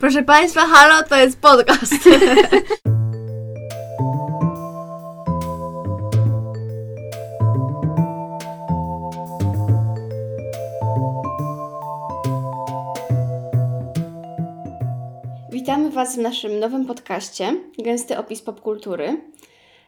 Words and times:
Proszę 0.00 0.22
Państwa, 0.22 0.60
halo, 0.60 1.08
to 1.08 1.16
jest 1.16 1.40
podcast. 1.40 1.94
Witamy 15.52 15.90
Was 15.90 16.16
w 16.16 16.18
naszym 16.18 16.58
nowym 16.58 16.86
podcaście 16.86 17.56
Gęsty 17.78 18.18
opis 18.18 18.42
popkultury. 18.42 19.20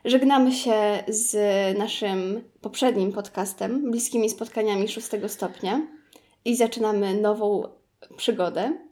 Żegnamy 0.05 0.53
się 0.53 1.05
z 1.09 1.35
naszym 1.79 2.45
poprzednim 2.61 3.13
podcastem 3.13 3.91
Bliskimi 3.91 4.31
spotkaniami 4.31 4.89
szóstego 4.89 5.29
stopnia 5.29 5.81
i 6.45 6.57
zaczynamy 6.57 7.15
nową 7.15 7.63
przygodę. 8.17 8.92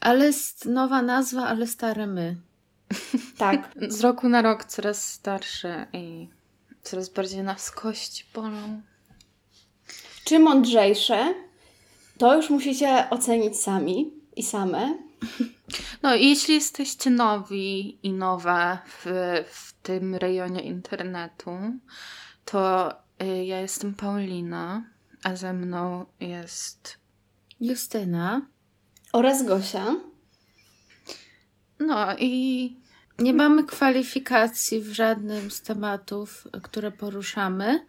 Ale 0.00 0.26
jest 0.26 0.64
nowa 0.64 1.02
nazwa, 1.02 1.46
ale 1.46 1.66
stare 1.66 2.06
my. 2.06 2.36
Tak. 3.38 3.72
Z 3.88 4.00
roku 4.00 4.28
na 4.28 4.42
rok 4.42 4.64
coraz 4.64 5.12
starsze 5.12 5.86
i 5.92 6.28
coraz 6.82 7.08
bardziej 7.08 7.42
nas 7.42 7.70
kości 7.70 8.24
bolą. 8.34 8.82
Czy 10.24 10.38
mądrzejsze, 10.38 11.34
to 12.18 12.36
już 12.36 12.50
musicie 12.50 13.10
ocenić 13.10 13.60
sami 13.60 14.12
i 14.36 14.42
same. 14.42 14.98
No 16.02 16.14
i 16.14 16.28
jeśli 16.28 16.54
jesteście 16.54 17.10
nowi 17.10 17.98
i 18.02 18.12
nowe 18.12 18.78
w, 18.86 19.04
w 19.52 19.72
tym 19.82 20.14
rejonie 20.14 20.60
internetu, 20.60 21.50
to 22.44 22.92
y, 23.22 23.44
ja 23.44 23.60
jestem 23.60 23.94
Paulina, 23.94 24.84
a 25.22 25.36
ze 25.36 25.52
mną 25.52 26.06
jest 26.20 26.98
Justyna. 27.60 28.46
Oraz 29.16 29.44
Gosia. 29.44 29.96
No 31.80 32.16
i 32.18 32.76
Nie 33.18 33.32
mamy 33.32 33.64
kwalifikacji 33.64 34.80
w 34.80 34.92
żadnym 34.92 35.50
z 35.50 35.62
tematów, 35.62 36.48
które 36.62 36.90
poruszamy, 36.90 37.86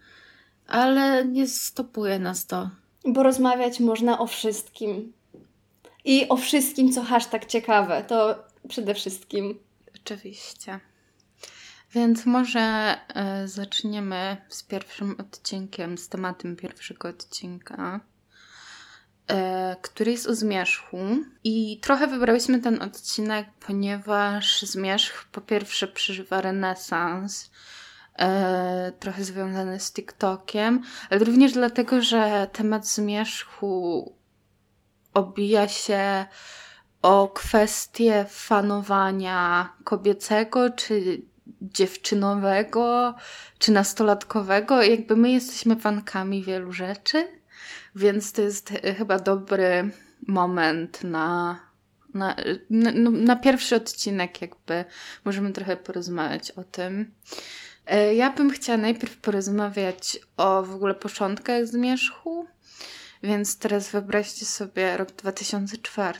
ale 0.67 1.25
nie 1.25 1.47
stopuje 1.47 2.19
nas 2.19 2.45
to. 2.45 2.69
Bo 3.05 3.23
rozmawiać 3.23 3.79
można 3.79 4.19
o 4.19 4.27
wszystkim. 4.27 5.13
I 6.05 6.29
o 6.29 6.37
wszystkim, 6.37 6.91
co 6.91 7.03
hashtag 7.03 7.45
ciekawe. 7.45 8.03
To 8.07 8.43
przede 8.69 8.93
wszystkim. 8.93 9.59
oczywiście. 10.01 10.79
Więc 11.93 12.25
może 12.25 12.95
y, 13.43 13.47
zaczniemy 13.47 14.37
z 14.49 14.63
pierwszym 14.63 15.15
odcinkiem, 15.19 15.97
z 15.97 16.09
tematem 16.09 16.55
pierwszego 16.55 17.07
odcinka, 17.09 17.99
który 19.81 20.11
jest 20.11 20.27
o 20.27 20.35
zmierzchu. 20.35 20.97
I 21.43 21.79
trochę 21.81 22.07
wybrałyśmy 22.07 22.59
ten 22.59 22.81
odcinek, 22.81 23.47
ponieważ 23.67 24.61
zmierzch 24.61 25.25
po 25.31 25.41
pierwsze 25.41 25.87
przeżywa 25.87 26.41
renesans, 26.41 27.51
e, 28.19 28.91
trochę 28.99 29.23
związany 29.23 29.79
z 29.79 29.93
TikTokiem, 29.93 30.81
ale 31.09 31.19
również 31.19 31.53
dlatego, 31.53 32.01
że 32.01 32.47
temat 32.53 32.87
zmierzchu 32.87 34.13
obija 35.13 35.67
się 35.67 36.25
o 37.01 37.27
kwestię 37.27 38.25
fanowania 38.29 39.69
kobiecego 39.83 40.69
czy 40.69 41.21
dziewczynowego 41.61 43.15
czy 43.59 43.71
nastolatkowego. 43.71 44.83
Jakby 44.83 45.15
my 45.15 45.31
jesteśmy 45.31 45.75
fankami 45.75 46.43
wielu 46.43 46.71
rzeczy, 46.71 47.36
więc 47.97 48.31
to 48.31 48.41
jest 48.41 48.71
e, 48.71 48.93
chyba 48.93 49.19
dobry 49.19 49.91
moment 50.27 51.03
na, 51.03 51.59
na, 52.13 52.35
na, 52.69 52.91
na 53.11 53.35
pierwszy 53.35 53.75
odcinek, 53.75 54.41
jakby 54.41 54.85
możemy 55.25 55.53
trochę 55.53 55.77
porozmawiać 55.77 56.51
o 56.51 56.63
tym. 56.63 57.11
E, 57.85 58.15
Ja 58.15 58.31
bym 58.31 58.49
chciała 58.51 58.77
najpierw 58.77 59.17
porozmawiać 59.17 60.19
o 60.37 60.63
w 60.63 60.75
ogóle 60.75 60.95
początkach 60.95 61.67
zmierzchu, 61.67 62.47
więc 63.23 63.57
teraz 63.57 63.91
wyobraźcie 63.91 64.45
sobie 64.45 64.97
rok 64.97 65.11
2004. 65.11 66.19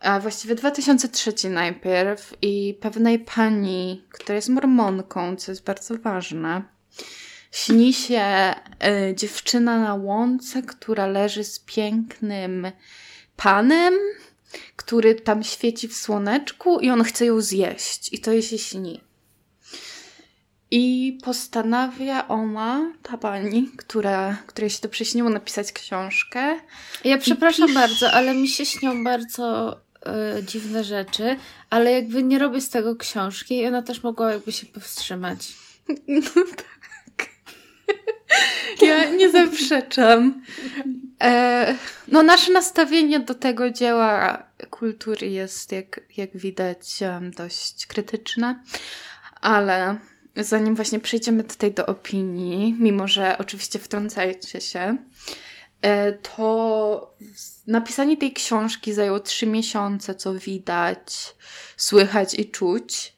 A 0.00 0.20
właściwie 0.20 0.54
2003 0.54 1.50
najpierw 1.50 2.34
i 2.42 2.78
pewnej 2.80 3.18
pani, 3.18 4.04
która 4.12 4.36
jest 4.36 4.48
mormonką, 4.48 5.36
co 5.36 5.52
jest 5.52 5.64
bardzo 5.64 5.98
ważne, 5.98 6.62
śni 7.52 7.92
się 7.94 8.20
e, 8.20 8.54
dziewczyna 9.14 9.78
na 9.78 9.94
łące, 9.94 10.62
która 10.62 11.06
leży 11.06 11.44
z 11.44 11.58
pięknym 11.58 12.66
panem, 13.36 13.94
który 14.76 15.14
tam 15.14 15.44
świeci 15.44 15.88
w 15.88 15.96
słoneczku 15.96 16.80
i 16.80 16.90
on 16.90 17.04
chce 17.04 17.26
ją 17.26 17.40
zjeść. 17.40 18.12
I 18.12 18.18
to 18.18 18.32
jej 18.32 18.42
się 18.42 18.58
śni. 18.58 19.00
I 20.70 21.18
postanawia 21.24 22.28
ona, 22.28 22.92
ta 23.02 23.18
pani, 23.18 23.70
która, 23.76 24.36
której 24.46 24.70
się 24.70 24.78
to 24.78 24.88
przyśniło, 24.88 25.30
napisać 25.30 25.72
książkę. 25.72 26.60
Ja 27.04 27.18
przepraszam 27.18 27.68
pisz- 27.68 27.74
bardzo, 27.74 28.12
ale 28.12 28.34
mi 28.34 28.48
się 28.48 28.66
śnią 28.66 29.04
bardzo 29.04 29.76
e, 30.06 30.42
dziwne 30.42 30.84
rzeczy, 30.84 31.36
ale 31.70 31.92
jakby 31.92 32.22
nie 32.22 32.38
robię 32.38 32.60
z 32.60 32.70
tego 32.70 32.96
książki 32.96 33.56
i 33.56 33.66
ona 33.66 33.82
też 33.82 34.02
mogła 34.02 34.32
jakby 34.32 34.52
się 34.52 34.66
powstrzymać. 34.66 35.38
No 36.08 36.20
tak. 36.56 36.77
Ja 38.82 39.10
nie 39.10 39.30
zaprzeczam. 39.30 40.42
E, 41.22 41.74
no, 42.08 42.22
nasze 42.22 42.52
nastawienie 42.52 43.20
do 43.20 43.34
tego 43.34 43.70
dzieła 43.70 44.42
kultury 44.70 45.26
jest, 45.26 45.72
jak, 45.72 46.00
jak 46.16 46.36
widać, 46.36 46.98
dość 47.36 47.86
krytyczne, 47.86 48.62
ale 49.40 49.96
zanim 50.36 50.74
właśnie 50.74 51.00
przejdziemy 51.00 51.44
tutaj 51.44 51.72
do 51.72 51.86
opinii, 51.86 52.76
mimo 52.78 53.08
że 53.08 53.38
oczywiście 53.38 53.78
wtrącajcie 53.78 54.60
się, 54.60 54.96
e, 55.82 56.12
to 56.12 57.14
napisanie 57.66 58.16
tej 58.16 58.32
książki 58.32 58.92
zajęło 58.92 59.20
trzy 59.20 59.46
miesiące, 59.46 60.14
co 60.14 60.34
widać, 60.34 61.34
słychać 61.76 62.34
i 62.34 62.50
czuć. 62.50 63.17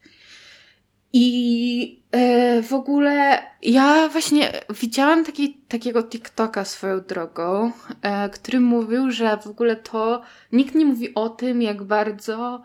I 1.13 2.03
e, 2.13 2.63
w 2.63 2.73
ogóle 2.75 3.43
ja 3.63 4.09
właśnie 4.09 4.53
widziałam 4.81 5.25
taki, 5.25 5.55
takiego 5.55 6.03
TikToka 6.03 6.65
swoją 6.65 7.01
drogą, 7.01 7.73
e, 8.03 8.29
który 8.29 8.61
mówił, 8.61 9.11
że 9.11 9.37
w 9.37 9.47
ogóle 9.47 9.77
to 9.77 10.23
nikt 10.53 10.75
nie 10.75 10.85
mówi 10.85 11.15
o 11.15 11.29
tym, 11.29 11.63
jak 11.63 11.83
bardzo 11.83 12.63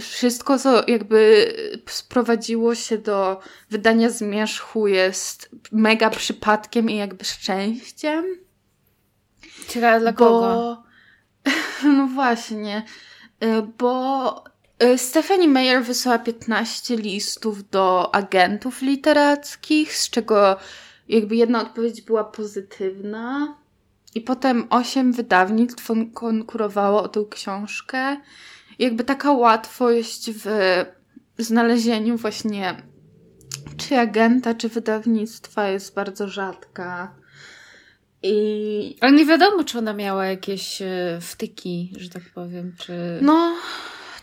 wszystko, 0.00 0.58
co 0.58 0.82
jakby 0.86 1.52
sprowadziło 1.88 2.74
się 2.74 2.98
do 2.98 3.40
wydania 3.70 4.10
zmierzchu, 4.10 4.88
jest 4.88 5.50
mega 5.72 6.10
przypadkiem 6.10 6.90
i 6.90 6.96
jakby 6.96 7.24
szczęściem. 7.24 8.24
Ciekawe 9.68 10.00
dla 10.00 10.12
kogo? 10.12 10.82
No 11.84 12.06
właśnie, 12.06 12.84
y, 13.44 13.62
bo 13.78 14.44
Stephanie 14.96 15.48
Meyer 15.48 15.84
wysłała 15.84 16.18
15 16.18 16.96
listów 16.96 17.70
do 17.70 18.14
agentów 18.14 18.82
literackich, 18.82 19.96
z 19.96 20.10
czego 20.10 20.56
jakby 21.08 21.36
jedna 21.36 21.62
odpowiedź 21.62 22.02
była 22.02 22.24
pozytywna. 22.24 23.56
I 24.14 24.20
potem 24.20 24.66
8 24.70 25.12
wydawnictw 25.12 25.86
kon- 25.86 26.10
konkurowało 26.10 27.02
o 27.02 27.08
tą 27.08 27.26
książkę. 27.26 28.16
I 28.78 28.84
jakby 28.84 29.04
taka 29.04 29.32
łatwość 29.32 30.30
w 30.30 30.84
znalezieniu 31.38 32.16
właśnie 32.16 32.82
czy 33.76 33.98
agenta, 33.98 34.54
czy 34.54 34.68
wydawnictwa 34.68 35.68
jest 35.68 35.94
bardzo 35.94 36.28
rzadka. 36.28 37.14
I 38.22 38.96
Ale 39.00 39.12
nie 39.12 39.26
wiadomo, 39.26 39.64
czy 39.64 39.78
ona 39.78 39.92
miała 39.92 40.26
jakieś 40.26 40.82
e, 40.82 41.18
wtyki, 41.20 41.92
że 41.96 42.08
tak 42.08 42.22
powiem, 42.34 42.72
czy... 42.78 43.18
No, 43.22 43.54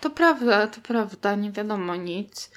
to 0.03 0.09
prawda, 0.09 0.67
to 0.67 0.81
prawda, 0.81 1.35
nie 1.35 1.51
wiadomo 1.51 1.95
nic. 1.95 2.51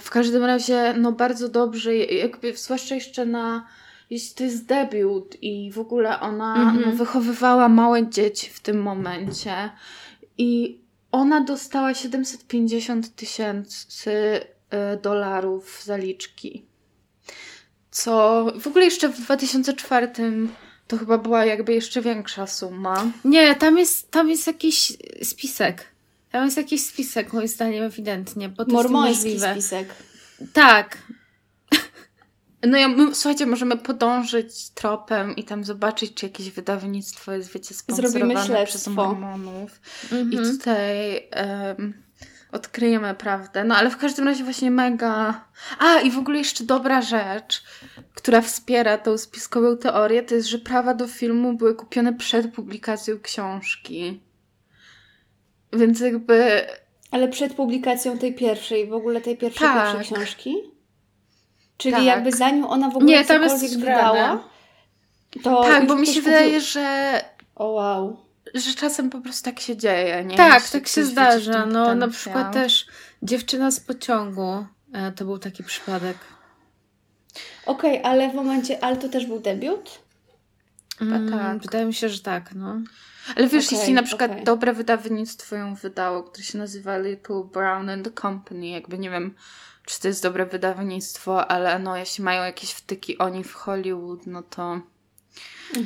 W 0.00 0.10
każdym 0.10 0.44
razie, 0.44 0.94
no 0.98 1.12
bardzo 1.12 1.48
dobrze, 1.48 1.96
jakby 1.96 2.56
zwłaszcza 2.56 2.94
jeszcze 2.94 3.26
na, 3.26 3.66
jeśli 4.10 4.34
to 4.34 4.44
jest 4.44 4.66
debiut 4.66 5.36
i 5.42 5.72
w 5.72 5.78
ogóle 5.78 6.20
ona 6.20 6.54
Mhm. 6.54 6.82
no, 6.86 6.96
wychowywała 6.96 7.68
małe 7.68 8.08
dzieci 8.08 8.50
w 8.50 8.60
tym 8.60 8.82
momencie 8.82 9.70
i 10.38 10.80
ona 11.12 11.40
dostała 11.40 11.94
750 11.94 13.14
tysięcy 13.14 14.10
y, 14.12 15.00
dolarów 15.02 15.82
zaliczki. 15.84 16.64
Co 17.90 18.44
w 18.60 18.66
ogóle 18.66 18.84
jeszcze 18.84 19.08
w 19.08 19.20
2004 19.20 20.08
to 20.88 20.98
chyba 20.98 21.18
była 21.18 21.44
jakby 21.44 21.74
jeszcze 21.74 22.02
większa 22.02 22.46
suma. 22.46 23.06
Nie, 23.24 23.54
tam 23.54 23.78
jest, 23.78 24.10
tam 24.10 24.28
jest 24.28 24.46
jakiś 24.46 24.92
spisek. 25.22 25.97
Tam 26.32 26.44
jest 26.44 26.56
jakiś 26.56 26.84
spisek, 26.86 27.32
moim 27.32 27.48
zdaniem, 27.48 27.84
ewidentnie, 27.84 28.48
bo 28.48 28.64
to 28.64 28.72
Mormoński 28.72 29.30
jest 29.32 29.46
spisek. 29.50 29.88
Tak. 30.52 30.98
No 32.66 32.78
ja, 32.78 32.88
my, 32.88 33.14
słuchajcie, 33.14 33.46
możemy 33.46 33.76
podążyć 33.76 34.70
tropem 34.70 35.36
i 35.36 35.44
tam 35.44 35.64
zobaczyć, 35.64 36.14
czy 36.14 36.26
jakieś 36.26 36.50
wydawnictwo 36.50 37.32
jest, 37.32 37.52
wiecie, 37.52 37.74
Zrobimy 37.74 38.08
sponsorowane 38.08 38.66
przez 38.66 38.86
mormonów. 38.86 39.80
I 40.12 40.14
Mhm. 40.14 40.58
tutaj 40.58 41.16
em, 41.30 42.02
odkryjemy 42.52 43.14
prawdę. 43.14 43.64
No 43.64 43.76
ale 43.76 43.90
w 43.90 43.96
każdym 43.96 44.24
razie 44.28 44.44
właśnie 44.44 44.70
mega... 44.70 45.44
A, 45.78 46.00
i 46.00 46.10
w 46.10 46.18
ogóle 46.18 46.38
jeszcze 46.38 46.64
dobra 46.64 47.02
rzecz, 47.02 47.62
która 48.14 48.40
wspiera 48.40 48.98
tą 48.98 49.18
spiskową 49.18 49.76
teorię, 49.76 50.22
to 50.22 50.34
jest, 50.34 50.48
że 50.48 50.58
prawa 50.58 50.94
do 50.94 51.06
filmu 51.06 51.52
były 51.56 51.74
kupione 51.74 52.12
przed 52.12 52.54
publikacją 52.54 53.20
książki. 53.22 54.20
Więc 55.72 56.00
jakby... 56.00 56.66
Ale 57.10 57.28
przed 57.28 57.54
publikacją 57.54 58.18
tej 58.18 58.34
pierwszej, 58.34 58.86
w 58.86 58.92
ogóle 58.92 59.20
tej 59.20 59.36
pierwszej, 59.36 59.68
Tak. 59.68 59.92
pierwszej 59.96 60.16
książki? 60.16 60.54
Czyli 61.76 61.94
Tak. 61.94 62.04
jakby 62.04 62.32
zanim 62.32 62.64
ona 62.64 62.90
w 62.90 62.96
ogóle 62.96 63.06
Nie, 63.06 63.24
tam 63.24 63.42
jest 63.42 63.78
wydała, 63.78 64.48
to 65.42 65.62
tak, 65.62 65.86
bo 65.86 65.96
mi 65.96 66.06
się 66.06 66.22
wydaje, 66.22 66.60
że 66.60 67.20
O 67.56 67.66
wow. 67.66 68.16
że 68.54 68.74
czasem 68.74 69.10
po 69.10 69.20
prostu 69.20 69.44
tak 69.44 69.60
się 69.60 69.76
dzieje, 69.76 70.24
nie? 70.24 70.36
Tak, 70.36 70.62
Jeśli 70.62 70.80
tak 70.80 70.88
się 70.88 71.04
zdarza. 71.04 71.66
No 71.66 71.94
na 71.94 72.08
przykład 72.08 72.52
też 72.52 72.86
dziewczyna 73.22 73.70
z 73.70 73.80
pociągu. 73.80 74.66
e, 74.92 75.12
To 75.12 75.24
był 75.24 75.38
taki 75.38 75.64
przypadek. 75.64 76.16
Okej, 77.66 78.02
ale 78.04 78.30
w 78.30 78.34
momencie, 78.34 78.84
ale 78.84 78.96
to 78.96 79.08
też 79.08 79.26
był 79.26 79.40
debiut? 79.40 79.98
Mm, 81.00 81.30
tak. 81.30 81.58
Wydaje 81.58 81.86
mi 81.86 81.94
się, 81.94 82.08
że 82.08 82.20
tak, 82.20 82.54
no. 82.54 82.76
Ale 83.36 83.48
wiesz, 83.48 83.66
Okej, 83.66 83.78
jeśli 83.78 83.94
na 83.94 84.02
przykład 84.02 84.30
okej. 84.30 84.44
dobre 84.44 84.72
wydawnictwo 84.72 85.56
ją 85.56 85.74
wydało, 85.74 86.22
które 86.22 86.44
się 86.44 86.58
nazywa 86.58 86.98
Little 86.98 87.44
Brown 87.52 87.90
and 87.90 88.20
Company, 88.20 88.68
jakby 88.68 88.98
nie 88.98 89.10
wiem, 89.10 89.34
czy 89.84 90.00
to 90.00 90.08
jest 90.08 90.22
dobre 90.22 90.46
wydawnictwo, 90.46 91.50
ale 91.50 91.78
no, 91.78 91.96
jeśli 91.96 92.24
mają 92.24 92.42
jakieś 92.42 92.70
wtyki 92.70 93.18
oni 93.18 93.44
w 93.44 93.54
Hollywood, 93.54 94.26
no 94.26 94.42
to... 94.42 94.80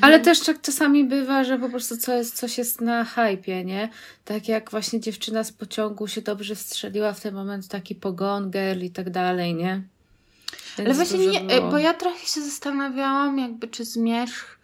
Ale 0.00 0.20
też 0.20 0.40
tak 0.40 0.60
czasami 0.60 1.04
bywa, 1.04 1.44
że 1.44 1.58
po 1.58 1.68
prostu 1.68 1.96
co 1.96 2.14
jest, 2.14 2.36
coś 2.36 2.58
jest 2.58 2.80
na 2.80 3.04
hypie, 3.04 3.64
nie? 3.64 3.88
Tak 4.24 4.48
jak 4.48 4.70
właśnie 4.70 5.00
dziewczyna 5.00 5.44
z 5.44 5.52
pociągu 5.52 6.08
się 6.08 6.22
dobrze 6.22 6.56
strzeliła 6.56 7.12
w 7.12 7.20
ten 7.20 7.34
moment, 7.34 7.68
taki 7.68 7.94
pogon 7.94 8.50
girl 8.50 8.80
i 8.80 8.90
tak 8.90 9.10
dalej, 9.10 9.54
nie? 9.54 9.82
Więc 10.78 10.88
Ale 10.88 10.94
właśnie 10.94 11.26
nie, 11.26 11.40
było. 11.40 11.70
bo 11.70 11.78
ja 11.78 11.94
trochę 11.94 12.26
się 12.26 12.40
zastanawiałam, 12.40 13.38
jakby 13.38 13.68
czy 13.68 13.84
Zmierzch 13.84 14.58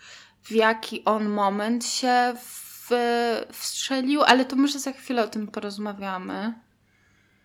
w 0.44 0.50
jaki 0.50 1.04
on 1.04 1.28
moment 1.28 1.86
się 1.86 2.34
w, 2.42 2.67
wstrzelił, 3.52 4.22
ale 4.22 4.44
to 4.44 4.56
może 4.56 4.78
za 4.78 4.92
chwilę 4.92 5.24
o 5.24 5.28
tym 5.28 5.48
porozmawiamy. 5.48 6.54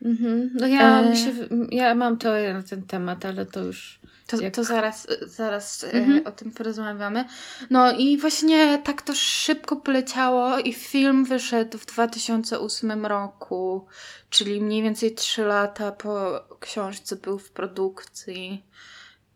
Mhm. 0.05 0.49
No 0.53 0.67
ja, 0.67 0.99
E. 1.01 1.09
mi 1.09 1.17
się, 1.17 1.31
ja 1.71 1.95
mam 1.95 2.17
teorię 2.17 2.53
na 2.53 2.63
ten 2.63 2.81
temat, 2.83 3.25
ale 3.25 3.45
to 3.45 3.59
już... 3.59 3.99
To, 4.27 4.41
Jak- 4.41 4.55
to 4.55 4.63
zaraz, 4.63 5.07
zaraz 5.21 5.83
e, 5.83 5.91
Mhm. 5.91 6.27
o 6.27 6.31
tym 6.31 6.51
porozmawiamy. 6.51 7.25
No 7.69 7.91
i 7.91 8.17
właśnie 8.17 8.77
tak 8.83 9.01
to 9.01 9.15
szybko 9.15 9.75
poleciało 9.75 10.59
i 10.59 10.73
film 10.73 11.25
wyszedł 11.25 11.77
w 11.77 11.85
2008 11.85 13.05
roku, 13.05 13.85
czyli 14.29 14.61
mniej 14.61 14.83
więcej 14.83 15.15
3 15.15 15.43
lata 15.43 15.91
po 15.91 16.41
książce 16.59 17.15
był 17.15 17.39
w 17.39 17.51
produkcji. 17.51 18.63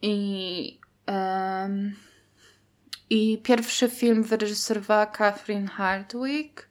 I, 0.01 0.79
em, 1.05 1.95
i 3.09 3.37
pierwszy 3.43 3.89
film 3.89 4.23
wyreżyserowała 4.23 5.05
Catherine 5.05 5.67
Hardwick, 5.67 6.67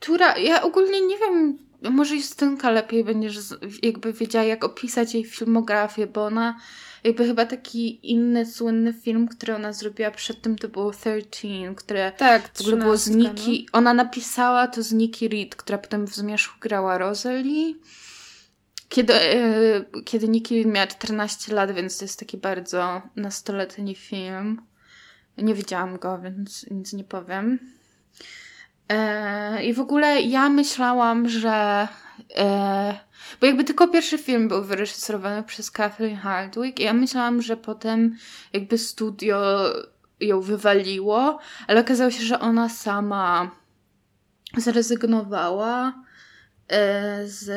która, 0.00 0.38
ja 0.38 0.62
ogólnie 0.62 1.00
nie 1.00 1.18
wiem, 1.18 1.58
może 1.82 2.14
Justynka 2.14 2.70
lepiej 2.70 3.04
będziesz 3.04 3.38
jakby 3.82 4.12
wiedziała, 4.12 4.44
jak 4.44 4.64
opisać 4.64 5.14
jej 5.14 5.24
filmografię, 5.24 6.06
bo 6.06 6.24
ona 6.24 6.60
jakby 7.04 7.26
chyba 7.26 7.46
taki 7.46 8.10
inny 8.12 8.46
słynny 8.46 8.92
film, 8.92 9.28
który 9.28 9.54
ona 9.54 9.72
zrobiła 9.72 10.10
przed 10.10 10.42
tym, 10.42 10.58
to 10.58 10.68
było 10.68 10.90
13, 10.90 11.74
które 11.76 12.12
Tak, 12.12 12.50
w 12.54 12.60
ogóle 12.60 12.76
było 12.76 12.96
z 12.96 13.04
13, 13.04 13.28
Nikki. 13.28 13.68
Ona 13.72 13.94
napisała 13.94 14.66
to 14.66 14.82
z 14.82 14.92
Nikki 14.92 15.28
Reed, 15.28 15.56
która 15.56 15.78
potem 15.78 16.06
w 16.06 16.14
Zmierzchu 16.14 16.60
grała 16.60 16.98
Rosalie. 16.98 17.74
Kiedy, 18.88 19.14
e, 19.14 19.84
kiedy 20.04 20.28
Nikki 20.28 20.56
Reed 20.56 20.74
miała 20.74 20.86
14 20.86 21.54
lat, 21.54 21.72
więc 21.72 21.98
to 21.98 22.04
jest 22.04 22.18
taki 22.18 22.36
bardzo 22.36 23.02
nastoletni 23.16 23.94
film. 23.94 24.69
Nie 25.42 25.54
widziałam 25.54 25.98
go, 25.98 26.18
więc 26.18 26.66
nic 26.70 26.92
nie 26.92 27.04
powiem. 27.04 27.58
E, 28.88 29.64
I 29.64 29.74
w 29.74 29.80
ogóle 29.80 30.22
ja 30.22 30.48
myślałam, 30.48 31.28
że. 31.28 31.88
E, 32.36 32.98
bo 33.40 33.46
jakby 33.46 33.64
tylko 33.64 33.88
pierwszy 33.88 34.18
film 34.18 34.48
był 34.48 34.64
wyreżyserowany 34.64 35.42
przez 35.42 35.70
Catherine 35.70 36.16
Hardwick, 36.16 36.80
i 36.80 36.82
ja 36.82 36.92
myślałam, 36.92 37.42
że 37.42 37.56
potem 37.56 38.16
jakby 38.52 38.78
studio 38.78 39.62
ją 40.20 40.40
wywaliło, 40.40 41.38
ale 41.66 41.80
okazało 41.80 42.10
się, 42.10 42.22
że 42.22 42.40
ona 42.40 42.68
sama 42.68 43.50
zrezygnowała 44.56 45.94
e, 46.68 47.26
z. 47.26 47.50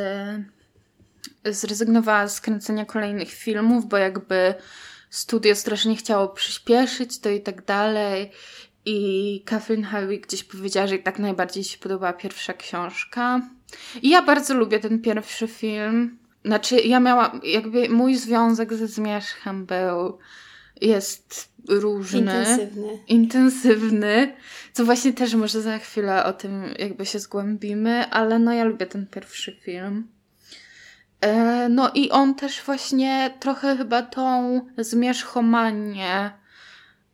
Zrezygnowała 1.45 2.27
z 2.27 2.41
kręcenia 2.41 2.85
kolejnych 2.85 3.29
filmów, 3.31 3.89
bo 3.89 3.97
jakby 3.97 4.53
studio 5.13 5.55
strasznie 5.55 5.95
chciało 5.95 6.27
przyspieszyć 6.27 7.19
to 7.19 7.29
i 7.29 7.41
tak 7.41 7.65
dalej. 7.65 8.31
I 8.85 9.41
Catherine 9.45 9.83
Hardwick 9.83 10.27
gdzieś 10.27 10.43
powiedziała, 10.43 10.87
że 10.87 10.97
tak 10.97 11.19
najbardziej 11.19 11.63
się 11.63 11.77
podobała 11.77 12.13
pierwsza 12.13 12.53
książka. 12.53 13.41
I 14.01 14.09
ja 14.09 14.21
bardzo 14.21 14.53
lubię 14.53 14.79
ten 14.79 15.01
pierwszy 15.01 15.47
film. 15.47 16.17
Znaczy, 16.45 16.81
ja 16.81 16.99
miałam, 16.99 17.41
jakby 17.43 17.89
mój 17.89 18.15
związek 18.15 18.73
ze 18.73 18.87
Zmierzchem 18.87 19.65
był, 19.65 20.17
jest 20.81 21.49
różny 21.67 22.19
Intensywny. 22.19 22.99
intensywny, 23.07 24.35
co 24.73 24.85
właśnie 24.85 25.13
też 25.13 25.33
może 25.33 25.61
za 25.61 25.77
chwilę 25.77 26.25
o 26.25 26.33
tym 26.33 26.63
jakby 26.79 27.05
się 27.05 27.19
zgłębimy, 27.19 28.09
ale 28.09 28.39
no 28.39 28.53
ja 28.53 28.63
lubię 28.63 28.85
ten 28.85 29.07
pierwszy 29.07 29.51
film. 29.51 30.07
E, 31.23 31.69
no 31.69 31.91
i 31.93 32.11
on 32.11 32.35
też 32.35 32.61
właśnie 32.61 33.37
trochę 33.39 33.77
chyba 33.77 34.01
tą 34.01 34.61
zmierzchomanię 34.77 36.31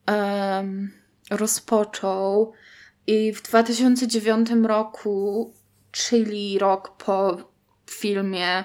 em, 0.05 0.91
rozpoczął 1.31 2.53
i 3.07 3.33
w 3.33 3.41
2009 3.41 4.49
roku, 4.63 5.53
czyli 5.91 6.59
rok 6.59 6.97
po 6.97 7.37
filmie 7.89 8.63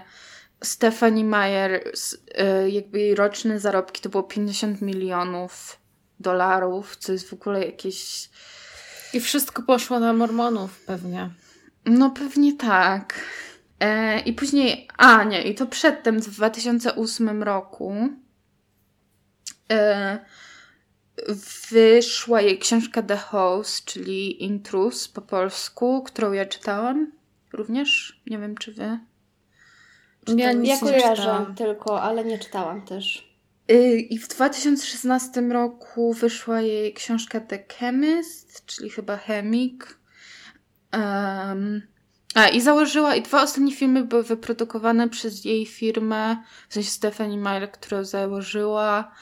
Stephanie 0.63 1.25
Meyer, 1.25 1.93
e, 2.35 2.71
jakby 2.71 3.01
jej 3.01 3.15
roczne 3.15 3.61
zarobki 3.61 4.03
to 4.03 4.09
było 4.09 4.23
50 4.23 4.83
milionów 4.83 5.79
dolarów, 6.21 6.97
co 6.97 7.13
jest 7.13 7.31
w 7.31 7.33
ogóle 7.33 7.67
jakieś. 7.67 8.31
I 9.13 9.21
wszystko 9.21 9.63
poszło 9.63 10.01
na 10.01 10.13
mormonów 10.13 10.81
pewnie. 10.87 11.31
No 11.85 12.11
pewnie 12.11 12.57
tak. 12.57 13.15
E, 13.81 14.21
I 14.21 14.33
później. 14.33 14.89
A 14.97 15.25
nie, 15.25 15.43
i 15.43 15.55
to 15.55 15.67
przedtem, 15.67 16.21
w 16.21 16.31
2008 16.31 17.43
roku. 17.43 17.95
E, 19.73 20.19
wyszła 21.71 22.41
jej 22.41 22.59
książka 22.59 23.03
The 23.03 23.17
Host, 23.17 23.85
czyli 23.85 24.45
Intrus 24.45 25.09
po 25.09 25.21
polsku, 25.21 26.03
którą 26.03 26.33
ja 26.33 26.47
czytałam 26.47 27.13
również. 27.53 28.21
Nie 28.27 28.39
wiem, 28.39 28.57
czy 28.57 28.73
wy. 28.73 28.99
Ja 30.37 30.53
nic 30.53 30.69
Ja 30.69 30.75
nie 30.75 30.81
kojarzę 30.81 31.47
tylko, 31.57 32.03
ale 32.03 32.25
nie 32.25 32.39
czytałam 32.39 32.83
też. 32.83 33.35
Y, 33.71 33.99
I 33.99 34.19
w 34.19 34.29
2016 34.29 35.41
roku 35.41 36.13
wyszła 36.13 36.61
jej 36.61 36.95
książka 36.95 37.41
The 37.41 37.65
Chemist, 37.79 38.67
czyli 38.67 38.91
chyba 38.91 39.17
chemik. 39.17 39.99
Em, 40.93 41.83
a 42.35 42.49
i 42.49 42.61
założyła, 42.61 43.15
i 43.15 43.23
dwa 43.23 43.43
ostatnie 43.43 43.73
filmy 43.73 44.05
były 44.05 44.23
wyprodukowane 44.23 45.09
przez 45.09 45.45
jej 45.45 45.67
firmę, 45.67 46.37
w 46.69 46.75
sensie 46.75 46.91
Stephanie 46.91 47.39
Meyer, 47.39 47.71
którą 47.71 48.05
założyła, 48.05 49.13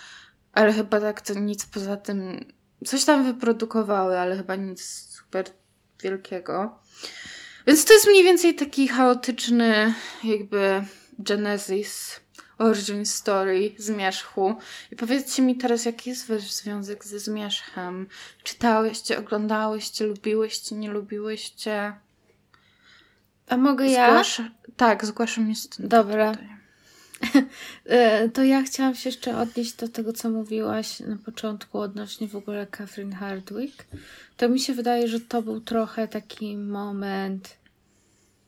ale 0.53 0.73
chyba 0.73 1.01
tak 1.01 1.21
to 1.21 1.35
nic 1.35 1.67
poza 1.67 1.97
tym. 1.97 2.45
Coś 2.87 3.05
tam 3.05 3.25
wyprodukowały, 3.25 4.19
ale 4.19 4.37
chyba 4.37 4.57
nic 4.57 4.83
super 5.11 5.47
wielkiego. 6.03 6.79
Więc 7.67 7.85
to 7.85 7.93
jest 7.93 8.07
mniej 8.07 8.25
więcej 8.25 8.55
taki 8.55 8.89
chaotyczny, 8.89 9.95
jakby 10.25 10.85
Genesis, 11.19 12.21
origin 12.59 13.07
story 13.07 13.75
Zmierzchu. 13.79 14.55
I 14.91 14.97
powiedzcie 14.97 15.43
mi 15.43 15.57
teraz, 15.57 15.85
jaki 15.85 16.11
jest 16.11 16.29
wasz 16.29 16.53
związek 16.53 17.05
ze 17.05 17.19
Zmierzchem? 17.19 18.07
Czytałyście, 18.43 19.19
oglądałyście, 19.19 20.07
lubiłyście, 20.07 20.75
nie 20.75 20.91
lubiłyście? 20.91 21.93
A 23.53 23.57
mogę 23.57 23.87
ja? 23.89 24.07
Tak, 24.77 25.05
zgłaszam 25.07 25.49
jest. 25.49 25.87
Dobra. 25.87 26.33
E, 27.85 28.29
To 28.29 28.45
ja 28.45 28.63
chciałam 28.63 28.95
się 28.95 29.09
jeszcze 29.09 29.37
odnieść 29.39 29.73
do 29.73 29.89
tego, 29.89 30.13
co 30.13 30.31
mówiłaś 30.31 31.01
na 31.01 31.17
początku 31.17 31.79
odnośnie 31.79 32.29
w 32.29 32.37
ogóle 32.37 32.67
Catherine 32.67 33.15
Hardwick. 33.15 33.87
To 34.37 34.49
mi 34.49 34.61
się 34.61 34.75
wydaje, 34.75 35.09
że 35.09 35.21
to 35.21 35.43
był 35.43 35.61
trochę 35.61 36.09
taki 36.09 36.57
moment, 36.57 37.57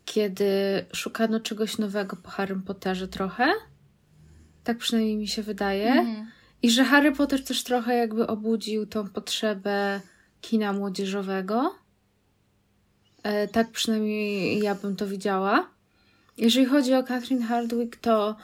kiedy 0.05 0.47
szukano 0.93 1.41
czegoś 1.41 1.79
nowego 1.79 2.17
po 2.17 2.31
Harrym 2.31 2.63
Potterze 2.63 3.09
trochę. 3.09 3.53
Tak 4.65 4.79
przynajmniej 4.79 5.17
mi 5.17 5.29
się 5.29 5.43
wydaje. 5.43 5.93
Mhm. 5.93 6.27
I 6.63 6.71
że 6.71 6.85
Harry 6.85 7.13
Potter 7.13 7.45
też 7.45 7.65
trochę 7.65 7.97
jakby 7.97 8.27
obudził 8.27 8.87
tą 8.87 9.09
potrzebę 9.09 10.01
kina 10.41 10.73
młodzieżowego. 10.73 11.75
E, 13.25 13.49
tak 13.49 13.71
przynajmniej 13.71 14.59
ja 14.59 14.75
bym 14.75 14.97
to 14.97 15.07
widziała. 15.07 15.71
Jeżeli 16.39 16.67
chodzi 16.67 16.95
o 16.95 17.03
Catherine 17.03 17.43
Hardwick, 17.43 17.97
to, 17.97 18.37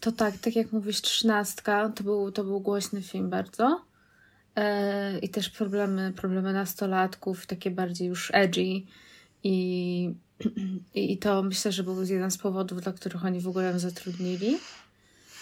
to 0.00 0.12
tak, 0.12 0.38
tak 0.38 0.56
jak 0.56 0.72
mówisz, 0.72 1.02
trzynastka 1.02 1.88
to 1.88 2.04
był, 2.04 2.32
to 2.32 2.44
był 2.44 2.60
głośny 2.60 3.02
film 3.02 3.30
bardzo. 3.30 3.84
E, 4.56 5.18
I 5.18 5.28
też 5.28 5.50
problemy, 5.50 6.12
problemy 6.16 6.52
nastolatków, 6.52 7.46
takie 7.46 7.70
bardziej 7.70 8.08
już 8.08 8.30
edgy. 8.34 8.82
I, 9.44 10.14
I 10.94 11.18
to 11.18 11.42
myślę, 11.42 11.72
że 11.72 11.82
był 11.82 12.02
jeden 12.02 12.30
z 12.30 12.38
powodów, 12.38 12.82
dla 12.82 12.92
których 12.92 13.24
oni 13.24 13.40
w 13.40 13.48
ogóle 13.48 13.70
ją 13.70 13.78
zatrudnili. 13.78 14.58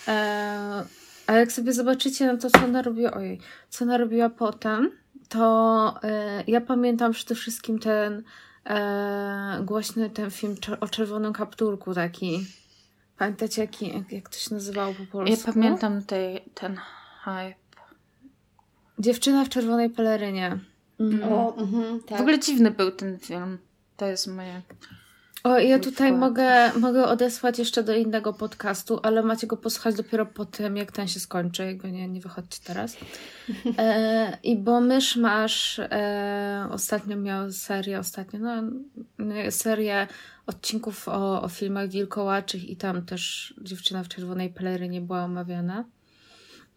E, 0.08 0.84
a 1.26 1.32
jak 1.32 1.52
sobie 1.52 1.72
zobaczycie 1.72 2.26
na 2.26 2.36
to, 2.36 2.50
co 2.50 2.64
ona 2.64 2.82
robiła, 2.82 3.10
ojej, 3.10 3.40
co 3.70 3.84
ona 3.84 3.98
robiła 3.98 4.30
potem, 4.30 4.90
to 5.34 5.94
e, 6.02 6.44
ja 6.46 6.60
pamiętam 6.60 7.12
przede 7.12 7.34
wszystkim 7.34 7.78
ten 7.78 8.22
e, 8.66 9.60
głośny 9.62 10.10
ten 10.10 10.30
film 10.30 10.56
o 10.80 10.88
czerwonym 10.88 11.32
kapturku 11.32 11.94
taki. 11.94 12.46
Pamiętacie, 13.18 13.62
jaki, 13.62 13.94
jak, 13.94 14.12
jak 14.12 14.28
to 14.28 14.36
się 14.36 14.54
nazywało 14.54 14.94
po 14.94 15.06
polsku? 15.12 15.48
Ja 15.48 15.54
pamiętam 15.54 16.02
tej, 16.02 16.40
ten 16.54 16.80
hype. 17.24 17.54
Dziewczyna 18.98 19.44
w 19.44 19.48
czerwonej 19.48 19.90
pelerynie. 19.90 20.58
Mhm. 21.00 21.32
O, 21.32 21.56
mhm, 21.56 22.02
tak. 22.02 22.18
W 22.18 22.20
ogóle 22.20 22.38
dziwny 22.38 22.70
był 22.70 22.90
ten 22.90 23.18
film. 23.18 23.58
To 23.96 24.06
jest 24.06 24.26
moje... 24.26 24.62
O, 25.44 25.58
ja 25.58 25.78
tutaj 25.78 26.12
mogę, 26.12 26.72
mogę 26.80 27.06
odesłać 27.06 27.58
jeszcze 27.58 27.82
do 27.82 27.94
innego 27.94 28.32
podcastu, 28.32 29.00
ale 29.02 29.22
macie 29.22 29.46
go 29.46 29.56
posłuchać 29.56 29.94
dopiero 29.94 30.26
po 30.26 30.44
tym, 30.44 30.76
jak 30.76 30.92
ten 30.92 31.08
się 31.08 31.20
skończy. 31.20 31.64
Jakby 31.64 31.92
nie, 31.92 32.08
nie 32.08 32.20
wychodźcie 32.20 32.60
teraz. 32.64 32.96
E, 33.78 34.38
I 34.42 34.56
bo 34.56 34.80
mysz 34.80 35.16
masz 35.16 35.78
e, 35.78 36.68
ostatnio 36.70 37.16
miał 37.16 37.52
serię, 37.52 37.98
ostatnio, 37.98 38.38
no, 38.40 38.62
no, 39.18 39.34
serię 39.50 40.06
odcinków 40.46 41.08
o, 41.08 41.42
o 41.42 41.48
filmach 41.48 41.88
wilkołaczych 41.88 42.68
i 42.70 42.76
tam 42.76 43.06
też 43.06 43.54
dziewczyna 43.62 44.04
w 44.04 44.08
czerwonej 44.08 44.50
pelerynie 44.50 45.00
była 45.00 45.24
omawiana. 45.24 45.84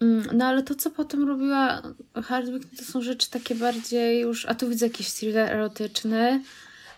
Mm, 0.01 0.23
No 0.33 0.45
ale 0.45 0.63
to, 0.63 0.75
co 0.75 0.91
potem 0.91 1.27
robiła 1.27 1.81
Hardwick, 2.23 2.77
to 2.77 2.83
są 2.83 3.01
rzeczy 3.01 3.29
takie 3.29 3.55
bardziej 3.55 4.21
już, 4.21 4.45
a 4.45 4.55
tu 4.55 4.69
widzę 4.69 4.85
jakiś 4.85 5.13
thriller 5.13 5.51
erotyczny, 5.53 6.41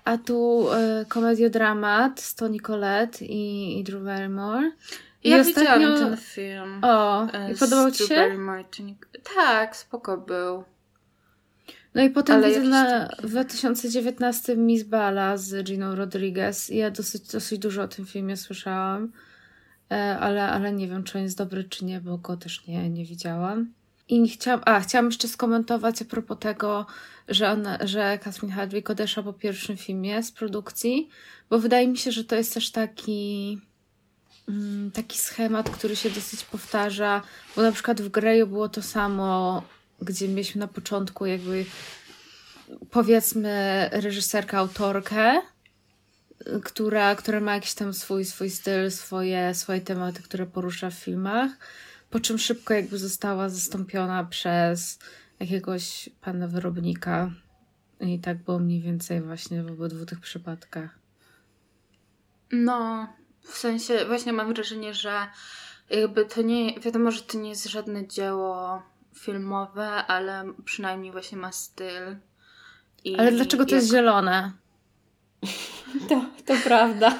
a 0.10 0.18
tu 0.18 0.68
y, 1.02 1.06
komediodramat 1.06 2.22
z 2.22 2.36
Toni 2.36 2.60
Collette 2.60 3.26
i, 3.26 3.80
i 3.80 3.84
Drew 3.84 4.04
Barrymore. 4.04 4.72
I 5.24 5.30
Ja 5.30 5.38
ostatnio- 5.42 5.46
widziałam 5.60 6.00
ten 6.00 6.18
film. 6.18 6.80
O, 6.84 7.28
E, 7.34 7.52
i 7.52 7.56
podobał 7.56 7.92
ci 7.92 8.08
się? 8.08 8.16
Barrymore, 8.16 8.64
Tak, 9.36 9.76
spoko 9.76 10.18
był. 10.18 10.64
No 11.96 12.02
i 12.04 12.10
potem 12.10 12.36
Ale 12.36 12.48
widzę 12.50 12.62
na, 12.62 13.08
taki- 13.08 13.28
w 13.28 13.30
2019 13.30 14.56
Miss 14.56 14.84
Bala 14.84 15.38
z 15.38 15.64
Giną 15.64 15.96
Rodriguez 15.96 16.70
ja 16.70 16.92
dosyć, 16.92 17.28
dosyć 17.28 17.60
dużo 17.60 17.82
o 17.84 17.88
tym 17.88 18.06
filmie 18.06 18.38
słyszałam, 18.38 19.12
e, 19.92 20.18
ale, 20.20 20.50
ale 20.50 20.72
nie 20.74 20.88
wiem, 20.88 21.04
czy 21.04 21.18
on 21.18 21.24
jest 21.24 21.38
dobry, 21.38 21.64
czy 21.64 21.86
nie, 21.86 22.02
bo 22.02 22.18
go 22.18 22.38
też 22.38 22.68
nie, 22.68 22.90
nie 22.90 23.06
widziałam. 23.06 23.72
I 24.10 24.20
nie 24.20 24.30
chciałam, 24.30 24.62
a 24.66 24.80
chciałam 24.80 25.06
jeszcze 25.06 25.28
skomentować 25.28 26.02
a 26.02 26.06
propos 26.06 26.38
tego, 26.40 26.86
że, 27.28 27.52
ona, 27.52 27.88
że 27.88 28.20
Catherine 28.24 28.56
Hardwick 28.56 28.90
odeszła 28.90 29.24
po 29.24 29.34
pierwszym 29.34 29.78
filmie 29.78 30.24
z 30.24 30.32
produkcji, 30.32 31.10
bo 31.50 31.60
wydaje 31.60 31.88
mi 31.88 31.98
się, 31.98 32.12
że 32.12 32.24
to 32.24 32.36
jest 32.36 32.54
też 32.54 32.72
taki 32.72 33.60
mm, 34.50 34.92
taki 34.92 35.18
schemat, 35.18 35.70
który 35.70 35.96
się 35.96 36.10
dosyć 36.10 36.44
powtarza, 36.44 37.22
bo 37.56 37.62
na 37.62 37.72
przykład 37.72 38.02
w 38.02 38.10
Greju 38.10 38.48
było 38.48 38.70
to 38.70 38.82
samo, 38.82 39.64
gdzie 40.02 40.28
mieliśmy 40.28 40.60
na 40.60 40.68
początku 40.68 41.26
jakby 41.26 41.66
powiedzmy 42.92 43.90
reżyserkę, 43.92 44.58
autorkę, 44.58 45.42
która, 46.64 47.16
która 47.16 47.40
ma 47.40 47.54
jakiś 47.54 47.74
tam 47.74 47.94
swój, 47.94 48.26
swój 48.26 48.50
styl, 48.50 48.92
swoje, 48.92 49.56
swoje 49.56 49.82
tematy, 49.82 50.24
które 50.24 50.46
porusza 50.46 50.90
w 50.90 50.94
filmach, 50.94 51.52
po 52.10 52.20
czym 52.20 52.38
szybko 52.38 52.74
jakby 52.74 52.98
została 52.98 53.50
zastąpiona 53.50 54.24
przez 54.24 55.00
jakiegoś 55.40 56.10
pana 56.22 56.48
wyrobnika 56.48 57.32
i 58.00 58.20
tak 58.20 58.44
było 58.44 58.60
mniej 58.60 58.82
więcej 58.82 59.22
właśnie 59.22 59.64
w 59.64 59.72
obydwu 59.72 60.06
tych 60.06 60.20
przypadkach. 60.20 61.00
No, 62.52 63.08
w 63.42 63.58
sensie 63.58 64.06
właśnie 64.08 64.34
mam 64.34 64.54
wrażenie, 64.54 64.94
że 64.94 65.28
jakby 65.90 66.26
to 66.26 66.42
nie, 66.42 66.80
wiadomo, 66.80 67.12
że 67.12 67.22
to 67.22 67.38
nie 67.38 67.50
jest 67.50 67.66
żadne 67.66 68.08
dzieło 68.08 68.82
filmowe, 69.16 69.88
ale 69.90 70.54
przynajmniej 70.66 71.12
właśnie 71.12 71.38
ma 71.38 71.52
styl. 71.52 72.16
I 73.04 73.16
Ale 73.16 73.32
dlaczego 73.32 73.66
to 73.66 73.76
jak- 73.76 73.82
jest 73.82 73.92
zielone? 73.92 74.52
To, 76.10 76.26
to 76.46 76.54
prawda. 76.64 77.20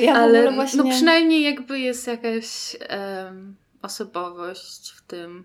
ja 0.00 0.14
ale 0.14 0.38
ogóle 0.38 0.54
właśnie... 0.54 0.82
no 0.82 0.90
przynajmniej 0.90 1.42
jakby 1.42 1.78
jest 1.78 2.06
jakaś 2.06 2.76
em, 2.80 3.56
osobowość 3.82 4.90
w 4.90 5.02
tym. 5.02 5.44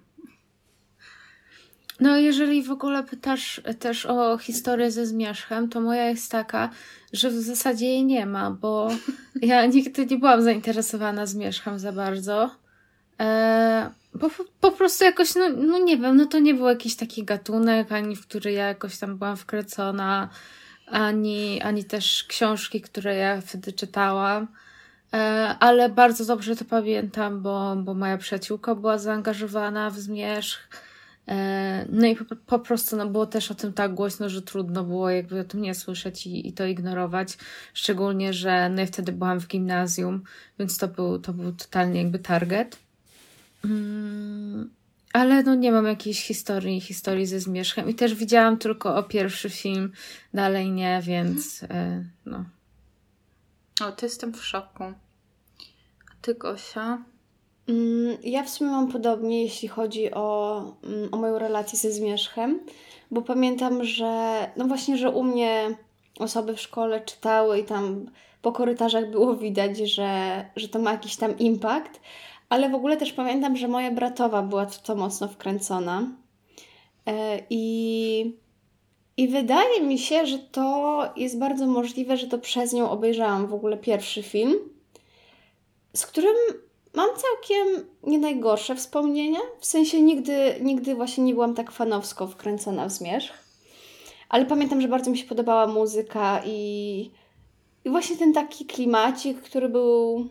No, 1.99 2.17
jeżeli 2.17 2.63
w 2.63 2.71
ogóle 2.71 3.03
pytasz 3.03 3.61
też 3.79 4.05
o 4.05 4.37
historię 4.37 4.91
ze 4.91 5.05
zmierzchem, 5.05 5.69
to 5.69 5.81
moja 5.81 6.05
jest 6.05 6.31
taka, 6.31 6.69
że 7.13 7.29
w 7.29 7.33
zasadzie 7.33 7.85
jej 7.85 8.05
nie 8.05 8.25
ma, 8.25 8.51
bo 8.51 8.89
ja 9.41 9.65
nigdy 9.65 10.05
nie 10.05 10.17
byłam 10.17 10.41
zainteresowana 10.41 11.25
zmierzchem 11.25 11.79
za 11.79 11.91
bardzo. 11.91 12.55
E, 13.19 13.91
po, 14.19 14.29
po 14.61 14.71
prostu 14.71 15.05
jakoś, 15.05 15.35
no, 15.35 15.49
no 15.49 15.79
nie 15.79 15.97
wiem, 15.97 16.17
no 16.17 16.25
to 16.25 16.39
nie 16.39 16.53
był 16.53 16.67
jakiś 16.67 16.95
taki 16.95 17.23
gatunek, 17.23 17.91
ani 17.91 18.15
w 18.15 18.27
który 18.27 18.51
ja 18.51 18.67
jakoś 18.67 18.97
tam 18.97 19.17
byłam 19.17 19.37
wkręcona, 19.37 20.29
ani, 20.91 21.61
ani 21.61 21.83
też 21.83 22.23
książki, 22.23 22.81
które 22.81 23.15
ja 23.15 23.41
wtedy 23.41 23.73
czytałam. 23.73 24.47
E, 25.13 25.17
ale 25.59 25.89
bardzo 25.89 26.25
dobrze 26.25 26.55
to 26.55 26.65
pamiętam, 26.65 27.41
bo, 27.41 27.75
bo 27.75 27.93
moja 27.93 28.17
przyjaciółka 28.17 28.75
była 28.75 28.97
zaangażowana 28.97 29.89
w 29.89 29.99
zmierzch. 29.99 30.69
E, 31.27 31.85
No 31.89 32.07
i 32.07 32.15
po, 32.15 32.35
po 32.35 32.59
prostu 32.59 32.95
no, 32.95 33.07
było 33.07 33.25
też 33.25 33.51
o 33.51 33.55
tym 33.55 33.73
tak 33.73 33.93
głośno, 33.93 34.29
że 34.29 34.41
trudno 34.41 34.83
było 34.83 35.09
jakby 35.09 35.39
o 35.39 35.43
tym 35.43 35.61
nie 35.61 35.75
słyszeć 35.75 36.27
i, 36.27 36.47
i 36.47 36.53
to 36.53 36.65
ignorować. 36.65 37.37
Szczególnie, 37.73 38.33
że 38.33 38.69
no 38.69 38.81
ja 38.81 38.87
wtedy 38.87 39.11
byłam 39.11 39.39
w 39.39 39.47
gimnazjum, 39.47 40.23
więc 40.59 40.77
to 40.77 40.87
był, 40.87 41.19
to 41.19 41.33
był 41.33 41.51
totalnie 41.51 42.01
jakby 42.01 42.19
target. 42.19 42.77
Mm, 43.65 44.69
ale 45.13 45.43
no 45.43 45.55
nie 45.55 45.71
mam 45.71 45.85
jakiejś 45.85 46.23
historii, 46.23 46.81
historii 46.81 47.25
ze 47.25 47.39
zmierzchem 47.39 47.89
i 47.89 47.95
też 47.95 48.15
widziałam 48.15 48.57
tylko 48.57 48.95
o 48.95 49.03
pierwszy 49.03 49.49
film, 49.49 49.91
dalej 50.33 50.71
nie, 50.71 51.01
więc 51.03 51.63
e, 51.63 52.05
no. 52.25 52.45
O, 53.87 53.91
to 53.91 54.05
jestem 54.05 54.33
w 54.33 54.45
szoku. 54.45 54.83
A 54.83 56.13
ty, 56.21 56.35
Gosia? 56.35 57.03
Mm, 57.67 58.17
Ja 58.23 58.43
w 58.43 58.49
sumie 58.49 58.71
mam 58.71 58.91
podobnie, 58.91 59.43
jeśli 59.43 59.67
chodzi 59.67 60.13
o, 60.13 60.61
mm, 60.83 61.09
o 61.11 61.17
moją 61.17 61.39
relację 61.39 61.79
ze 61.79 61.91
zmierzchem, 61.91 62.59
bo 63.11 63.21
pamiętam, 63.21 63.83
że 63.83 64.51
no 64.57 64.65
właśnie, 64.65 64.97
że 64.97 65.09
u 65.09 65.23
mnie 65.23 65.75
osoby 66.19 66.55
w 66.55 66.61
szkole 66.61 67.01
czytały 67.01 67.59
i 67.59 67.63
tam 67.63 68.05
po 68.41 68.51
korytarzach 68.51 69.11
było 69.11 69.35
widać, 69.35 69.77
że, 69.77 70.45
że 70.55 70.67
to 70.69 70.79
ma 70.79 70.91
jakiś 70.91 71.15
tam 71.15 71.37
impact, 71.39 71.99
ale 72.51 72.69
w 72.69 72.75
ogóle 72.75 72.97
też 72.97 73.13
pamiętam, 73.13 73.57
że 73.57 73.67
moja 73.67 73.91
bratowa 73.91 74.41
była 74.41 74.65
w 74.65 74.81
to 74.81 74.95
mocno 74.95 75.27
wkręcona 75.27 76.07
E, 77.05 77.39
i, 77.49 78.37
i 79.17 79.27
wydaje 79.27 79.81
mi 79.81 79.99
się, 79.99 80.25
że 80.25 80.39
to 80.39 81.03
jest 81.15 81.39
bardzo 81.39 81.67
możliwe, 81.67 82.17
że 82.17 82.27
to 82.27 82.37
przez 82.37 82.73
nią 82.73 82.89
obejrzałam 82.89 83.47
w 83.47 83.53
ogóle 83.53 83.77
pierwszy 83.77 84.23
film, 84.23 84.53
z 85.93 86.05
którym 86.05 86.35
Mam 86.93 87.09
całkiem 87.09 87.87
nie 88.03 88.19
najgorsze 88.19 88.75
wspomnienia. 88.75 89.39
W 89.59 89.65
sensie 89.65 90.01
nigdy, 90.01 90.55
nigdy 90.61 90.95
właśnie 90.95 91.23
nie 91.23 91.33
byłam 91.33 91.55
tak 91.55 91.71
fanowsko 91.71 92.27
wkręcona 92.27 92.85
w 92.85 92.91
zmierzch. 92.91 93.33
Ale 94.29 94.45
pamiętam, 94.45 94.81
że 94.81 94.87
bardzo 94.87 95.11
mi 95.11 95.17
się 95.17 95.27
podobała 95.27 95.67
muzyka 95.67 96.41
i, 96.45 97.11
i 97.85 97.89
właśnie 97.89 98.17
ten 98.17 98.33
taki 98.33 98.65
klimacik, 98.65 99.41
który 99.41 99.69
był. 99.69 100.29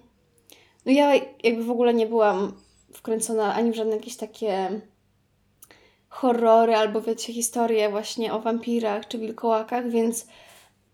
No 0.86 0.92
ja 0.92 1.14
jakby 1.44 1.64
w 1.64 1.70
ogóle 1.70 1.94
nie 1.94 2.06
byłam 2.06 2.52
wkręcona 2.94 3.54
ani 3.54 3.72
w 3.72 3.74
żadne 3.74 3.96
jakieś 3.96 4.16
takie 4.16 4.80
horrory 6.08 6.76
albo 6.76 7.00
wiecie, 7.00 7.32
historie 7.32 7.90
właśnie 7.90 8.32
o 8.32 8.40
wampirach 8.40 9.08
czy 9.08 9.18
wilkołakach, 9.18 9.90
więc 9.90 10.26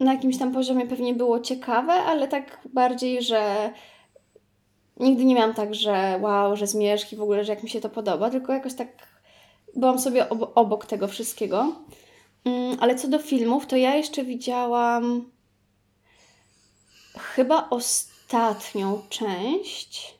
na 0.00 0.14
jakimś 0.14 0.38
tam 0.38 0.52
poziomie 0.52 0.86
pewnie 0.86 1.14
było 1.14 1.40
ciekawe, 1.40 1.92
ale 1.92 2.28
tak 2.28 2.60
bardziej, 2.72 3.22
że 3.22 3.72
Nigdy 5.00 5.24
nie 5.24 5.34
miałam 5.34 5.54
tak, 5.54 5.74
że 5.74 6.18
wow, 6.22 6.56
że 6.56 6.66
zmierzch 6.66 7.14
w 7.14 7.22
ogóle, 7.22 7.44
że 7.44 7.52
jak 7.52 7.62
mi 7.62 7.70
się 7.70 7.80
to 7.80 7.88
podoba, 7.88 8.30
tylko 8.30 8.52
jakoś 8.52 8.74
tak 8.74 8.88
byłam 9.74 9.98
sobie 9.98 10.28
ob- 10.28 10.52
obok 10.54 10.86
tego 10.86 11.08
wszystkiego. 11.08 11.76
Mm, 12.44 12.76
ale 12.80 12.94
co 12.94 13.08
do 13.08 13.18
filmów, 13.18 13.66
to 13.66 13.76
ja 13.76 13.94
jeszcze 13.94 14.24
widziałam 14.24 15.30
chyba 17.18 17.68
ostatnią 18.26 19.02
część. 19.08 20.14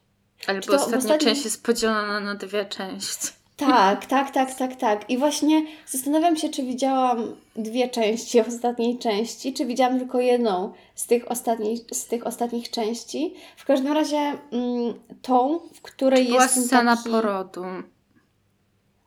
Ale 0.47 0.61
bo 0.61 0.75
ostatnia 0.75 0.99
ostatnim- 0.99 1.19
część 1.29 1.45
jest 1.45 1.63
podzielona 1.65 2.21
na 2.21 2.35
dwie 2.35 2.65
części. 2.65 3.29
Tak, 3.57 4.07
tak, 4.07 4.31
tak, 4.31 4.55
tak, 4.55 4.77
tak. 4.77 5.11
I 5.11 5.19
właśnie 5.19 5.67
zastanawiam 5.87 6.37
się, 6.37 6.49
czy 6.49 6.63
widziałam 6.63 7.37
dwie 7.57 7.89
części 7.89 8.41
ostatniej 8.41 8.99
części, 8.99 9.55
czy 9.55 9.67
widziałam 9.67 9.99
tylko 9.99 10.21
jedną 10.21 10.73
z 10.95 11.07
tych 11.07 11.31
ostatnich, 11.31 11.81
z 11.93 12.07
tych 12.07 12.27
ostatnich 12.27 12.71
części. 12.71 13.35
W 13.57 13.65
każdym 13.65 13.93
razie 13.93 14.17
mm, 14.17 14.95
tą, 15.23 15.61
w 15.75 15.83
której 15.83 16.27
Była 16.27 16.43
jest 16.43 16.55
ten 16.55 16.65
scena 16.65 16.97
taki... 16.97 17.11
porodu. 17.11 17.65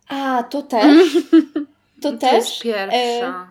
A, 0.07 0.43
to 0.43 0.61
też? 0.61 1.07
To 2.01 2.11
To 2.11 2.17
też? 2.17 2.33
jest 2.33 2.61
pierwsza. 2.61 3.48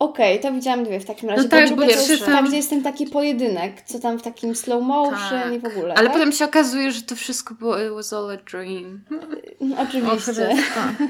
Okej, 0.00 0.40
to 0.40 0.52
widziałam 0.52 0.84
dwie 0.84 1.00
w 1.00 1.04
takim 1.04 1.28
razie. 1.28 1.42
No 1.42 1.48
tak, 1.48 1.76
bo 1.76 1.86
pierwszy 1.86 2.18
tak, 2.18 2.26
tam- 2.26 2.46
gdzie 2.46 2.56
jest 2.56 2.70
ten 2.70 2.82
taki 2.82 3.06
pojedynek, 3.06 3.82
co 3.82 3.98
tam 3.98 4.18
w 4.18 4.22
takim 4.22 4.54
slow 4.54 4.82
motion 4.82 5.40
Tak. 5.42 5.52
i 5.52 5.58
w 5.58 5.64
ogóle. 5.64 5.94
Ale 5.94 6.06
tak? 6.06 6.12
potem 6.12 6.32
się 6.32 6.44
okazuje, 6.44 6.92
że 6.92 7.02
to 7.02 7.16
wszystko 7.16 7.54
było 7.54 7.78
it 7.78 7.92
was 7.92 8.12
all 8.12 8.30
a 8.30 8.36
dream. 8.36 9.00
No, 9.60 9.76
O, 9.76 9.82
Oczywiście. 9.82 10.32
to. 10.74 11.04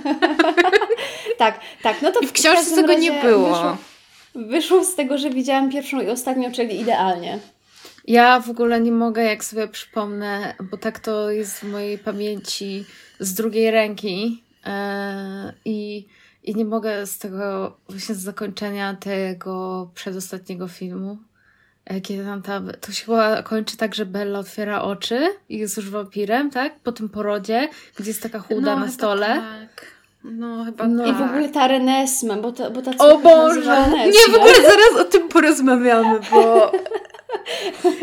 tak, 1.39 1.61
tak. 1.83 2.03
No 2.03 2.13
to 2.13 2.21
I 2.21 2.27
w 2.27 2.33
książce 2.33 2.57
każdym 2.57 2.77
tego 2.87 3.01
nie 3.01 3.13
było. 3.13 3.49
Wyszło, 3.49 3.77
wyszło 4.35 4.85
z 4.85 4.95
tego, 4.95 5.19
że 5.19 5.31
widziałam 5.31 5.71
pierwszą 5.71 6.01
i 6.01 6.09
ostatnią, 6.09 6.53
czyli 6.53 6.81
idealnie. 6.81 7.39
Ja 8.07 8.41
w 8.41 8.51
ogóle 8.51 8.81
nie 8.81 8.93
mogę, 8.93 9.23
jak 9.25 9.45
sobie 9.45 9.69
przypomnę, 9.69 10.55
bo 10.71 10.77
tak 10.77 10.99
to 10.99 11.31
jest 11.31 11.59
w 11.59 11.63
mojej 11.63 11.99
pamięci 11.99 12.85
z 13.21 13.35
drugiej 13.35 13.71
ręki 13.71 14.43
e, 14.67 15.53
i, 15.65 16.07
i 16.43 16.55
nie 16.55 16.65
mogę 16.65 17.07
z 17.07 17.19
tego 17.19 17.77
właśnie 17.89 18.15
z 18.15 18.19
zakończenia 18.19 18.95
tego 18.95 19.91
przedostatniego 19.95 20.69
filmu, 20.69 21.19
e, 21.85 22.01
kiedy 22.01 22.25
tam 22.25 22.43
ta, 22.43 22.61
to 22.81 22.93
się 22.93 23.05
chyba 23.07 23.43
kończy 23.43 23.77
tak, 23.77 23.95
że 23.95 24.07
Bella 24.07 24.39
otwiera 24.39 24.83
oczy 24.83 25.27
i 25.49 25.59
jest 25.59 25.77
już 25.77 25.91
wampirem, 25.91 26.51
tak? 26.51 26.81
Po 26.81 26.93
tym 26.93 27.09
porodzie, 27.09 27.69
gdzie 27.97 28.11
jest 28.11 28.23
taka 28.23 28.39
chuda 28.39 28.75
na 28.75 28.81
chyba 28.81 28.93
stole. 28.93 29.27
Tak. 29.27 29.87
No 30.25 30.65
chyba 30.65 30.87
No. 30.87 31.07
I 31.07 31.13
tak. 31.13 31.19
w 31.19 31.31
ogóle 31.31 31.49
ta 31.49 31.69
Renesme, 31.69 32.37
bo 32.37 32.53
ta, 32.53 32.71
bo 32.71 32.83
ta 32.83 32.91
O 32.99 33.19
Boże! 33.19 33.87
Nie, 33.91 34.33
w 34.33 34.37
ogóle 34.37 34.55
zaraz 34.55 34.97
o 35.01 35.05
tym 35.05 35.29
porozmawiamy, 35.29 36.21
bo 36.33 36.73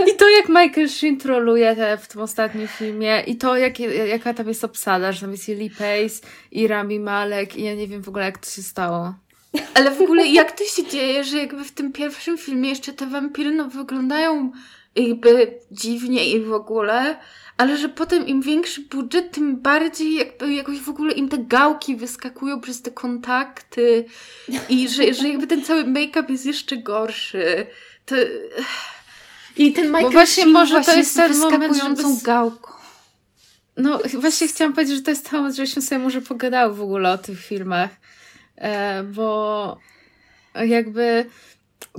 I 0.07 0.15
to 0.15 0.29
jak 0.29 0.49
Michael 0.49 0.89
Sheen 0.89 1.17
troluje 1.17 1.97
w 2.01 2.07
tym 2.07 2.21
ostatnim 2.21 2.67
filmie 2.67 3.23
i 3.27 3.35
to 3.35 3.57
jak, 3.57 3.79
jaka 3.79 4.33
tam 4.33 4.47
jest 4.47 4.63
obsada, 4.63 5.11
że 5.11 5.21
tam 5.21 5.31
jest 5.31 5.47
Lily 5.47 5.69
Pace 5.69 6.27
i 6.51 6.67
Rami 6.67 6.99
Malek 6.99 7.55
i 7.55 7.63
ja 7.63 7.75
nie 7.75 7.87
wiem 7.87 8.01
w 8.01 8.09
ogóle 8.09 8.25
jak 8.25 8.37
to 8.37 8.49
się 8.49 8.61
stało. 8.61 9.13
Ale 9.73 9.91
w 9.91 10.01
ogóle 10.01 10.27
jak 10.27 10.51
to 10.51 10.63
się 10.63 10.87
dzieje, 10.87 11.23
że 11.23 11.37
jakby 11.37 11.63
w 11.63 11.71
tym 11.71 11.91
pierwszym 11.91 12.37
filmie 12.37 12.69
jeszcze 12.69 12.93
te 12.93 13.07
wampiry 13.07 13.51
no 13.51 13.69
wyglądają 13.69 14.51
jakby 14.95 15.59
dziwnie 15.71 16.29
i 16.29 16.39
w 16.39 16.53
ogóle, 16.53 17.17
ale 17.57 17.77
że 17.77 17.89
potem 17.89 18.27
im 18.27 18.41
większy 18.41 18.81
budżet, 18.81 19.31
tym 19.31 19.61
bardziej 19.61 20.15
jakby 20.15 20.53
jakoś 20.53 20.79
w 20.79 20.89
ogóle 20.89 21.13
im 21.13 21.29
te 21.29 21.37
gałki 21.37 21.95
wyskakują 21.95 22.61
przez 22.61 22.81
te 22.81 22.91
kontakty 22.91 24.05
i 24.69 24.89
że, 24.89 25.13
że 25.13 25.27
jakby 25.27 25.47
ten 25.47 25.63
cały 25.63 25.83
make-up 25.83 26.31
jest 26.31 26.45
jeszcze 26.45 26.77
gorszy. 26.77 27.67
To... 28.05 28.15
I 29.57 29.73
ten 29.73 29.87
Michael 29.87 30.11
właśnie 30.11 30.43
Sheen 30.43 30.53
może 30.53 30.75
to 30.75 30.81
właśnie 30.81 30.99
jest 30.99 31.15
ten 31.15 31.37
moment, 31.37 31.77
żeby 31.77 32.03
gałką. 32.23 32.71
No 33.77 33.99
właśnie 34.13 34.47
chciałam 34.47 34.73
powiedzieć, 34.73 34.95
że 34.95 35.01
to 35.01 35.11
jest 35.11 35.29
temat, 35.29 35.55
żebyśmy 35.55 35.81
sobie 35.81 35.99
może 35.99 36.21
pogadały 36.21 36.75
w 36.75 36.81
ogóle 36.81 37.11
o 37.11 37.17
tych 37.17 37.39
filmach, 37.39 37.89
e, 38.55 39.03
bo 39.03 39.77
jakby 40.65 41.25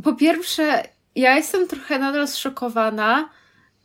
po 0.04 0.12
pierwsze 0.12 0.82
ja 1.14 1.36
jestem 1.36 1.68
trochę 1.68 1.98
nadal 1.98 2.28
zszokowana, 2.28 3.28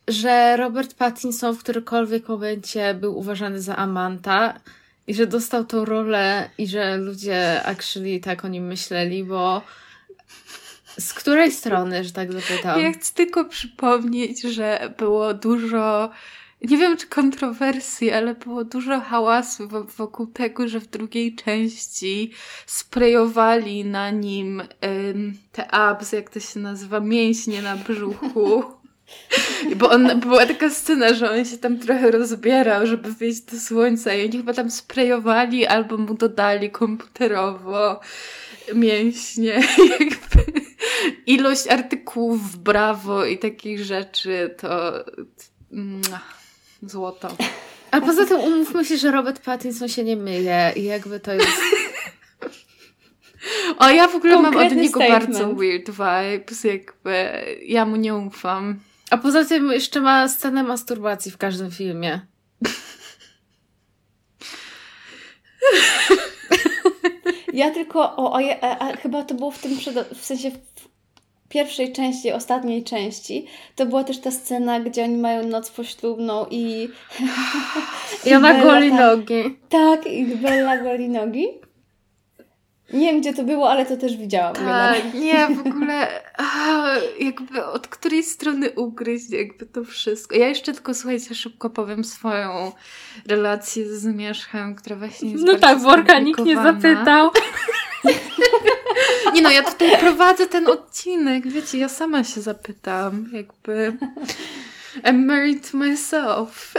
że 0.08 0.58
Robert 0.58 0.94
Pattinson 0.94 1.56
w 1.56 1.60
którymkolwiek 1.60 2.27
momencie 2.27 2.94
był 2.94 3.18
uważany 3.18 3.62
za 3.62 3.75
Amanta 3.75 4.60
i 5.08 5.13
że 5.13 5.27
dostał 5.27 5.65
tą 5.65 5.86
rolę 5.86 6.50
i 6.58 6.68
że 6.68 6.98
ludzie 6.98 7.63
actually 7.65 8.20
tak 8.20 8.46
o 8.46 8.48
nim 8.48 8.68
myśleli, 8.68 9.24
bo 9.24 9.62
z 11.00 11.14
której 11.14 11.52
strony, 11.52 12.04
że 12.04 12.12
tak 12.12 12.34
zapytam? 12.34 12.82
Ja 12.82 12.92
chcę 12.92 13.14
tylko 13.14 13.46
przypomnieć, 13.46 14.42
że 14.42 14.94
było 14.98 15.34
dużo, 15.34 16.10
nie 16.62 16.78
wiem 16.78 16.98
czy 16.98 17.08
kontrowersji, 17.08 18.12
ale 18.12 18.36
było 18.36 18.63
dużo 18.63 19.00
hałasu 19.00 19.67
wo- 19.67 19.84
wokół 19.84 20.28
tego, 20.28 20.67
że 20.67 20.80
w 20.80 20.88
drugiej 20.88 21.36
części 21.36 22.32
sprayowali 22.65 23.86
na 23.86 24.10
nim 24.10 24.63
ym, 24.86 25.38
te 25.52 25.72
abs, 25.72 26.12
jak 26.12 26.30
to 26.30 26.39
się 26.39 26.60
nazywa, 26.60 27.00
mięśnie 27.00 27.62
na 27.62 27.76
brzuchu. 27.76 28.63
Bo 29.76 29.89
on, 29.89 30.20
była 30.20 30.46
taka 30.46 30.70
scena, 30.70 31.13
że 31.13 31.32
on 31.32 31.46
się 31.46 31.58
tam 31.58 31.80
trochę 31.80 32.12
rozbierał, 32.12 32.88
żeby 32.88 33.13
wyjść 33.13 33.41
do 33.41 33.60
słońca 33.60 34.13
i 34.13 34.26
oni 34.26 34.38
chyba 34.38 34.54
tam 34.54 34.72
sprayowali 34.72 35.65
albo 35.65 35.98
mu 35.98 36.13
dodali 36.13 36.72
komputerowo 36.72 38.00
mięśnie. 38.76 39.54
Jakby 40.00 40.62
ilość 41.26 41.68
artykułów 41.68 42.52
w 42.52 42.58
brawo 42.58 43.26
i 43.26 43.38
takich 43.38 43.84
rzeczy 43.84 44.56
to 44.58 44.92
mua, 45.72 46.20
złoto. 46.82 47.28
A 47.92 48.02
poza 48.02 48.26
tym 48.26 48.39
umówmy 48.39 48.86
się, 48.86 48.98
że 48.98 49.12
Robert 49.12 49.46
Pattinson 49.46 49.88
się 49.88 50.04
nie 50.04 50.16
myje 50.16 50.74
i 50.76 50.84
jakby 50.84 51.20
to 51.20 51.34
jest... 51.34 51.48
O, 53.78 53.89
ja 53.89 54.08
w 54.08 54.16
ogóle 54.16 54.36
mam 54.36 54.46
od 54.46 54.54
Konkretny 54.54 54.82
niego 54.82 55.00
statement. 55.00 55.32
bardzo 55.32 55.54
weird 55.56 55.89
vibes, 55.89 56.63
jakby 56.63 57.44
ja 57.66 57.86
mu 57.86 57.96
nie 57.96 58.16
ufam. 58.16 58.80
A 59.10 59.18
poza 59.18 59.46
tym 59.46 59.72
jeszcze 59.72 60.02
ma 60.02 60.28
scenę 60.28 60.63
masturbacji 60.63 61.32
w 61.32 61.38
każdym 61.38 61.72
filmie. 61.72 62.22
Ja 67.54 67.72
tylko, 67.72 68.16
o, 68.16 68.32
o, 68.32 68.39
a, 68.62 68.78
a, 68.80 68.96
chyba 68.98 69.24
to 69.24 69.36
było 69.36 69.52
w 69.52 69.60
tym, 69.60 69.78
przed, 69.78 70.10
w 70.10 70.26
sensie 70.26 70.52
pierwszej 71.54 71.92
części, 71.92 72.32
ostatniej 72.32 72.84
części, 72.84 73.46
to 73.76 73.86
była 73.86 74.04
też 74.04 74.20
ta 74.22 74.32
scena, 74.32 74.80
gdzie 74.80 75.04
oni 75.04 75.18
mają 75.18 75.48
noc 75.48 75.72
poślubną 75.72 76.46
i 76.52 76.89
I 78.26 78.34
ona 78.34 78.54
Bella 78.54 78.63
goli 78.63 78.89
tak- 78.89 79.00
nogi. 79.00 79.58
tak, 79.70 80.08
i 80.08 80.26
Bella 80.26 80.78
goli 80.78 81.10
nogi. 81.10 81.48
Nie 82.94 83.12
wiem, 83.12 83.22
gdzie 83.22 83.34
to 83.34 83.44
było, 83.44 83.70
ale 83.70 83.86
to 83.86 83.98
też 83.98 84.18
widziałam. 84.18 84.56
Tak, 84.56 85.13
nie, 85.13 85.48
w 85.48 85.60
ogóle 85.68 86.08
a, 86.38 86.86
jakby 87.20 87.66
od 87.66 87.88
której 87.88 88.24
strony 88.24 88.72
ugryźć 88.72 89.30
jakby 89.30 89.66
to 89.66 89.84
wszystko. 89.84 90.36
Ja 90.36 90.48
jeszcze 90.48 90.74
tylko, 90.74 90.94
słuchajcie, 90.94 91.36
szybko 91.36 91.70
powiem 91.70 92.04
swoją 92.04 92.72
relację 93.28 93.86
z 93.88 94.02
Zmierzchem, 94.02 94.76
która 94.76 94.96
właśnie 94.96 95.32
jest 95.32 95.44
No 95.44 95.56
tak, 95.56 95.80
Worka 95.80 96.20
nikt 96.20 96.46
nie 96.46 96.56
zapytał. 96.56 97.30
Nie 99.34 99.41
no, 99.41 99.52
ja 99.52 99.63
tutaj 99.63 100.00
prowadzę 100.00 100.48
ten 100.48 100.67
odcinek, 100.67 101.48
wiecie, 101.48 101.78
ja 101.78 101.89
sama 101.89 102.24
się 102.24 102.41
zapytam, 102.41 103.30
jakby 103.34 103.98
I'm 105.04 105.26
married 105.26 105.74
myself. 105.74 106.74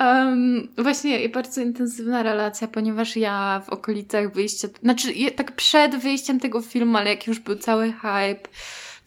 Um, 0.00 0.68
właśnie 0.78 1.28
bardzo 1.28 1.60
intensywna 1.60 2.22
relacja, 2.22 2.68
ponieważ 2.68 3.16
ja 3.16 3.62
w 3.66 3.68
okolicach 3.68 4.32
wyjścia, 4.32 4.68
znaczy 4.82 5.08
tak 5.36 5.52
przed 5.52 5.96
wyjściem 5.96 6.40
tego 6.40 6.62
filmu, 6.62 6.96
ale 6.98 7.10
jak 7.10 7.26
już 7.26 7.38
był 7.38 7.56
cały 7.56 7.92
hype, 7.92 8.48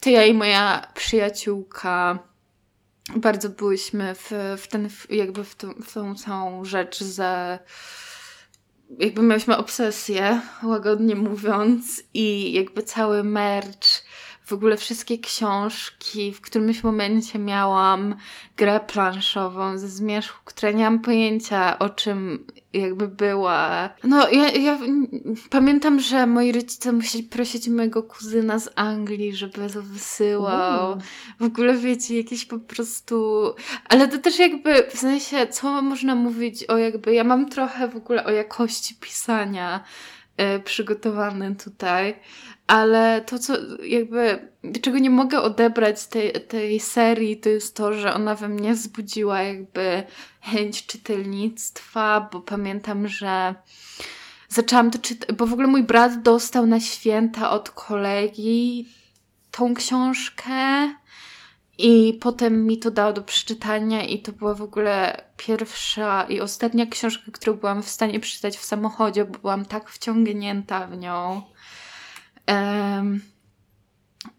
to 0.00 0.10
ja 0.10 0.24
i 0.24 0.34
moja 0.34 0.86
przyjaciółka 0.94 2.18
bardzo 3.16 3.48
byłyśmy 3.48 4.14
w, 4.14 4.30
w 4.58 4.68
ten, 4.68 4.88
jakby 5.10 5.44
w, 5.44 5.54
tą- 5.54 5.74
w 5.74 5.92
tą 5.92 6.14
całą 6.14 6.64
rzecz 6.64 7.00
za 7.00 7.58
jakby 8.98 9.22
miałyśmy 9.22 9.56
obsesję, 9.56 10.40
łagodnie 10.62 11.16
mówiąc, 11.16 12.02
i 12.14 12.52
jakby 12.52 12.82
cały 12.82 13.24
merch, 13.24 14.04
w 14.44 14.52
ogóle 14.52 14.76
wszystkie 14.76 15.18
książki, 15.18 16.32
w 16.32 16.40
którymś 16.40 16.82
momencie 16.82 17.38
miałam 17.38 18.16
grę 18.56 18.80
planszową 18.80 19.78
ze 19.78 19.88
zmierzchu, 19.88 20.40
która 20.44 20.72
nie 20.72 20.84
mam 20.84 21.00
pojęcia 21.00 21.78
o 21.78 21.90
czym 21.90 22.46
jakby 22.80 23.08
była. 23.08 23.90
No, 24.04 24.30
ja, 24.30 24.50
ja 24.50 24.78
pamiętam, 25.50 26.00
że 26.00 26.26
moi 26.26 26.52
rodzice 26.52 26.92
musieli 26.92 27.24
prosić 27.24 27.68
mojego 27.68 28.02
kuzyna 28.02 28.58
z 28.58 28.70
Anglii, 28.76 29.36
żeby 29.36 29.70
to 29.70 29.82
wysyłał. 29.82 30.98
W 31.40 31.44
ogóle 31.44 31.74
wiecie, 31.74 32.16
jakieś 32.16 32.44
po 32.44 32.58
prostu. 32.58 33.44
Ale 33.88 34.08
to 34.08 34.18
też 34.18 34.38
jakby 34.38 34.86
w 34.90 34.98
sensie, 34.98 35.46
co 35.46 35.82
można 35.82 36.14
mówić 36.14 36.64
o 36.64 36.78
jakby. 36.78 37.14
Ja 37.14 37.24
mam 37.24 37.48
trochę 37.48 37.88
w 37.88 37.96
ogóle 37.96 38.24
o 38.24 38.30
jakości 38.30 38.94
pisania 39.00 39.84
przygotowane 40.64 41.54
tutaj, 41.54 42.14
ale 42.66 43.22
to, 43.26 43.38
co 43.38 43.54
jakby. 43.82 44.48
Czego 44.82 44.98
nie 44.98 45.10
mogę 45.10 45.40
odebrać 45.40 46.06
tej, 46.06 46.32
tej 46.32 46.80
serii, 46.80 47.36
to 47.36 47.48
jest 47.48 47.76
to, 47.76 47.92
że 47.92 48.14
ona 48.14 48.34
we 48.34 48.48
mnie 48.48 48.74
wzbudziła 48.74 49.42
jakby 49.42 50.02
chęć 50.40 50.86
czytelnictwa, 50.86 52.28
bo 52.32 52.40
pamiętam, 52.40 53.08
że 53.08 53.54
zaczęłam 54.48 54.90
to 54.90 54.98
czytać, 54.98 55.36
bo 55.36 55.46
w 55.46 55.52
ogóle 55.52 55.68
mój 55.68 55.82
brat 55.82 56.22
dostał 56.22 56.66
na 56.66 56.80
święta 56.80 57.50
od 57.50 57.70
kolegi 57.70 58.88
tą 59.50 59.74
książkę 59.74 60.54
I 61.78 62.18
potem 62.20 62.66
mi 62.66 62.78
to 62.78 62.90
dało 62.90 63.12
do 63.12 63.22
przeczytania, 63.22 64.02
i 64.02 64.22
to 64.22 64.32
była 64.32 64.54
w 64.54 64.62
ogóle 64.62 65.24
pierwsza 65.36 66.22
i 66.22 66.40
ostatnia 66.40 66.86
książka, 66.86 67.32
którą 67.32 67.56
byłam 67.56 67.82
w 67.82 67.88
stanie 67.88 68.20
przeczytać 68.20 68.56
w 68.58 68.64
samochodzie, 68.64 69.24
bo 69.24 69.38
byłam 69.38 69.64
tak 69.64 69.90
wciągnięta 69.90 70.86
w 70.86 70.96
nią. 70.98 71.42
Um, 72.48 73.20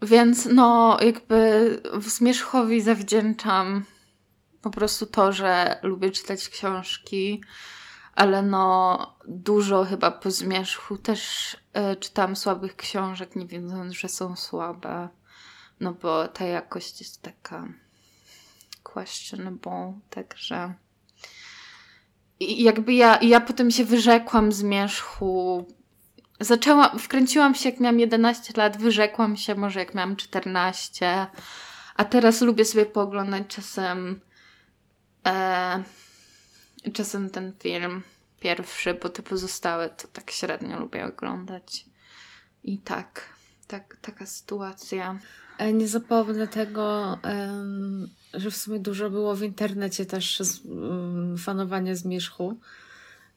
więc 0.02 0.46
no, 0.52 0.98
jakby 1.02 1.82
Zmierzchowi 2.00 2.82
zawdzięczam 2.82 3.86
po 4.62 4.70
prostu 4.70 5.06
to, 5.06 5.32
że 5.32 5.80
lubię 5.84 6.12
czytać 6.12 6.50
książki, 6.50 7.42
ale 8.16 8.42
no 8.42 9.16
dużo 9.28 9.86
chyba 9.86 10.12
po 10.12 10.32
Zmierzchu 10.32 10.98
też 10.98 11.54
y, 11.54 11.96
czytam 11.96 12.36
słabych 12.36 12.76
książek, 12.76 13.36
nie 13.36 13.46
wiedząc, 13.46 13.94
że 13.94 14.10
są 14.10 14.36
słabe. 14.36 15.10
No 15.80 15.94
bo 15.94 16.28
ta 16.28 16.46
jakość 16.46 17.00
jest 17.00 17.22
taka 17.22 17.68
questionable, 18.84 19.94
także 20.10 20.74
i 22.40 22.64
jakby 22.64 22.94
ja, 22.94 23.20
ja 23.22 23.42
potem 23.42 23.72
się 23.72 23.86
wyrzekłam 23.86 24.52
Zmierzchu 24.52 25.66
zaczęłam, 26.40 27.00
wkręciłam 27.00 27.56
się 27.56 27.70
jak 27.70 27.80
miałam 27.80 28.00
11 28.00 28.54
lat, 28.58 28.78
wyrzekłam 28.78 29.38
się 29.38 29.56
może 29.56 29.80
jak 29.80 29.96
miałam 29.96 30.16
14, 30.16 31.28
a 31.96 32.06
teraz 32.06 32.42
lubię 32.42 32.66
sobie 32.66 32.86
pooglądać 32.86 33.44
czasem 33.48 34.22
e, 35.28 35.84
czasem 36.94 37.30
ten 37.30 37.54
film 37.60 38.04
pierwszy, 38.40 38.94
bo 38.94 39.10
te 39.10 39.24
pozostałe 39.24 39.90
to 39.90 40.08
tak 40.08 40.32
średnio 40.32 40.80
lubię 40.80 41.06
oglądać. 41.06 41.86
I 42.64 42.78
tak, 42.78 43.30
tak 43.68 43.98
taka 44.02 44.26
sytuacja. 44.26 45.20
E, 45.58 45.74
nie 45.74 45.88
zapomnę 45.88 46.48
tego, 46.48 47.18
że 48.34 48.52
w 48.52 48.56
sumie 48.56 48.80
dużo 48.80 49.10
było 49.10 49.36
w 49.36 49.44
internecie 49.44 50.06
też 50.06 50.42
mm, 50.66 51.38
fanowania 51.38 51.96
Zmierzchu. 51.96 52.60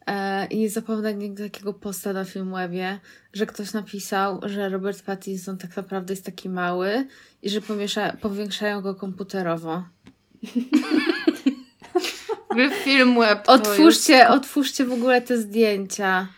E, 0.06 0.46
I 0.46 0.58
nie 0.58 0.70
zapomnę 0.70 1.14
nigdy 1.14 1.50
takiego 1.50 1.74
posta 1.74 2.12
na 2.12 2.24
Filmwebie, 2.24 3.00
że 3.32 3.46
ktoś 3.46 3.72
napisał, 3.72 4.40
że 4.42 4.68
Robert 4.68 5.02
Pattinson 5.02 5.58
tak 5.58 5.76
naprawdę 5.76 6.12
jest 6.12 6.24
taki 6.24 6.48
mały 6.48 7.06
i 7.42 7.50
że 7.50 7.60
pomiesza, 7.60 8.12
powiększają 8.12 8.80
go 8.80 8.94
komputerowo. 8.94 9.84
Filmweb. 12.84 13.44
Otwórzcie, 13.46 14.12
jest... 14.12 14.30
otwórzcie 14.30 14.84
w 14.84 14.92
ogóle 14.92 15.22
te 15.22 15.38
zdjęcia. 15.38 16.28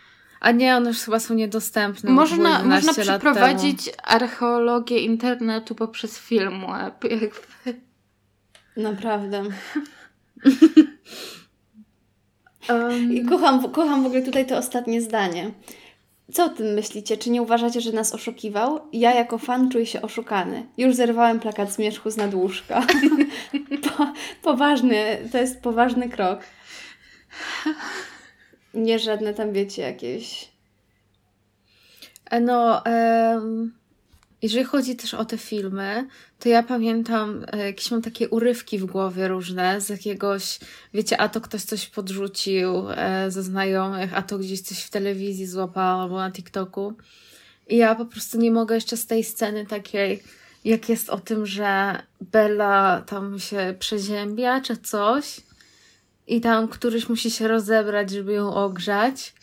A 0.41 0.51
nie, 0.51 0.77
one 0.77 0.89
już 0.89 0.99
chyba 0.99 1.21
są 1.21 1.35
niedostępne. 1.35 2.11
Można, 2.11 2.63
można 2.65 2.95
przeprowadzić 2.95 3.85
temu. 3.85 3.97
archeologię 4.03 4.99
internetu 4.99 5.75
poprzez 5.75 6.19
Filmweb. 6.19 7.05
Jakby. 7.05 7.81
Naprawdę. 8.77 9.43
Um... 12.69 13.13
I 13.13 13.25
kocham, 13.25 13.73
kocham 13.73 14.03
w 14.03 14.07
ogóle 14.07 14.23
tutaj 14.23 14.47
to 14.47 14.59
ostatnie 14.59 15.03
zdanie. 15.03 15.51
Co 16.33 16.45
o 16.45 16.49
tym 16.49 16.67
myślicie? 16.67 17.17
Czy 17.17 17.31
nie 17.31 17.43
uważacie, 17.43 17.81
że 17.81 17.93
nas 17.93 18.15
oszukiwał? 18.15 18.81
Ja 18.93 19.15
jako 19.15 19.39
fan 19.39 19.71
czuję 19.71 19.87
się 19.87 20.03
oszukany. 20.03 20.67
Już 20.79 20.95
zerwałem 20.95 21.41
plakat 21.41 21.73
zmierzchu 21.73 22.11
z 22.11 22.17
nadłóżka. 22.17 22.87
po, 23.97 24.13
poważny, 24.43 25.29
to 25.33 25.39
jest 25.39 25.63
poważny 25.63 26.09
krok. 26.09 26.41
Nie 28.75 28.99
żadne 28.99 29.35
tam, 29.35 29.53
wiecie, 29.53 29.83
jakieś... 29.83 30.49
E, 32.31 32.41
no, 32.41 32.83
um, 32.87 33.81
jeżeli 34.43 34.65
chodzi 34.65 34.97
też 34.97 35.15
o 35.15 35.25
te 35.25 35.39
filmy, 35.39 36.07
to 36.39 36.49
ja 36.49 36.63
pamiętam, 36.63 37.47
e, 37.53 37.67
jakieś 37.67 37.91
mam 37.91 38.03
takie 38.03 38.29
urywki 38.29 38.79
w 38.79 38.87
głowie 38.87 39.29
różne 39.29 39.81
z 39.81 39.89
jakiegoś, 39.89 40.59
wiecie, 40.95 41.21
a 41.21 41.29
to 41.29 41.41
ktoś 41.41 41.63
coś 41.63 41.87
podrzucił 41.87 42.91
e, 42.91 43.31
ze 43.31 43.43
znajomych, 43.43 44.19
a 44.19 44.23
to 44.23 44.39
gdzieś 44.39 44.61
coś 44.61 44.83
w 44.83 44.91
telewizji 44.91 45.47
złapał 45.47 46.01
albo 46.01 46.17
na 46.17 46.33
TikToku. 46.33 46.95
I 47.69 47.77
ja 47.77 47.95
po 47.95 48.07
prostu 48.07 48.39
nie 48.39 48.51
mogę 48.51 48.75
jeszcze 48.75 48.97
z 48.97 49.07
tej 49.07 49.25
sceny 49.25 49.67
takiej, 49.67 50.23
jak 50.65 50.89
jest 50.89 51.11
o 51.11 51.21
tym, 51.21 51.47
że 51.47 52.03
Bella 52.21 53.03
tam 53.07 53.39
się 53.39 53.75
przeziębia 53.79 54.61
czy 54.61 54.77
coś 54.77 55.41
i 56.31 56.41
tam 56.41 56.69
któryś 56.69 57.09
musi 57.09 57.31
się 57.31 57.49
rozebrać, 57.49 58.11
żeby 58.11 58.33
ją 58.33 58.55
ogrzać. 58.55 59.35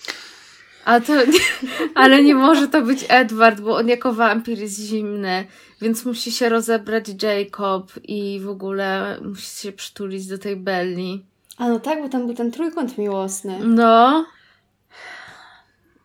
A 0.85 0.99
to, 0.99 1.13
ale 1.95 2.23
nie 2.23 2.35
może 2.35 2.67
to 2.67 2.81
być 2.81 3.05
Edward, 3.09 3.61
bo 3.61 3.75
on 3.75 3.87
jako 3.87 4.13
wampir 4.13 4.59
jest 4.59 4.79
zimny, 4.79 5.45
więc 5.81 6.05
musi 6.05 6.31
się 6.31 6.49
rozebrać 6.49 7.05
Jacob 7.23 7.91
i 8.03 8.39
w 8.43 8.49
ogóle 8.49 9.19
musi 9.21 9.61
się 9.61 9.71
przytulić 9.71 10.27
do 10.27 10.37
tej 10.37 10.55
Belli. 10.55 11.25
A 11.57 11.69
no 11.69 11.79
tak, 11.79 12.01
bo 12.01 12.09
tam 12.09 12.25
był 12.25 12.35
ten 12.35 12.51
trójkąt 12.51 12.97
miłosny. 12.97 13.59
No. 13.63 14.25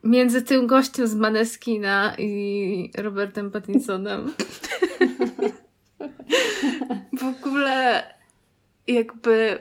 Między 0.05 0.43
tym 0.43 0.67
gościem 0.67 1.07
z 1.07 1.15
Maneskina 1.15 2.15
i 2.19 2.91
Robertem 2.99 3.51
Pattinsonem. 3.51 4.33
w 7.21 7.25
ogóle 7.25 8.03
jakby 8.87 9.59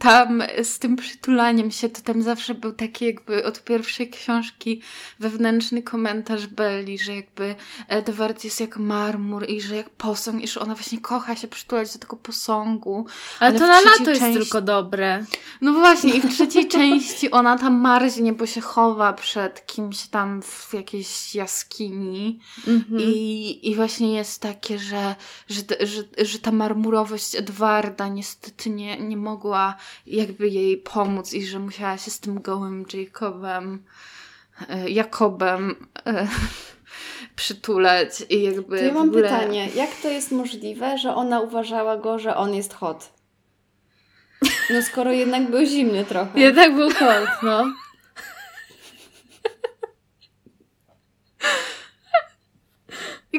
tam 0.00 0.42
z 0.62 0.78
tym 0.78 0.96
przytulaniem 0.96 1.70
się, 1.70 1.88
to 1.88 2.00
tam 2.00 2.22
zawsze 2.22 2.54
był 2.54 2.72
taki 2.72 3.04
jakby 3.04 3.44
od 3.44 3.64
pierwszej 3.64 4.10
książki 4.10 4.82
wewnętrzny 5.18 5.82
komentarz 5.82 6.46
Belli, 6.46 6.98
że 6.98 7.16
jakby 7.16 7.54
Edward 7.88 8.44
jest 8.44 8.60
jak 8.60 8.76
marmur 8.76 9.48
i 9.48 9.60
że 9.60 9.76
jak 9.76 9.90
posąg 9.90 10.42
i 10.42 10.48
że 10.48 10.60
ona 10.60 10.74
właśnie 10.74 11.00
kocha 11.00 11.36
się 11.36 11.48
przytulać 11.48 11.92
do 11.92 11.98
tego 11.98 12.16
posągu. 12.16 13.06
Ale, 13.40 13.50
ale 13.50 13.58
to 13.58 13.66
na 13.66 13.80
lato 13.80 14.04
części... 14.04 14.24
jest 14.24 14.38
tylko 14.38 14.60
dobre. 14.60 15.24
No 15.60 15.72
właśnie 15.72 16.14
i 16.14 16.20
w 16.20 16.34
trzeciej 16.34 16.68
części 16.68 17.30
ona 17.30 17.58
tam 17.58 17.80
marznie, 17.80 18.32
bo 18.32 18.46
się 18.46 18.60
chowa 18.60 19.12
przed 19.12 19.66
kimś 19.66 20.06
tam 20.06 20.42
w 20.42 20.74
jakiejś 20.74 21.34
jaskini 21.34 22.40
mhm. 22.66 23.00
I, 23.00 23.70
i 23.70 23.74
właśnie 23.74 24.14
jest 24.14 24.42
takie, 24.42 24.78
że, 24.78 25.14
że, 25.48 25.62
że, 25.80 26.24
że 26.24 26.38
ta 26.38 26.52
marmurowość 26.52 27.34
Edwarda 27.34 28.08
niestety 28.08 28.70
nie, 28.70 29.00
nie 29.00 29.16
mogła 29.16 29.76
jakby 30.06 30.48
jej 30.48 30.76
pomóc 30.76 31.32
i 31.34 31.46
że 31.46 31.58
musiała 31.58 31.98
się 31.98 32.10
z 32.10 32.20
tym 32.20 32.42
gołym 32.42 32.84
Jacobem, 32.94 33.84
e, 34.68 34.90
Jakobem 34.90 35.86
e, 36.06 36.28
przytulać 37.36 38.24
i 38.28 38.42
jakby 38.42 38.78
to 38.78 38.84
ja 38.84 38.92
mam 38.92 39.08
ogóle... 39.08 39.22
pytanie, 39.22 39.68
jak 39.74 39.90
to 40.02 40.08
jest 40.08 40.32
możliwe, 40.32 40.98
że 40.98 41.14
ona 41.14 41.40
uważała 41.40 41.96
go, 41.96 42.18
że 42.18 42.36
on 42.36 42.54
jest 42.54 42.74
hot? 42.74 43.12
No 44.70 44.82
skoro 44.82 45.12
jednak 45.12 45.50
był 45.50 45.66
zimny 45.66 46.04
trochę. 46.04 46.40
Jednak 46.40 46.74
był 46.74 46.90
hot, 46.90 47.28
no. 47.42 47.64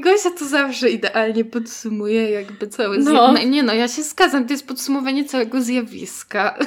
Gosia 0.02 0.32
to 0.40 0.46
zawsze 0.46 0.90
idealnie 0.90 1.46
podsumuje 1.46 2.30
jakby 2.30 2.68
całe 2.68 2.98
no. 2.98 3.04
zjawisko. 3.04 3.50
Nie 3.50 3.64
no, 3.64 3.74
ja 3.74 3.88
się 3.88 4.04
zgadzam, 4.04 4.48
to 4.48 4.54
jest 4.54 4.68
podsumowanie 4.68 5.26
całego 5.26 5.62
zjawiska. 5.62 6.58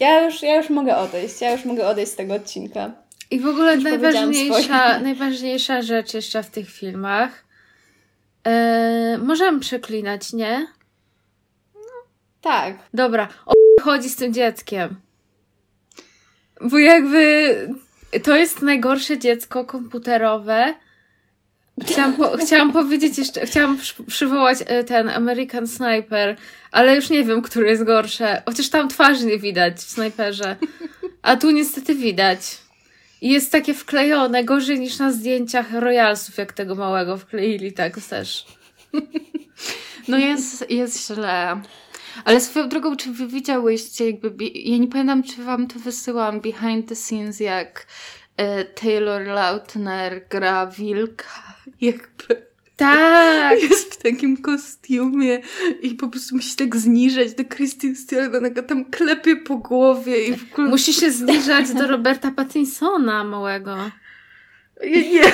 Ja 0.00 0.24
już, 0.24 0.42
ja 0.42 0.56
już 0.56 0.70
mogę 0.70 0.96
odejść, 0.96 1.40
ja 1.40 1.52
już 1.52 1.64
mogę 1.64 1.88
odejść 1.88 2.12
z 2.12 2.16
tego 2.16 2.34
odcinka. 2.34 2.92
I 3.30 3.40
w 3.40 3.46
ogóle 3.46 3.76
najważniejsza, 3.76 4.98
najważniejsza 5.00 5.82
rzecz 5.82 6.14
jeszcze 6.14 6.42
w 6.42 6.50
tych 6.50 6.70
filmach. 6.70 7.44
Yy, 8.46 9.18
możemy 9.18 9.60
przeklinać, 9.60 10.32
nie? 10.32 10.66
No, 11.74 11.80
tak. 12.40 12.76
Dobra, 12.94 13.28
o 13.46 13.52
chodzi 13.82 14.08
z 14.08 14.16
tym 14.16 14.32
dzieckiem. 14.32 14.96
Bo 16.60 16.78
jakby 16.78 17.54
to 18.22 18.36
jest 18.36 18.62
najgorsze 18.62 19.18
dziecko 19.18 19.64
komputerowe. 19.64 20.74
Chciałam, 21.86 22.16
po, 22.16 22.36
chciałam 22.36 22.72
powiedzieć 22.72 23.18
jeszcze, 23.18 23.46
chciałam 23.46 23.78
przywołać 24.06 24.58
e, 24.66 24.84
ten 24.84 25.08
American 25.08 25.68
Sniper, 25.68 26.36
ale 26.72 26.96
już 26.96 27.10
nie 27.10 27.24
wiem, 27.24 27.42
który 27.42 27.68
jest 27.68 27.84
gorsze. 27.84 28.42
Chociaż 28.46 28.68
tam 28.68 28.88
twarzy 28.88 29.26
nie 29.26 29.38
widać 29.38 29.76
w 29.76 29.90
snajperze. 29.90 30.56
A 31.22 31.36
tu 31.36 31.50
niestety 31.50 31.94
widać. 31.94 32.40
I 33.20 33.30
jest 33.30 33.52
takie 33.52 33.74
wklejone, 33.74 34.44
gorzej 34.44 34.80
niż 34.80 34.98
na 34.98 35.12
zdjęciach 35.12 35.72
Royalsów, 35.72 36.38
jak 36.38 36.52
tego 36.52 36.74
małego 36.74 37.16
wkleili, 37.16 37.72
tak 37.72 38.00
też. 38.00 38.46
No 40.08 40.18
jest, 40.18 40.70
jest 40.70 41.06
źle. 41.06 41.60
Ale 42.24 42.40
swoją 42.40 42.68
drogą, 42.68 42.96
czy 42.96 43.12
wy 43.12 43.26
widziałyście 43.26 44.10
jakby, 44.10 44.46
ja 44.54 44.78
nie 44.78 44.88
pamiętam, 44.88 45.22
czy 45.22 45.44
wam 45.44 45.66
to 45.66 45.78
wysyłam 45.78 46.40
behind 46.40 46.88
the 46.88 46.94
scenes, 46.94 47.40
jak 47.40 47.86
e, 48.36 48.64
Taylor 48.64 49.26
Lautner 49.26 50.28
gra 50.30 50.66
wilka, 50.66 51.54
jakby 51.80 52.48
tak! 52.78 53.62
Jest 53.70 53.94
w 53.94 54.02
takim 54.02 54.36
kostiumie 54.36 55.40
i 55.82 55.94
po 55.94 56.08
prostu 56.08 56.36
musi 56.36 56.56
tak 56.56 56.76
zniżać 56.76 57.34
do 57.34 57.44
Christine 57.44 57.96
Stewart, 57.96 58.54
go 58.54 58.62
tam 58.62 58.84
klepie 58.84 59.36
po 59.36 59.56
głowie 59.56 60.26
i 60.26 60.36
w 60.36 60.52
ogóle... 60.52 60.68
Musi 60.68 60.92
się 60.92 61.10
zniżać 61.10 61.72
do 61.72 61.86
Roberta 61.86 62.30
Pattinsona 62.30 63.24
małego. 63.24 63.76
Nie. 65.12 65.32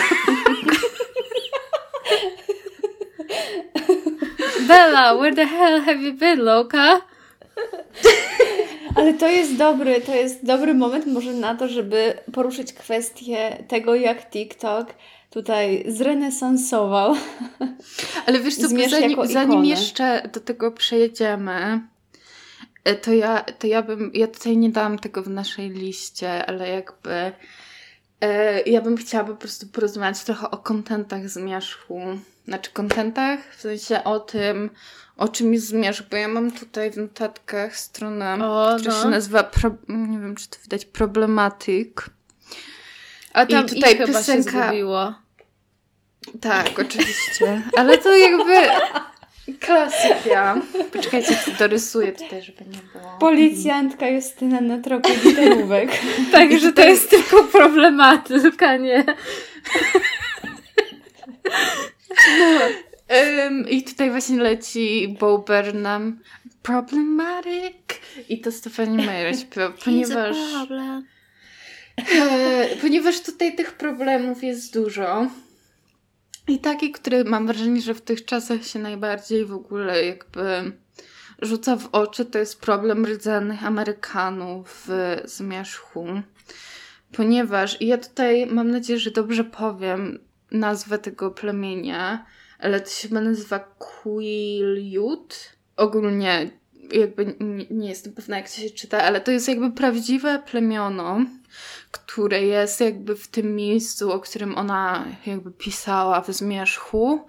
Bella, 4.69 5.15
where 5.15 5.35
the 5.35 5.47
hell 5.47 5.81
have 5.81 6.03
you 6.03 6.13
been, 6.13 6.39
Loka? 6.39 7.01
Ale 8.97 9.15
to 9.15 9.29
jest 9.29 9.57
dobry, 9.57 10.01
to 10.01 10.15
jest 10.15 10.45
dobry 10.45 10.75
moment 10.75 11.07
może 11.07 11.33
na 11.33 11.55
to, 11.55 11.69
żeby 11.69 12.15
poruszyć 12.33 12.73
kwestię 12.73 13.65
tego, 13.69 13.95
jak 13.95 14.31
TikTok 14.31 14.95
tutaj 15.31 15.85
zrenesansował. 15.89 17.15
Ale 18.27 18.41
wiesz 18.41 18.57
co, 18.57 18.69
zanim, 18.69 19.27
zanim 19.27 19.65
jeszcze 19.65 20.29
do 20.33 20.41
tego 20.41 20.73
przejedziemy, 20.73 21.81
e, 22.85 22.95
to 22.95 23.13
ja, 23.13 23.45
to 23.59 23.67
ja 23.67 23.83
bym, 23.83 24.11
ja 24.15 24.27
tutaj 24.27 24.57
nie 24.57 24.71
dałam 24.71 24.99
tego 24.99 25.23
w 25.23 25.31
naszej 25.31 25.71
liście, 25.71 26.47
ale 26.47 26.69
jakby 26.69 27.33
ja 28.67 28.81
bym 28.81 28.97
chciała 28.97 29.25
po 29.25 29.35
prostu 29.35 29.67
porozmawiać 29.67 30.25
trochę 30.25 30.51
o 30.51 30.59
kontentach 30.59 31.29
zmierzchu. 31.29 32.01
Znaczy 32.49 32.71
kontentach, 32.71 33.41
w 33.57 33.61
sensie 33.61 34.05
o 34.05 34.21
tym, 34.21 34.71
o 35.17 35.29
czym 35.29 35.55
jest 35.55 35.67
zmierzch, 35.67 36.03
bo 36.11 36.17
ja 36.17 36.29
mam 36.29 36.53
tutaj 36.53 36.91
w 36.91 36.97
notatkach 36.97 37.77
stronę, 37.77 38.39
O, 38.45 38.77
która 38.79 38.95
no. 38.95 39.03
się 39.03 39.09
nazywa, 39.09 39.45
pro, 39.45 39.71
nie 39.89 40.19
wiem 40.19 40.37
czy 40.37 40.49
to 40.49 40.57
widać, 40.63 40.85
problematyk. 40.85 42.11
A 43.33 43.47
tam 43.47 43.67
I 43.67 43.67
I 43.67 43.75
tutaj 43.75 43.97
chyba 43.97 44.23
się 44.23 44.33
piosenka-. 44.33 45.15
Tak, 46.41 46.79
oczywiście. 46.79 47.63
Ale 47.77 47.99
to 47.99 48.17
jakby 48.17 48.55
klasyka. 49.53 50.61
Poczekajcie, 50.93 51.37
co 51.45 51.51
dorysuję 51.51 52.13
tutaj, 52.13 52.43
żeby 52.43 52.65
nie 52.65 52.79
było. 52.93 53.19
Policjantka 53.21 54.09
Justyna 54.09 54.61
na 54.61 54.79
tropie 54.79 55.15
literówek. 55.25 55.91
Także 56.33 56.73
to 56.73 56.83
jest 56.83 57.11
tylko 57.11 57.45
problematyka, 57.45 58.77
nie? 58.77 59.05
Ym, 63.47 63.69
I 63.69 63.83
tutaj 63.83 64.11
właśnie 64.11 64.37
leci 64.37 65.17
Bo 65.21 65.39
Burnham. 65.39 66.21
Problematic. 66.63 67.75
I 68.29 68.41
to 68.41 68.53
Stephanie 68.53 69.07
Meyer 69.07 69.39
śpiewa, 69.39 69.73
ponieważ... 69.85 70.37
E, 71.97 72.77
ponieważ 72.81 73.21
tutaj 73.21 73.57
tych 73.57 73.73
problemów 73.73 74.43
jest 74.43 74.75
dużo. 74.75 75.27
I 76.49 76.59
taki, 76.59 76.93
który 76.93 77.25
mam 77.25 77.47
wrażenie, 77.47 77.81
że 77.81 77.95
w 77.95 78.01
tych 78.01 78.25
czasach 78.25 78.65
się 78.65 78.79
najbardziej 78.79 79.45
w 79.45 79.53
ogóle 79.53 80.05
jakby 80.05 80.73
rzuca 81.43 81.77
w 81.77 81.89
oczy, 81.93 82.25
to 82.25 82.39
jest 82.39 82.61
problem 82.61 83.07
rdzennych 83.07 83.65
Amerykanów 83.65 84.87
w 84.87 85.21
zmierzchu. 85.25 86.07
Ponieważ, 87.13 87.81
ja 87.81 87.99
tutaj 87.99 88.47
mam 88.47 88.71
nadzieję, 88.71 88.99
że 88.99 89.11
dobrze 89.11 89.45
powiem 89.45 90.19
nazwę 90.51 90.99
tego 90.99 91.31
plemienia, 91.31 92.27
ale 92.59 92.81
to 92.81 92.91
się 92.91 93.15
nazywa 93.15 93.59
Quileute. 93.59 95.37
Ogólnie 95.77 96.51
jakby 96.93 97.37
nie, 97.41 97.67
nie 97.71 97.89
jestem 97.89 98.13
pewna, 98.13 98.37
jak 98.37 98.51
to 98.51 98.57
się 98.57 98.71
czyta, 98.71 99.03
ale 99.03 99.21
to 99.21 99.31
jest 99.31 99.49
jakby 99.49 99.71
prawdziwe 99.71 100.43
plemiono, 100.51 101.21
które 101.91 102.43
jest 102.43 102.81
jakby 102.81 103.17
w 103.17 103.29
tym 103.29 103.57
miejscu, 103.57 104.13
o 104.13 104.21
którym 104.21 104.59
ona 104.59 105.05
jakby 105.27 105.51
pisała 105.51 106.21
w 106.21 106.29
zmierzchu. 106.29 107.27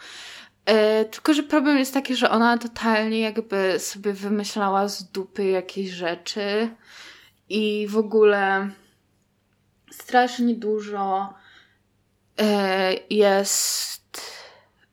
E, 0.65 1.05
tylko, 1.05 1.33
że 1.33 1.43
problem 1.43 1.77
jest 1.77 1.93
taki, 1.93 2.15
że 2.15 2.29
ona 2.29 2.57
totalnie 2.57 3.19
jakby 3.19 3.79
sobie 3.79 4.13
wymyślała 4.13 4.87
z 4.87 5.11
dupy 5.11 5.45
jakieś 5.45 5.89
rzeczy 5.89 6.69
i 7.49 7.87
w 7.89 7.97
ogóle 7.97 8.69
strasznie 9.91 10.55
dużo 10.55 11.33
e, 12.39 12.93
jest 13.09 14.21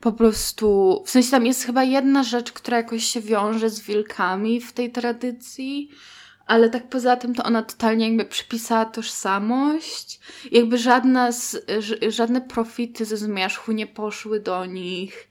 po 0.03 0.13
prostu, 0.13 1.03
w 1.07 1.11
sensie 1.11 1.31
tam 1.31 1.47
jest 1.47 1.65
chyba 1.65 1.85
jedna 1.85 2.23
rzecz, 2.23 2.53
która 2.53 2.77
jakoś 2.77 3.05
się 3.05 3.21
wiąże 3.21 3.71
z 3.71 3.81
wilkami 3.81 4.61
w 4.61 4.73
tej 4.73 4.93
tradycji, 4.93 5.91
ale 6.47 6.71
tak 6.71 6.89
poza 6.89 7.17
tym 7.17 7.35
to 7.35 7.43
ona 7.43 7.63
totalnie 7.63 8.09
jakby 8.09 8.25
przypisała 8.25 8.85
tożsamość. 8.85 10.21
Jakby 10.53 10.79
żadna 10.79 11.33
z, 11.33 11.57
żadne 12.09 12.41
profity 12.41 13.05
ze 13.05 13.17
zmierzchu 13.17 13.73
nie 13.73 13.87
poszły 13.87 14.41
do 14.41 14.67
nich. 14.67 15.29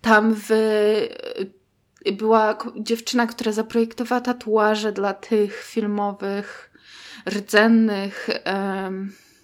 Tam 0.00 0.34
w, 0.48 0.50
była 2.12 2.58
dziewczyna, 2.76 3.26
która 3.26 3.52
zaprojektowała 3.52 4.20
tatuaże 4.20 4.92
dla 4.92 5.14
tych 5.14 5.62
filmowych, 5.64 6.70
rdzennych 7.28 8.30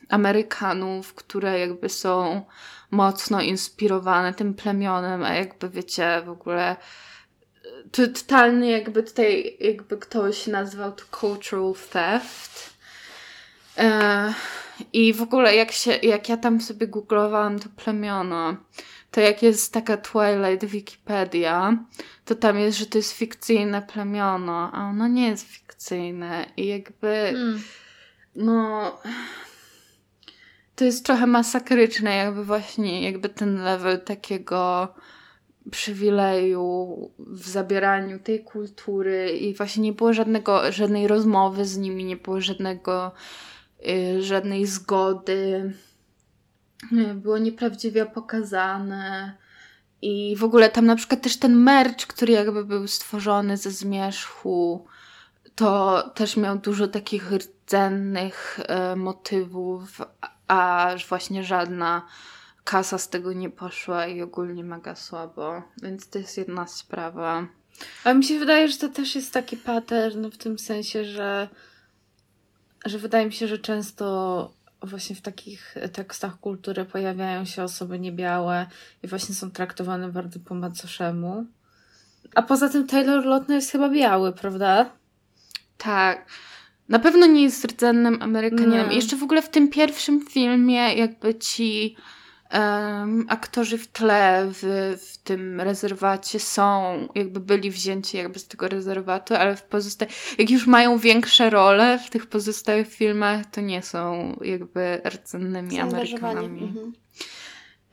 Amerykanów, 0.08 1.14
które 1.14 1.58
jakby 1.58 1.88
są 1.88 2.44
mocno 2.90 3.40
inspirowane 3.40 4.34
tym 4.34 4.54
plemionem, 4.54 5.22
a 5.22 5.34
jakby 5.34 5.68
wiecie, 5.68 6.22
w 6.26 6.28
ogóle 6.28 6.76
to 7.92 8.06
totalny 8.06 8.70
jakby 8.70 9.02
tutaj 9.02 9.56
jakby 9.60 9.96
ktoś 9.96 10.46
nazwał 10.46 10.92
to 10.92 11.04
cultural 11.20 11.74
theft. 11.92 12.70
E, 13.78 14.34
I 14.92 15.14
w 15.14 15.22
ogóle 15.22 15.56
jak 15.56 15.72
się, 15.72 15.92
jak 15.92 16.28
ja 16.28 16.36
tam 16.36 16.60
sobie 16.60 16.86
googlowałam 16.86 17.58
to 17.58 17.68
plemiono, 17.76 18.56
to 19.10 19.20
jak 19.20 19.42
jest 19.42 19.72
taka 19.72 19.96
Twilight 19.96 20.64
Wikipedia, 20.64 21.76
to 22.24 22.34
tam 22.34 22.58
jest, 22.58 22.78
że 22.78 22.86
to 22.86 22.98
jest 22.98 23.12
fikcyjne 23.12 23.82
plemiono, 23.82 24.70
a 24.72 24.88
ono 24.88 25.08
nie 25.08 25.28
jest 25.28 25.48
fikcyjne 25.48 26.46
i 26.56 26.66
jakby 26.66 27.08
Mm. 27.08 27.62
no 28.36 28.98
to 30.78 30.84
jest 30.84 31.06
trochę 31.06 31.26
masakryczne, 31.26 32.16
jakby 32.16 32.44
właśnie 32.44 33.02
jakby 33.02 33.28
ten 33.28 33.62
level 33.62 34.00
takiego 34.00 34.88
przywileju 35.70 37.10
w 37.18 37.48
zabieraniu 37.48 38.18
tej 38.18 38.44
kultury 38.44 39.30
i 39.30 39.54
właśnie 39.54 39.82
nie 39.82 39.92
było 39.92 40.12
żadnego, 40.12 40.72
żadnej 40.72 41.08
rozmowy 41.08 41.64
z 41.64 41.76
nimi, 41.76 42.04
nie 42.04 42.16
było 42.16 42.40
żadnego, 42.40 43.12
y, 43.88 44.22
żadnej 44.22 44.66
zgody. 44.66 45.72
Y, 46.92 47.14
Było 47.14 47.38
nieprawdziwie 47.38 48.06
pokazane. 48.06 49.36
I 50.02 50.36
w 50.36 50.44
ogóle 50.44 50.68
tam 50.68 50.86
na 50.86 50.96
przykład 50.96 51.22
też 51.22 51.36
ten 51.36 51.56
merch, 51.56 52.06
który 52.06 52.32
jakby 52.32 52.64
był 52.64 52.86
stworzony 52.86 53.56
ze 53.56 53.70
zmierzchu, 53.70 54.86
to 55.54 56.02
też 56.14 56.36
miał 56.36 56.58
dużo 56.58 56.88
takich 56.88 57.32
rdzennych 57.32 58.60
e, 58.62 58.96
motywów, 58.96 60.00
a 60.48 60.86
aż 60.86 61.06
właśnie 61.06 61.44
żadna 61.44 62.06
kasa 62.64 62.98
z 62.98 63.08
tego 63.08 63.32
nie 63.32 63.50
poszła 63.50 64.06
i 64.06 64.22
ogólnie 64.22 64.64
mega 64.64 64.94
słabo. 64.94 65.62
Więc 65.82 66.08
to 66.08 66.18
jest 66.18 66.38
jedna 66.38 66.66
sprawa. 66.66 67.46
Ale 68.04 68.14
mi 68.14 68.24
się 68.24 68.38
wydaje, 68.38 68.68
że 68.68 68.78
to 68.78 68.88
też 68.88 69.14
jest 69.14 69.32
taki 69.32 69.56
pattern 69.56 70.30
w 70.30 70.38
tym 70.38 70.58
sensie, 70.58 71.04
że, 71.04 71.48
że 72.86 72.98
wydaje 72.98 73.26
mi 73.26 73.32
się, 73.32 73.48
że 73.48 73.58
często 73.58 74.50
właśnie 74.82 75.16
w 75.16 75.20
takich 75.20 75.74
tekstach 75.92 76.40
kultury 76.40 76.84
pojawiają 76.84 77.44
się 77.44 77.62
osoby 77.62 77.98
niebiałe 77.98 78.66
i 79.02 79.08
właśnie 79.08 79.34
są 79.34 79.50
traktowane 79.50 80.08
bardzo 80.08 80.40
po 80.40 80.54
macoszemu. 80.54 81.46
A 82.34 82.42
poza 82.42 82.68
tym 82.68 82.86
Taylor 82.86 83.24
Lautner 83.24 83.56
jest 83.56 83.72
chyba 83.72 83.88
biały, 83.88 84.32
prawda? 84.32 84.90
Tak. 85.78 86.26
Na 86.88 86.98
pewno 86.98 87.26
nie 87.26 87.42
jest 87.42 87.64
rdzennym 87.64 88.22
Amerykaninem. 88.22 88.92
Jeszcze 88.92 89.16
w 89.16 89.22
ogóle 89.22 89.42
w 89.42 89.48
tym 89.48 89.68
pierwszym 89.68 90.26
filmie 90.26 90.94
jakby 90.94 91.34
ci 91.34 91.96
em, 92.50 93.26
aktorzy 93.28 93.78
w 93.78 93.88
tle 93.88 94.48
w, 94.52 94.96
w 95.00 95.18
tym 95.18 95.60
rezerwacie 95.60 96.40
są, 96.40 96.98
jakby 97.14 97.40
byli 97.40 97.70
wzięci 97.70 98.16
jakby 98.16 98.38
z 98.38 98.48
tego 98.48 98.68
rezerwatu, 98.68 99.34
ale 99.34 99.56
w 99.56 99.62
pozostałych, 99.62 100.38
jak 100.38 100.50
już 100.50 100.66
mają 100.66 100.98
większe 100.98 101.50
role 101.50 101.98
w 101.98 102.10
tych 102.10 102.26
pozostałych 102.26 102.88
filmach, 102.88 103.46
to 103.46 103.60
nie 103.60 103.82
są 103.82 104.32
jakby 104.40 105.00
rdzennymi. 105.08 105.80
Amerykanami. 105.80 106.62
Mhm. 106.62 106.92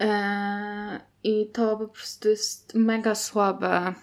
E, 0.02 1.02
I 1.24 1.50
to 1.54 1.78
po 1.78 1.88
prostu 1.88 2.30
jest 2.30 2.76
mega 2.76 3.16
słabe. 3.16 3.94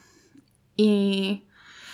I 0.78 1.51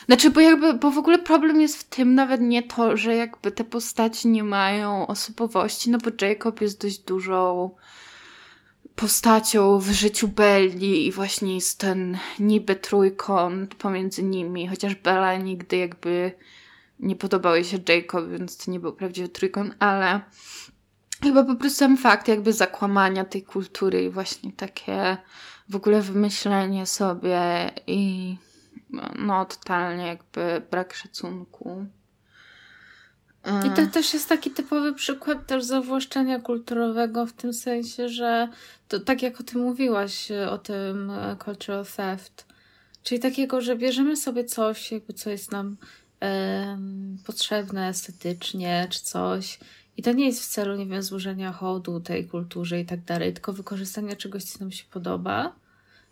znaczy, 0.09 0.31
bo 0.31 0.41
jakby, 0.41 0.75
bo 0.75 0.91
w 0.91 0.99
ogóle 0.99 1.19
problem 1.19 1.61
jest 1.61 1.77
w 1.77 1.85
tym 1.85 2.15
nawet 2.15 2.41
nie 2.41 2.63
to, 2.63 2.97
że 2.97 3.17
jakby 3.17 3.53
te 3.53 3.65
postaci 3.65 4.29
nie 4.29 4.45
mają 4.45 5.07
osobowości, 5.07 5.91
no 5.91 5.99
bo 5.99 6.27
Jacob 6.27 6.61
jest 6.61 6.83
dość 6.83 6.99
dużą 6.99 7.71
postacią 8.97 9.79
w 9.79 9.91
życiu 9.91 10.29
Belli 10.29 11.07
i 11.07 11.13
właśnie 11.13 11.55
jest 11.55 11.81
ten 11.81 12.19
niby 12.41 12.77
trójkąt 12.77 13.75
pomiędzy 13.75 14.23
nimi, 14.23 14.69
chociaż 14.69 14.95
Bella 14.95 15.37
nigdy 15.37 15.77
jakby 15.77 16.33
nie 17.01 17.17
podobał 17.17 17.55
jej 17.55 17.65
się 17.65 17.79
Jacob, 17.89 18.29
więc 18.29 18.57
to 18.57 18.71
nie 18.71 18.81
był 18.81 18.93
prawdziwy 18.93 19.29
trójkąt, 19.29 19.75
ale 19.79 20.21
chyba 21.23 21.45
po 21.45 21.55
prostu 21.55 21.79
sam 21.79 21.97
fakt 21.97 22.29
jakby 22.29 22.53
zakłamania 22.53 23.25
tej 23.25 23.43
kultury 23.43 24.03
i 24.05 24.11
właśnie 24.11 24.53
takie 24.53 25.17
w 25.69 25.77
ogóle 25.77 26.03
wymyślenie 26.03 26.87
sobie 26.87 27.71
i 27.87 28.37
no 29.19 29.45
totalnie 29.45 30.07
jakby 30.07 30.63
brak 30.71 30.95
szacunku. 30.95 31.87
I 33.67 33.71
to 33.71 33.87
też 33.87 34.15
jest 34.15 34.29
taki 34.29 34.51
typowy 34.51 34.95
przykład 34.95 35.47
też 35.47 35.65
zawłaszczenia 35.65 36.41
kulturowego 36.41 37.27
w 37.27 37.33
tym 37.33 37.53
sensie, 37.53 38.09
że 38.09 38.49
to 38.89 39.01
tak 39.01 39.23
jak 39.23 39.41
o 39.41 39.43
tym 39.43 39.61
mówiłaś, 39.61 40.29
o 40.51 40.59
tym 40.59 41.11
e, 41.11 41.37
cultural 41.45 41.87
theft, 41.97 42.49
Czyli 43.09 43.21
takiego, 43.21 43.61
że 43.61 43.77
bierzemy 43.77 44.17
sobie 44.17 44.45
coś, 44.45 44.93
jakby 44.93 45.13
co 45.13 45.31
jest 45.31 45.53
nam 45.53 45.77
potrzebne 47.27 47.89
estetycznie, 47.89 48.87
czy 48.91 49.01
coś. 49.01 49.59
I 49.97 50.03
to 50.03 50.13
nie 50.13 50.27
jest 50.27 50.43
w 50.43 50.49
celu, 50.49 50.77
nie 50.77 50.87
wiem, 50.87 51.03
złożenia 51.03 51.53
hodu 51.53 52.01
tej 52.01 52.27
kulturze 52.27 52.81
i 52.81 52.87
tak 52.87 53.01
dalej, 53.05 53.33
tylko 53.33 53.53
wykorzystania 53.53 54.17
czegoś, 54.17 54.45
co 54.45 54.59
nam 54.59 54.73
się 54.73 54.85
podoba, 54.91 55.53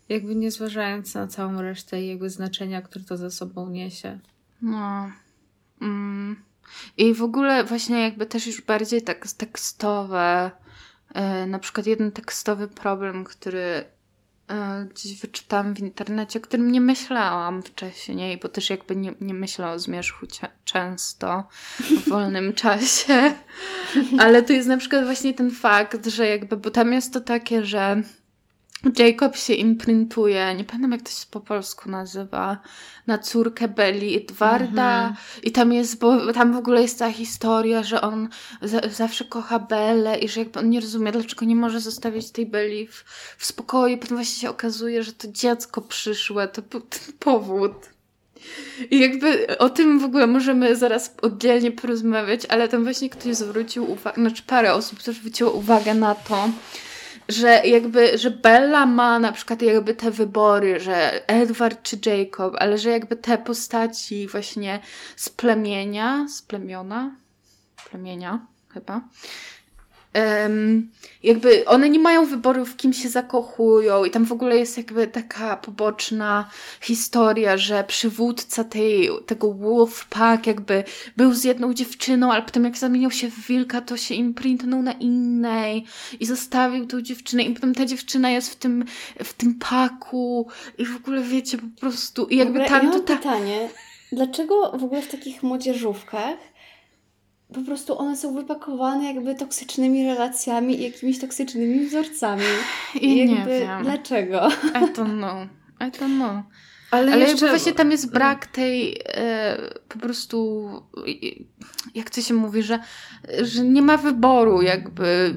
jakby 0.09 0.35
nie 0.35 0.51
zważając 0.51 1.15
na 1.15 1.27
całą 1.27 1.61
resztę 1.61 2.01
i 2.01 2.07
jakby 2.07 2.29
znaczenia, 2.29 2.81
które 2.81 3.05
to 3.05 3.17
ze 3.17 3.31
sobą 3.31 3.69
niesie. 3.69 4.19
No. 4.61 5.11
Mm. 5.81 6.43
I 6.97 7.13
w 7.13 7.23
ogóle 7.23 7.63
właśnie 7.63 8.01
jakby 8.01 8.25
też 8.25 8.47
już 8.47 8.61
bardziej 8.61 9.01
tak 9.01 9.27
tekstowe, 9.37 10.51
e, 11.13 11.45
na 11.45 11.59
przykład 11.59 11.87
jeden 11.87 12.11
tekstowy 12.11 12.67
problem, 12.67 13.23
który 13.23 13.85
e, 14.47 14.85
gdzieś 14.89 15.21
wyczytałam 15.21 15.73
w 15.73 15.79
internecie, 15.79 16.39
o 16.39 16.41
którym 16.41 16.71
nie 16.71 16.81
myślałam 16.81 17.63
wcześniej, 17.63 18.37
bo 18.37 18.49
też 18.49 18.69
jakby 18.69 18.95
nie, 18.95 19.13
nie 19.21 19.33
myślę 19.33 19.69
o 19.69 19.79
zmierzchu 19.79 20.25
często 20.65 21.47
w 21.79 22.09
wolnym 22.09 22.53
czasie, 22.53 23.33
ale 24.19 24.43
to 24.43 24.53
jest 24.53 24.67
na 24.67 24.77
przykład 24.77 25.05
właśnie 25.05 25.33
ten 25.33 25.51
fakt, 25.51 26.07
że 26.07 26.27
jakby, 26.27 26.57
bo 26.57 26.71
tam 26.71 26.93
jest 26.93 27.13
to 27.13 27.21
takie, 27.21 27.65
że 27.65 28.03
Jacob 28.97 29.35
się 29.37 29.53
imprintuje, 29.53 30.55
nie 30.55 30.63
pamiętam 30.63 30.91
jak 30.91 31.01
to 31.01 31.09
się 31.09 31.25
po 31.31 31.39
polsku 31.39 31.89
nazywa, 31.89 32.57
na 33.07 33.17
córkę 33.17 33.67
Belli 33.67 34.17
Edwarda 34.17 34.97
Mhm. 34.99 35.15
i 35.43 35.51
tam 35.51 35.73
jest, 35.73 35.99
bo 35.99 36.33
tam 36.33 36.53
w 36.53 36.57
ogóle 36.57 36.81
jest 36.81 36.99
ta 36.99 37.11
historia, 37.11 37.83
że 37.83 38.01
on 38.01 38.29
za, 38.61 38.81
zawsze 38.91 39.25
kocha 39.25 39.59
Bellę 39.59 40.17
i 40.17 40.29
że 40.29 40.39
jakby 40.39 40.59
on 40.59 40.69
nie 40.69 40.79
rozumie, 40.79 41.11
dlaczego 41.11 41.45
nie 41.45 41.55
może 41.55 41.79
zostawić 41.79 42.31
tej 42.31 42.45
Belli 42.45 42.87
w, 42.87 43.03
w 43.37 43.45
spokoju. 43.45 43.97
Potem 43.97 44.17
właśnie 44.17 44.41
się 44.41 44.49
okazuje, 44.49 45.03
że 45.03 45.13
to 45.13 45.27
dziecko 45.27 45.81
przyszłe, 45.81 46.47
to 46.47 46.61
był 46.61 46.81
ten 46.81 47.13
powód. 47.19 47.73
I 48.91 48.99
jakby 48.99 49.57
o 49.57 49.69
tym 49.69 49.99
w 49.99 50.03
ogóle 50.03 50.27
możemy 50.27 50.75
zaraz 50.75 51.15
oddzielnie 51.21 51.71
porozmawiać, 51.71 52.45
ale 52.49 52.67
tam 52.67 52.83
właśnie 52.83 53.09
ktoś 53.09 53.35
zwrócił 53.35 53.91
uwagę, 53.91 54.21
znaczy 54.21 54.43
parę 54.47 54.73
osób 54.73 55.03
też 55.03 55.15
zwróciło 55.15 55.51
uwagę 55.51 55.93
na 55.93 56.15
to, 56.15 56.49
że 57.29 57.61
jakby, 57.65 58.17
że 58.17 58.31
Bella 58.31 58.85
ma 58.85 59.19
na 59.19 59.31
przykład 59.31 59.61
jakby 59.61 59.95
te 59.95 60.11
wybory, 60.11 60.79
że 60.79 61.27
Edward 61.29 61.83
czy 61.83 61.99
Jacob, 62.05 62.55
ale 62.57 62.77
że 62.77 62.89
jakby 62.89 63.15
te 63.15 63.37
postaci 63.37 64.27
właśnie 64.27 64.79
z 65.15 65.29
plemienia, 65.29 66.25
z 66.29 66.41
plemiona, 66.41 67.15
plemienia 67.89 68.45
chyba, 68.69 69.01
jakby 71.23 71.65
one 71.65 71.89
nie 71.89 71.99
mają 71.99 72.25
wyboru 72.25 72.65
w 72.65 72.75
kim 72.75 72.93
się 72.93 73.09
zakochują 73.09 74.05
i 74.05 74.11
tam 74.11 74.25
w 74.25 74.31
ogóle 74.31 74.57
jest 74.57 74.77
jakby 74.77 75.07
taka 75.07 75.57
poboczna 75.57 76.49
historia, 76.81 77.57
że 77.57 77.83
przywódca 77.83 78.63
tej, 78.63 79.09
tego 79.25 79.53
Wolfpack 79.53 80.47
jakby 80.47 80.83
był 81.17 81.33
z 81.33 81.43
jedną 81.43 81.73
dziewczyną, 81.73 82.31
ale 82.31 82.41
potem 82.41 82.63
jak 82.63 82.77
zamienił 82.77 83.11
się 83.11 83.29
w 83.29 83.47
wilka, 83.47 83.81
to 83.81 83.97
się 83.97 84.15
imprintnął 84.15 84.81
na 84.81 84.91
innej 84.91 85.85
i 86.19 86.25
zostawił 86.25 86.87
tą 86.87 87.01
dziewczynę 87.01 87.43
i 87.43 87.53
potem 87.53 87.75
ta 87.75 87.85
dziewczyna 87.85 88.29
jest 88.29 88.51
w 88.51 88.55
tym, 88.55 88.85
w 89.23 89.33
tym 89.33 89.59
paku 89.69 90.47
i 90.77 90.85
w 90.85 90.95
ogóle 90.95 91.21
wiecie, 91.21 91.57
po 91.57 91.79
prostu 91.79 92.25
i 92.25 92.35
jakby 92.37 92.59
ogóle 92.59 92.69
tam 92.69 92.85
ja 92.85 92.91
to 92.91 92.99
tak... 92.99 93.17
pytanie, 93.17 93.69
dlaczego 94.11 94.71
w 94.71 94.83
ogóle 94.83 95.01
w 95.01 95.07
takich 95.07 95.43
młodzieżówkach 95.43 96.37
po 97.53 97.61
prostu 97.61 97.97
one 97.99 98.17
są 98.17 98.33
wypakowane 98.33 99.13
jakby 99.13 99.35
toksycznymi 99.35 100.05
relacjami 100.05 100.79
i 100.79 100.83
jakimiś 100.83 101.19
toksycznymi 101.19 101.85
wzorcami. 101.85 102.43
I 103.01 103.25
nie 103.25 103.35
jakby, 103.35 103.59
wiem. 103.59 103.83
Dlaczego? 103.83 104.47
I 104.69 104.93
don't 104.93 105.17
know. 105.17 105.47
I 105.81 105.83
don't 105.91 106.15
know. 106.15 106.43
Ale, 106.91 107.11
Ale 107.11 107.25
jeszcze, 107.25 107.49
właśnie 107.49 107.73
tam 107.73 107.91
jest 107.91 108.11
brak 108.11 108.45
tej 108.47 108.97
e, 109.05 109.57
po 109.89 109.99
prostu 109.99 110.67
i- 111.05 111.47
jak 111.95 112.09
to 112.09 112.21
się 112.21 112.33
mówi, 112.33 112.63
że, 112.63 112.79
że 113.41 113.63
nie 113.63 113.81
ma 113.81 113.97
wyboru 113.97 114.61
jakby 114.61 115.35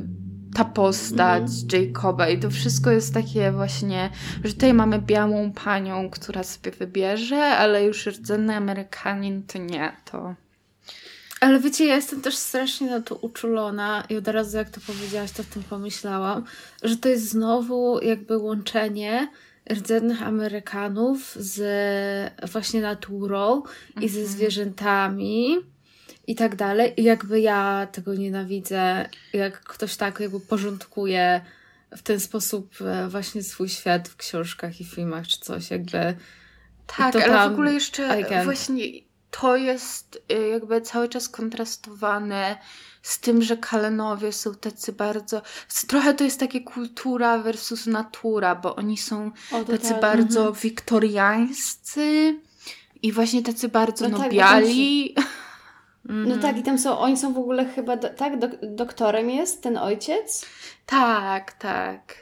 ta 0.54 0.64
postać 0.64 1.42
Jacoba 1.72 2.28
i 2.28 2.38
to 2.38 2.50
wszystko 2.50 2.90
jest 2.90 3.14
takie 3.14 3.52
właśnie, 3.52 4.10
że 4.44 4.52
tutaj 4.52 4.74
mamy 4.74 4.98
białą 4.98 5.52
panią, 5.52 6.10
która 6.10 6.42
sobie 6.42 6.70
wybierze, 6.70 7.36
ale 7.46 7.84
już 7.84 8.06
rdzenny 8.06 8.56
Amerykanin 8.56 9.42
to 9.42 9.58
nie, 9.58 9.92
to 10.10 10.34
Ale 11.40 11.60
wiecie, 11.60 11.86
ja 11.86 11.96
jestem 11.96 12.20
też 12.20 12.36
strasznie 12.36 12.90
na 12.90 13.00
to 13.00 13.14
uczulona 13.14 14.04
i 14.08 14.16
od 14.16 14.28
razu 14.28 14.56
jak 14.56 14.70
to 14.70 14.80
powiedziałaś, 14.86 15.32
to 15.32 15.42
o 15.42 15.46
tym 15.54 15.62
pomyślałam, 15.62 16.44
że 16.82 16.96
to 16.96 17.08
jest 17.08 17.28
znowu 17.28 18.00
jakby 18.02 18.38
łączenie 18.38 19.28
rdzennych 19.70 20.22
Amerykanów 20.22 21.36
z 21.36 21.60
właśnie 22.52 22.80
naturą 22.80 23.62
i 24.00 24.08
ze 24.08 24.20
Mhm. 24.20 24.26
zwierzętami 24.26 25.56
i 26.26 26.34
tak 26.34 26.56
dalej. 26.56 26.92
I 26.96 27.02
jakby 27.04 27.40
ja 27.40 27.88
tego 27.92 28.14
nienawidzę, 28.14 29.08
jak 29.32 29.60
ktoś 29.60 29.96
tak 29.96 30.20
jakby 30.20 30.40
porządkuje 30.40 31.40
w 31.96 32.02
ten 32.02 32.20
sposób 32.20 32.74
e, 32.80 33.08
właśnie 33.08 33.42
swój 33.42 33.68
świat 33.68 34.08
w 34.08 34.16
książkach 34.16 34.80
i 34.80 34.84
filmach 34.84 35.26
czy 35.26 35.38
coś, 35.40 35.70
jakby 35.70 36.14
Tak, 36.86 37.16
ale 37.16 37.24
tam 37.24 37.50
w 37.50 37.52
ogóle 37.52 37.72
jeszcze 37.72 38.44
właśnie 38.44 38.84
to 39.30 39.56
jest 39.56 40.22
y, 40.32 40.48
jakby 40.48 40.80
cały 40.80 41.08
czas 41.08 41.28
kontrastowane 41.28 42.58
z 43.02 43.20
tym, 43.20 43.42
że 43.42 43.56
Kalenowie 43.56 44.32
są 44.32 44.54
tacy 44.54 44.92
bardzo. 44.92 45.42
Trochę 45.88 46.14
to 46.14 46.24
jest 46.24 46.40
takie 46.40 46.60
kultura 46.60 47.38
versus 47.38 47.86
natura, 47.86 48.54
bo 48.54 48.76
oni 48.76 48.96
są 48.98 49.30
O, 49.52 49.64
tacy 49.64 49.78
totalnie. 49.78 50.00
bardzo 50.00 50.52
wiktoriańscy 50.52 52.38
i 53.02 53.12
właśnie 53.12 53.42
tacy 53.42 53.68
bardzo 53.68 54.08
No 54.08 54.18
tak, 54.18 54.26
nobiali. 54.26 55.14
No 56.04 56.38
tak, 56.38 56.58
i 56.58 56.62
tam 56.62 56.78
są, 56.78 56.98
oni 56.98 57.16
są 57.16 57.32
w 57.34 57.38
ogóle 57.38 57.64
chyba, 57.64 57.96
do, 57.96 58.08
tak, 58.08 58.38
dok, 58.38 58.50
doktorem 58.62 59.30
jest 59.30 59.62
ten 59.62 59.78
ojciec? 59.78 60.46
Tak, 60.86 61.52
tak. 61.52 62.14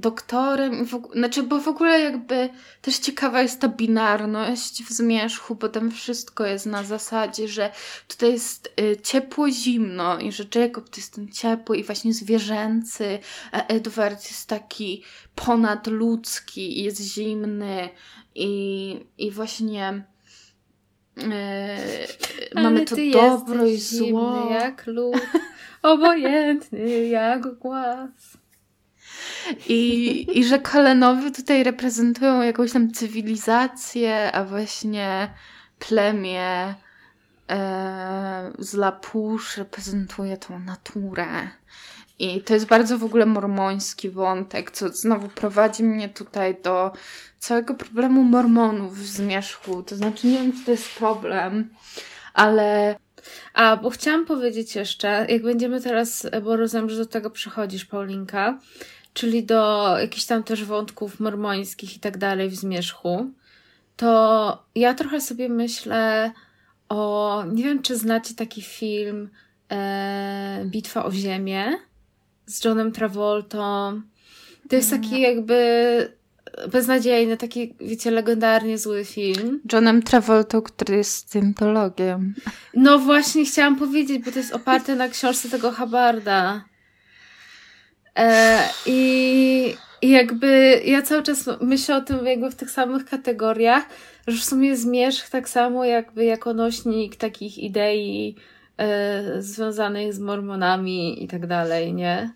Doktorem, 0.00 0.86
w 0.86 0.94
ogóle, 0.94 1.14
znaczy, 1.14 1.42
bo 1.42 1.60
w 1.60 1.68
ogóle 1.68 2.00
jakby 2.00 2.48
też 2.82 2.98
ciekawa 2.98 3.42
jest 3.42 3.60
ta 3.60 3.68
binarność 3.68 4.82
w 4.84 4.92
zmierzchu, 4.92 5.54
bo 5.54 5.68
tam 5.68 5.90
wszystko 5.90 6.46
jest 6.46 6.66
na 6.66 6.82
zasadzie, 6.84 7.48
że 7.48 7.72
tutaj 8.08 8.32
jest 8.32 8.72
y, 8.80 8.96
ciepło-zimno 9.02 10.18
i 10.18 10.32
że 10.32 10.44
Jacob 10.54 10.88
to 10.88 10.96
jest 10.96 11.14
ten 11.14 11.28
ciepły 11.28 11.76
i 11.76 11.84
właśnie 11.84 12.14
zwierzęcy, 12.14 13.18
a 13.52 13.66
Edward 13.66 14.24
jest 14.24 14.48
taki 14.48 15.04
ponadludzki 15.34 16.80
i 16.80 16.82
jest 16.82 17.00
zimny 17.00 17.88
i, 18.34 18.96
i 19.18 19.30
właśnie 19.30 20.04
y, 21.18 21.22
mamy 22.54 22.84
to 22.84 22.96
dobro 23.12 23.66
i 23.66 23.76
zło. 23.76 24.06
zimny 24.06 24.54
jak 24.54 24.86
lód, 24.86 25.26
obojętny 25.82 27.06
jak 27.06 27.58
głaz. 27.58 28.39
I, 29.68 30.38
I 30.38 30.44
że 30.44 30.58
Kalenowie 30.58 31.30
tutaj 31.30 31.62
reprezentują 31.62 32.42
jakąś 32.42 32.72
tam 32.72 32.92
cywilizację, 32.92 34.32
a 34.32 34.44
właśnie 34.44 35.30
plemię 35.78 36.74
e, 37.50 38.52
z 38.58 38.74
Lapusz 38.74 39.56
reprezentuje 39.56 40.36
tą 40.36 40.58
naturę. 40.58 41.26
I 42.18 42.40
to 42.40 42.54
jest 42.54 42.66
bardzo 42.66 42.98
w 42.98 43.04
ogóle 43.04 43.26
mormoński 43.26 44.10
wątek, 44.10 44.70
co 44.70 44.88
znowu 44.88 45.28
prowadzi 45.28 45.84
mnie 45.84 46.08
tutaj 46.08 46.56
do 46.62 46.92
całego 47.38 47.74
problemu 47.74 48.22
mormonów 48.22 48.98
w 48.98 49.06
zmierzchu. 49.06 49.82
To 49.82 49.96
znaczy, 49.96 50.26
nie 50.26 50.38
wiem, 50.38 50.52
czy 50.52 50.64
to 50.64 50.70
jest 50.70 50.94
problem, 50.94 51.68
ale 52.34 52.96
A, 53.54 53.76
bo 53.76 53.90
chciałam 53.90 54.26
powiedzieć 54.26 54.76
jeszcze, 54.76 55.26
jak 55.28 55.42
będziemy 55.42 55.80
teraz, 55.80 56.26
bo 56.42 56.56
rozumiem, 56.56 56.90
że 56.90 56.96
do 56.96 57.06
tego 57.06 57.30
przychodzisz, 57.30 57.84
Paulinka, 57.84 58.58
czyli 59.14 59.44
do 59.44 59.94
jakichś 59.98 60.24
tam 60.24 60.42
też 60.42 60.64
wątków 60.64 61.20
mormońskich 61.20 61.96
i 61.96 62.00
tak 62.00 62.18
dalej 62.18 62.50
w 62.50 62.56
zmierzchu, 62.56 63.30
to 63.96 64.62
ja 64.74 64.94
trochę 64.94 65.20
sobie 65.20 65.48
myślę 65.48 66.32
o, 66.88 67.44
nie 67.52 67.64
wiem, 67.64 67.82
czy 67.82 67.96
znacie 67.96 68.34
taki 68.34 68.62
film 68.62 69.28
e, 69.70 70.64
Bitwa 70.66 71.04
o 71.04 71.12
Ziemię 71.12 71.72
z 72.46 72.64
Johnem 72.64 72.92
Travoltą. 72.92 74.00
To 74.68 74.76
jest 74.76 74.90
taki 74.90 75.20
jakby 75.20 76.12
beznadziejny, 76.72 77.36
taki, 77.36 77.74
wiecie, 77.80 78.10
legendarnie 78.10 78.78
zły 78.78 79.04
film. 79.04 79.60
Johnem 79.72 80.02
Travolta, 80.02 80.60
który 80.60 80.96
jest 80.96 81.30
scientologiem. 81.30 82.34
No 82.74 82.98
właśnie 82.98 83.44
chciałam 83.44 83.76
powiedzieć, 83.76 84.24
bo 84.24 84.32
to 84.32 84.38
jest 84.38 84.52
oparte 84.52 84.96
na 84.96 85.08
książce 85.08 85.48
tego 85.48 85.70
Habarda. 85.70 86.64
E, 88.20 88.68
i, 88.86 89.74
I 90.02 90.10
jakby 90.10 90.82
ja 90.84 91.02
cały 91.02 91.22
czas 91.22 91.50
myślę 91.60 91.96
o 91.96 92.00
tym 92.00 92.26
jakby 92.26 92.50
w 92.50 92.54
tych 92.54 92.70
samych 92.70 93.04
kategoriach, 93.04 93.84
że 94.26 94.36
w 94.38 94.44
sumie 94.44 94.76
zmierzch 94.76 95.30
tak 95.30 95.48
samo 95.48 95.84
jakby 95.84 96.24
jako 96.24 96.54
nośnik 96.54 97.16
takich 97.16 97.58
idei 97.58 98.36
e, 98.78 99.42
związanych 99.42 100.14
z 100.14 100.18
mormonami 100.18 101.24
i 101.24 101.28
tak 101.28 101.46
dalej, 101.46 101.94
nie? 101.94 102.30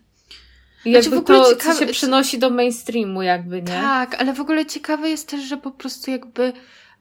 I 0.85 0.91
jakby 0.91 1.09
Znaczy, 1.09 1.23
w 1.23 1.29
ogóle 1.29 1.39
to, 1.39 1.55
ciekawe- 1.55 1.73
co 1.73 1.79
się 1.79 1.91
przenosi 1.91 2.39
do 2.39 2.49
mainstreamu 2.49 3.21
jakby, 3.21 3.55
nie? 3.61 3.67
Tak, 3.81 4.15
ale 4.21 4.33
w 4.33 4.41
ogóle 4.41 4.65
ciekawe 4.65 5.09
jest 5.09 5.29
też, 5.29 5.41
że 5.41 5.57
po 5.57 5.71
prostu 5.71 6.11
jakby 6.11 6.53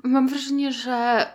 mam 0.02 0.28
wrażenie, 0.28 0.72
że 0.72 1.26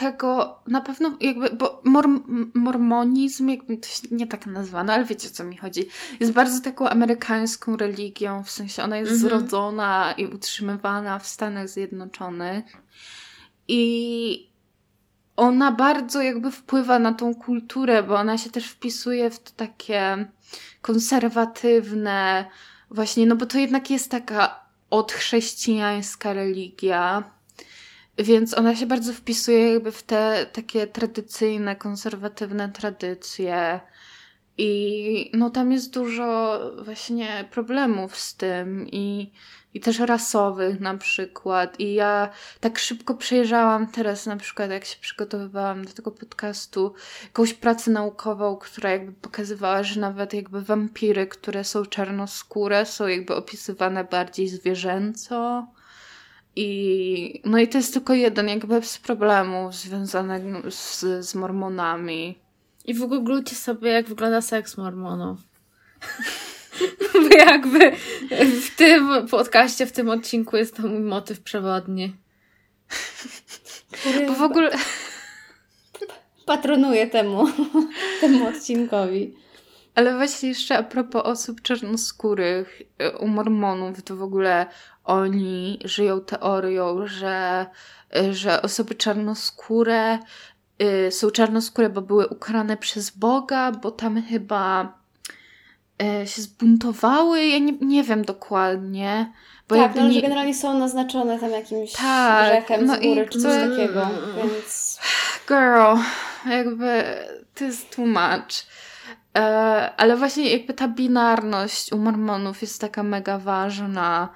tego 0.00 0.58
na 0.66 0.80
pewno 0.80 1.16
jakby, 1.20 1.50
bo 1.50 1.80
mor, 1.84 2.08
mormonizm, 2.54 3.48
jakby 3.48 3.76
to 3.76 3.88
się 3.88 4.02
nie 4.10 4.26
tak 4.26 4.46
nazwano, 4.46 4.92
ale 4.92 5.04
wiecie 5.04 5.28
o 5.28 5.30
co 5.30 5.44
mi 5.44 5.56
chodzi. 5.56 5.86
Jest 6.20 6.32
bardzo 6.32 6.60
taką 6.60 6.88
amerykańską 6.88 7.76
religią, 7.76 8.44
w 8.44 8.50
sensie 8.50 8.82
ona 8.82 8.96
jest 8.96 9.12
Mhm. 9.12 9.28
zrodzona 9.30 10.14
i 10.16 10.26
utrzymywana 10.26 11.18
w 11.18 11.26
Stanach 11.26 11.68
Zjednoczonych. 11.68 12.64
I 13.68 14.50
ona 15.36 15.72
bardzo 15.72 16.22
jakby 16.22 16.50
wpływa 16.50 16.98
na 16.98 17.14
tą 17.14 17.34
kulturę, 17.34 18.02
bo 18.02 18.14
ona 18.16 18.38
się 18.38 18.50
też 18.50 18.66
wpisuje 18.66 19.30
w 19.30 19.38
to 19.38 19.50
takie 19.56 20.26
konserwatywne, 20.82 22.44
właśnie, 22.90 23.26
no 23.26 23.36
bo 23.36 23.46
to 23.46 23.58
jednak 23.58 23.90
jest 23.90 24.10
taka 24.10 24.60
odchrześcijańska 24.90 26.32
religia, 26.32 27.30
więc 28.18 28.58
ona 28.58 28.76
się 28.76 28.86
bardzo 28.86 29.12
wpisuje 29.12 29.72
jakby 29.72 29.92
w 29.92 30.02
te 30.02 30.46
takie 30.52 30.86
tradycyjne, 30.86 31.76
konserwatywne 31.76 32.68
tradycje. 32.68 33.80
I 34.58 35.30
no 35.34 35.50
tam 35.50 35.72
jest 35.72 35.92
dużo 35.94 36.60
właśnie 36.84 37.48
problemów 37.50 38.16
z 38.16 38.36
tym 38.36 38.86
i, 38.88 39.32
i 39.74 39.80
też 39.80 39.98
rasowych 39.98 40.80
na 40.80 40.96
przykład. 40.96 41.80
I 41.80 41.94
ja 41.94 42.30
tak 42.60 42.78
szybko 42.78 43.14
przejrzałam 43.14 43.86
teraz 43.86 44.26
na 44.26 44.36
przykład, 44.36 44.70
jak 44.70 44.84
się 44.84 44.96
przygotowywałam 45.00 45.84
do 45.84 45.92
tego 45.92 46.10
podcastu, 46.10 46.94
jakąś 47.24 47.54
pracę 47.54 47.90
naukową, 47.90 48.56
która 48.56 48.90
jakby 48.90 49.12
pokazywała, 49.12 49.82
że 49.82 50.00
nawet 50.00 50.34
jakby 50.34 50.62
wampiry, 50.62 51.26
które 51.26 51.64
są 51.64 51.86
czarnoskóre, 51.86 52.86
są 52.86 53.06
jakby 53.06 53.34
opisywane 53.34 54.04
bardziej 54.04 54.48
zwierzęco. 54.48 55.66
I 56.56 57.42
no 57.44 57.58
i 57.58 57.68
to 57.68 57.78
jest 57.78 57.92
tylko 57.92 58.14
jeden 58.14 58.48
jakby 58.48 58.82
z 58.82 58.98
problemów 58.98 59.74
związanych 59.74 60.72
z, 60.72 61.00
z 61.26 61.34
mormonami. 61.34 62.38
I 62.84 62.94
wygooglujcie 62.94 63.56
sobie, 63.56 63.90
jak 63.90 64.08
wygląda 64.08 64.40
seks 64.40 64.76
mormonów. 64.76 65.38
Bo 67.12 67.36
jakby 67.36 67.92
w 68.60 68.76
tym 68.76 69.28
podcaście, 69.28 69.86
w 69.86 69.92
tym 69.92 70.08
odcinku 70.08 70.56
jest 70.56 70.76
to 70.76 70.82
mój 70.82 71.00
motyw 71.00 71.40
przewodni. 71.40 72.16
Bo 74.26 74.34
w 74.34 74.42
ogóle 74.42 74.70
patronuje 76.46 77.06
temu, 77.06 77.46
temu 78.20 78.48
odcinkowi. 78.48 79.34
Ale 80.00 80.16
właśnie 80.16 80.48
jeszcze 80.48 80.78
a 80.78 80.82
propos 80.82 81.22
osób 81.24 81.62
czarnoskórych 81.62 82.82
y, 83.02 83.18
u 83.18 83.28
mormonów, 83.28 84.02
to 84.02 84.16
w 84.16 84.22
ogóle 84.22 84.66
oni 85.04 85.78
żyją 85.84 86.20
teorią, 86.20 87.06
że, 87.06 87.66
y, 88.16 88.34
że 88.34 88.62
osoby 88.62 88.94
czarnoskóre 88.94 90.18
y, 90.82 91.10
są 91.10 91.30
czarnoskóre, 91.30 91.90
bo 91.90 92.02
były 92.02 92.28
ukarane 92.28 92.76
przez 92.76 93.10
Boga, 93.10 93.72
bo 93.72 93.90
tam 93.90 94.22
chyba 94.22 94.98
y, 96.22 96.26
się 96.26 96.42
zbuntowały. 96.42 97.46
Ja 97.46 97.58
nie, 97.58 97.72
nie 97.72 98.04
wiem 98.04 98.24
dokładnie. 98.24 99.32
Bo 99.68 99.76
tak, 99.76 99.94
no, 99.94 100.02
że 100.02 100.08
nie, 100.08 100.22
generalnie 100.22 100.54
są 100.54 100.78
naznaczone 100.78 101.38
tam 101.38 101.50
jakimś 101.50 101.92
Tak, 101.92 102.52
grzechem 102.52 102.86
no 102.86 102.96
z 102.96 103.00
góry 103.00 103.22
i 103.22 103.28
czy 103.28 103.40
coś 103.40 103.54
takiego, 103.54 104.08
więc... 104.36 104.98
Girl, 105.48 105.96
jakby 106.50 107.04
to 107.54 107.64
jest. 107.64 107.98
E, 107.98 108.89
ale 109.96 110.16
właśnie 110.16 110.50
jakby 110.50 110.74
ta 110.74 110.88
binarność 110.88 111.92
u 111.92 111.98
mormonów 111.98 112.62
jest 112.62 112.80
taka 112.80 113.02
mega 113.02 113.38
ważna. 113.38 114.28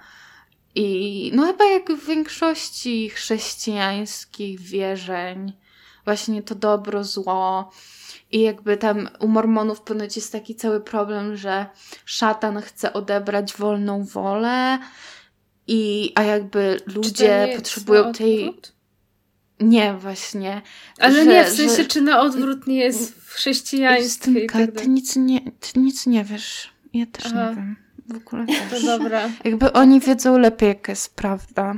I 0.74 1.30
no 1.34 1.47
chyba 1.47 1.64
jak 1.64 1.92
w 1.92 2.07
większości 2.07 3.11
chrześcijańskich 3.11 4.61
wierzeń, 4.61 5.53
właśnie 6.05 6.42
to 6.42 6.55
dobro, 6.55 7.05
zło. 7.05 7.70
I 8.32 8.40
jakby 8.40 8.76
tam 8.76 9.09
u 9.20 9.28
mormonów 9.28 9.80
ponoć 9.80 10.16
jest 10.16 10.32
taki 10.32 10.55
cały 10.55 10.80
problem, 10.80 11.36
że 11.36 11.66
szatan 12.05 12.61
chce 12.62 12.92
odebrać 12.92 13.57
wolną 13.57 14.05
wolę. 14.05 14.78
I, 15.66 16.12
a 16.14 16.22
jakby 16.22 16.80
ludzie 16.86 17.53
potrzebują 17.57 18.12
tej. 18.12 18.49
odwrót? 18.49 18.73
Nie, 19.61 19.94
właśnie. 19.94 20.62
Ale 20.98 21.14
że- 21.14 21.26
nie, 21.26 21.44
w 21.44 21.48
sensie, 21.48 21.76
że- 21.82 21.84
czy 21.88 22.00
na 22.00 22.20
odwrót 22.20 22.66
nie 22.66 22.76
jest 22.78 23.14
w 23.14 23.30
chrześcijaństwie 23.30 24.30
i 24.30 24.34
Justynka, 24.42 24.59
tak 24.66 24.82
ty 24.82 24.88
nic 24.88 25.16
nie, 25.16 25.40
ty 25.40 25.80
nic 25.80 26.07
nie 26.07 26.24
wiesz. 26.24 26.72
Ja 26.94 27.07
też 27.07 27.26
Aha. 27.26 27.50
nie 27.50 27.57
wiem. 27.57 27.76
W 28.09 28.16
ogóle 28.16 28.46
To 28.46 28.52
też. 28.70 28.84
dobra. 28.84 29.30
Jakby 29.44 29.72
oni 29.72 30.00
wiedzą 30.00 30.38
lepiej, 30.38 30.68
jaka 30.68 30.92
jest 30.92 31.14
prawda. 31.16 31.74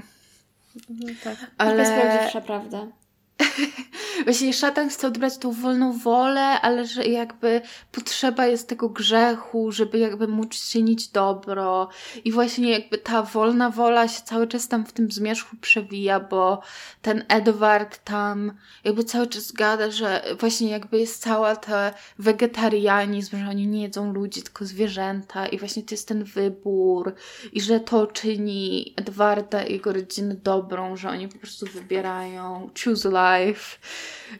No 0.90 1.06
tak. 1.24 1.36
Ale... 1.58 1.72
To 1.72 1.78
jest 1.90 1.92
prawdziwsza 2.02 2.40
prawda. 2.40 2.86
właśnie 4.24 4.52
szatan 4.52 4.88
chce 4.88 5.06
odbrać 5.06 5.38
tą 5.38 5.52
wolną 5.52 5.98
wolę, 5.98 6.60
ale 6.60 6.86
że 6.86 7.04
jakby 7.04 7.60
potrzeba 7.92 8.46
jest 8.46 8.68
tego 8.68 8.88
grzechu, 8.88 9.72
żeby 9.72 9.98
jakby 9.98 10.28
móc 10.28 10.70
czynić 10.70 11.08
dobro. 11.08 11.88
I 12.24 12.32
właśnie 12.32 12.70
jakby 12.70 12.98
ta 12.98 13.22
wolna 13.22 13.70
wola 13.70 14.08
się 14.08 14.22
cały 14.22 14.46
czas 14.46 14.68
tam 14.68 14.86
w 14.86 14.92
tym 14.92 15.10
zmierzchu 15.10 15.56
przewija, 15.56 16.20
bo 16.20 16.60
ten 17.02 17.24
Edward 17.28 18.04
tam 18.04 18.52
jakby 18.84 19.04
cały 19.04 19.26
czas 19.26 19.52
gada, 19.52 19.90
że 19.90 20.24
właśnie 20.40 20.70
jakby 20.70 20.98
jest 20.98 21.22
cała 21.22 21.56
ta 21.56 21.92
wegetarianizm, 22.18 23.38
że 23.38 23.48
oni 23.50 23.66
nie 23.66 23.82
jedzą 23.82 24.12
ludzi, 24.12 24.42
tylko 24.42 24.64
zwierzęta 24.64 25.46
i 25.46 25.58
właśnie 25.58 25.82
to 25.82 25.94
jest 25.94 26.08
ten 26.08 26.24
wybór 26.24 27.14
i 27.52 27.60
że 27.60 27.80
to 27.80 28.06
czyni 28.06 28.94
Edwarda 28.96 29.62
i 29.64 29.72
jego 29.72 29.92
rodzinę 29.92 30.34
dobrą, 30.34 30.96
że 30.96 31.08
oni 31.08 31.28
po 31.28 31.38
prostu 31.38 31.66
wybierają 31.66 32.70
choose 32.84 33.08
life. 33.08 33.25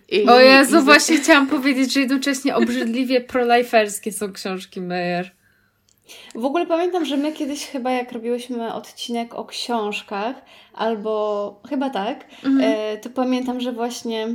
I, 0.08 0.28
O 0.28 0.40
Jezu, 0.40 0.78
i- 0.78 0.82
właśnie 0.82 1.16
chciałam 1.16 1.46
powiedzieć, 1.46 1.92
że 1.92 2.00
jednocześnie 2.00 2.56
obrzydliwie 2.56 3.20
proliferskie 3.20 4.12
są 4.12 4.32
książki 4.32 4.80
Meyer. 4.80 5.30
W 6.34 6.44
ogóle 6.44 6.66
pamiętam, 6.66 7.04
że 7.04 7.16
my 7.16 7.32
kiedyś 7.32 7.66
chyba 7.66 7.90
jak 7.90 8.12
robiłyśmy 8.12 8.74
odcinek 8.74 9.34
o 9.34 9.44
książkach, 9.44 10.36
albo 10.74 11.60
chyba 11.68 11.90
tak, 11.90 12.24
Mhm. 12.44 12.72
e, 12.74 12.96
to 12.98 13.10
pamiętam, 13.10 13.60
że 13.60 13.72
właśnie 13.72 14.34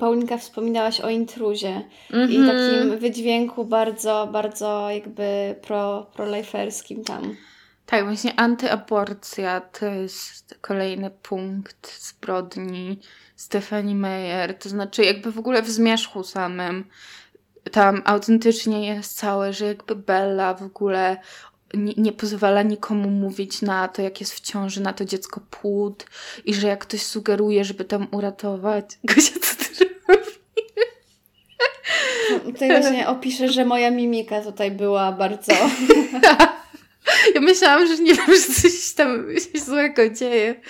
Paulinka 0.00 0.38
wspominałaś 0.38 1.00
o 1.00 1.10
intruzie 1.10 1.82
i 2.10 2.36
Mhm. 2.36 2.46
takim 2.46 2.98
wydźwięku 2.98 3.64
bardzo, 3.64 4.28
bardzo 4.32 4.90
jakby 4.90 5.54
pro, 5.62 6.06
proliferskim 6.14 7.04
tam. 7.04 7.36
Tak, 7.86 8.04
właśnie 8.04 8.32
antyaborcja 8.40 9.60
to 9.60 9.86
jest 9.86 10.58
kolejny 10.60 11.10
punkt 11.10 12.00
zbrodni 12.02 12.98
Stephanie 13.36 13.94
Meyer. 13.94 14.58
To 14.58 14.68
znaczy, 14.68 15.04
jakby 15.04 15.32
w 15.32 15.38
ogóle 15.38 15.62
w 15.62 15.70
zmierzchu 15.70 16.24
samym 16.24 16.84
tam 17.72 18.02
autentycznie 18.04 18.86
jest 18.86 19.18
całe, 19.18 19.52
że 19.52 19.66
jakby 19.66 19.96
Bella 19.96 20.54
w 20.54 20.62
ogóle 20.62 21.16
nie, 21.74 21.92
nie 21.96 22.12
pozwala 22.12 22.62
nikomu 22.62 23.10
mówić 23.10 23.62
na 23.62 23.88
to, 23.88 24.02
jak 24.02 24.20
jest 24.20 24.34
w 24.34 24.40
ciąży, 24.40 24.80
na 24.80 24.92
to 24.92 25.04
dziecko 25.04 25.40
płód 25.50 26.06
i 26.44 26.54
że 26.54 26.68
jak 26.68 26.80
ktoś 26.80 27.02
sugeruje, 27.02 27.64
żeby 27.64 27.84
tam 27.84 28.06
uratować. 28.10 28.84
Gosia, 29.04 29.40
co 29.40 29.56
ty 29.56 29.94
robisz? 30.08 30.38
Tutaj 32.44 32.68
właśnie 32.68 33.08
opiszę, 33.08 33.48
że 33.48 33.64
moja 33.64 33.90
mimika 33.90 34.40
tutaj 34.40 34.70
była 34.70 35.12
bardzo... 35.12 35.52
Ja 37.34 37.40
myślałam, 37.40 37.86
że 37.86 38.02
nie 38.02 38.14
wiem, 38.14 38.26
że 38.26 38.54
coś 38.54 38.94
tam 38.94 39.26
złego 39.54 40.10
dzieje. 40.10 40.54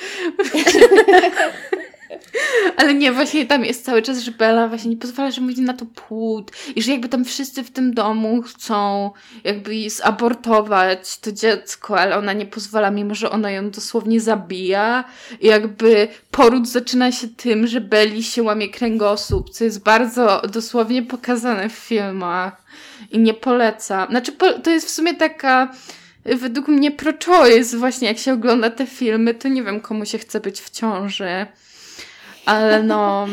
Ale 2.76 2.94
nie, 2.94 3.12
właśnie 3.12 3.46
tam 3.46 3.64
jest 3.64 3.84
cały 3.84 4.02
czas, 4.02 4.18
że 4.18 4.30
Bella 4.30 4.68
właśnie 4.68 4.90
nie 4.90 4.96
pozwala, 4.96 5.30
że 5.30 5.40
mówi 5.40 5.60
na 5.60 5.74
to 5.74 5.86
płód 5.86 6.52
i 6.76 6.82
że 6.82 6.92
jakby 6.92 7.08
tam 7.08 7.24
wszyscy 7.24 7.64
w 7.64 7.70
tym 7.70 7.94
domu 7.94 8.42
chcą 8.42 9.10
jakby 9.44 9.90
zabortować 9.90 11.18
to 11.18 11.32
dziecko, 11.32 12.00
ale 12.00 12.16
ona 12.16 12.32
nie 12.32 12.46
pozwala, 12.46 12.90
mimo 12.90 13.14
że 13.14 13.30
ona 13.30 13.50
ją 13.50 13.70
dosłownie 13.70 14.20
zabija 14.20 15.04
i 15.40 15.46
jakby 15.46 16.08
poród 16.30 16.68
zaczyna 16.68 17.12
się 17.12 17.28
tym, 17.28 17.66
że 17.66 17.80
Belli 17.80 18.22
się 18.22 18.42
łamie 18.42 18.68
kręgosłup, 18.68 19.50
co 19.50 19.64
jest 19.64 19.82
bardzo 19.82 20.42
dosłownie 20.52 21.02
pokazane 21.02 21.68
w 21.68 21.72
filmach 21.72 22.64
i 23.10 23.18
nie 23.18 23.34
polecam. 23.34 24.10
Znaczy, 24.10 24.32
to 24.62 24.70
jest 24.70 24.86
w 24.86 24.90
sumie 24.90 25.14
taka 25.14 25.72
według 26.24 26.68
mnie 26.68 26.90
pro-choice 26.90 27.76
właśnie, 27.76 28.08
jak 28.08 28.18
się 28.18 28.32
ogląda 28.32 28.70
te 28.70 28.86
filmy, 28.86 29.34
to 29.34 29.48
nie 29.48 29.62
wiem, 29.62 29.80
komu 29.80 30.06
się 30.06 30.18
chce 30.18 30.40
być 30.40 30.60
w 30.60 30.70
ciąży. 30.70 31.46
Ale 32.46 32.82
no... 32.82 33.26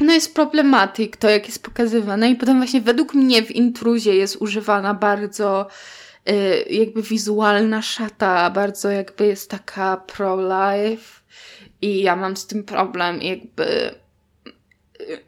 No 0.00 0.12
jest 0.12 0.34
problematyk 0.34 1.16
to, 1.16 1.28
jak 1.28 1.46
jest 1.46 1.62
pokazywane 1.62 2.30
i 2.30 2.36
potem 2.36 2.56
właśnie 2.56 2.80
według 2.80 3.14
mnie 3.14 3.42
w 3.42 3.50
intruzie 3.50 4.14
jest 4.14 4.36
używana 4.36 4.94
bardzo 4.94 5.66
y, 6.30 6.64
jakby 6.70 7.02
wizualna 7.02 7.82
szata, 7.82 8.50
bardzo 8.50 8.90
jakby 8.90 9.26
jest 9.26 9.50
taka 9.50 9.96
pro-life 9.96 11.20
i 11.82 12.02
ja 12.02 12.16
mam 12.16 12.36
z 12.36 12.46
tym 12.46 12.64
problem 12.64 13.22
jakby... 13.22 13.94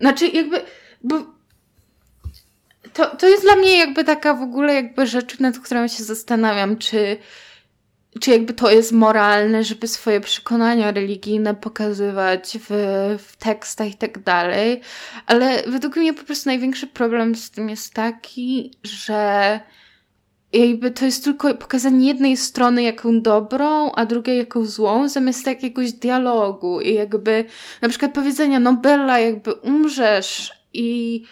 Znaczy 0.00 0.28
jakby... 0.28 0.60
Bo 1.04 1.24
to, 2.92 3.16
to 3.16 3.28
jest 3.28 3.42
dla 3.42 3.56
mnie 3.56 3.78
jakby 3.78 4.04
taka 4.04 4.34
w 4.34 4.42
ogóle 4.42 4.74
jakby 4.74 5.06
rzecz, 5.06 5.38
nad 5.38 5.58
którą 5.58 5.88
się 5.88 6.04
zastanawiam, 6.04 6.76
czy, 6.76 7.16
czy 8.20 8.30
jakby 8.30 8.52
to 8.52 8.70
jest 8.70 8.92
moralne, 8.92 9.64
żeby 9.64 9.88
swoje 9.88 10.20
przekonania 10.20 10.92
religijne 10.92 11.54
pokazywać 11.54 12.58
w, 12.68 12.70
w 13.18 13.36
tekstach 13.36 13.88
i 13.88 13.94
tak 13.94 14.22
dalej. 14.22 14.80
Ale 15.26 15.62
według 15.66 15.96
mnie 15.96 16.14
po 16.14 16.24
prostu 16.24 16.48
największy 16.48 16.86
problem 16.86 17.34
z 17.34 17.50
tym 17.50 17.68
jest 17.68 17.94
taki, 17.94 18.70
że 18.82 19.60
jakby 20.52 20.90
to 20.90 21.04
jest 21.04 21.24
tylko 21.24 21.54
pokazanie 21.54 22.06
jednej 22.06 22.36
strony 22.36 22.82
jaką 22.82 23.20
dobrą, 23.20 23.92
a 23.92 24.06
drugiej 24.06 24.38
jaką 24.38 24.64
złą, 24.64 25.08
zamiast 25.08 25.46
jakiegoś 25.46 25.92
dialogu 25.92 26.80
i 26.80 26.94
jakby 26.94 27.44
na 27.82 27.88
przykład 27.88 28.12
powiedzenia, 28.12 28.60
no 28.60 28.72
Bella, 28.72 29.18
jakby 29.18 29.54
umrzesz 29.54 30.52
i 30.72 31.22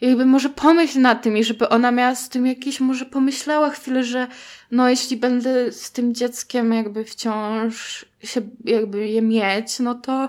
jakby 0.00 0.26
może 0.26 0.48
pomyśl 0.48 1.00
na 1.00 1.14
tym 1.14 1.36
i 1.36 1.44
żeby 1.44 1.68
ona 1.68 1.90
miała 1.90 2.14
z 2.14 2.28
tym 2.28 2.46
jakieś, 2.46 2.80
może 2.80 3.04
pomyślała 3.04 3.70
chwilę, 3.70 4.04
że 4.04 4.26
no 4.70 4.88
jeśli 4.88 5.16
będę 5.16 5.72
z 5.72 5.92
tym 5.92 6.14
dzieckiem 6.14 6.72
jakby 6.72 7.04
wciąż 7.04 8.06
się 8.22 8.40
jakby 8.64 9.08
je 9.08 9.22
mieć, 9.22 9.78
no 9.78 9.94
to 9.94 10.28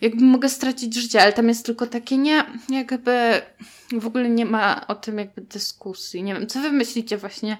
jakby 0.00 0.24
mogę 0.24 0.48
stracić 0.48 0.94
życie, 0.94 1.22
ale 1.22 1.32
tam 1.32 1.48
jest 1.48 1.66
tylko 1.66 1.86
takie 1.86 2.16
nie, 2.16 2.44
jakby 2.68 3.42
w 3.92 4.06
ogóle 4.06 4.28
nie 4.28 4.44
ma 4.44 4.86
o 4.86 4.94
tym 4.94 5.18
jakby 5.18 5.40
dyskusji. 5.40 6.22
Nie 6.22 6.34
wiem, 6.34 6.46
co 6.46 6.60
wy 6.60 6.72
myślicie 6.72 7.16
właśnie 7.16 7.58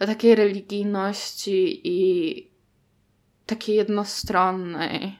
o 0.00 0.06
takiej 0.06 0.34
religijności 0.34 1.80
i 1.84 2.48
takiej 3.46 3.76
jednostronnej? 3.76 5.18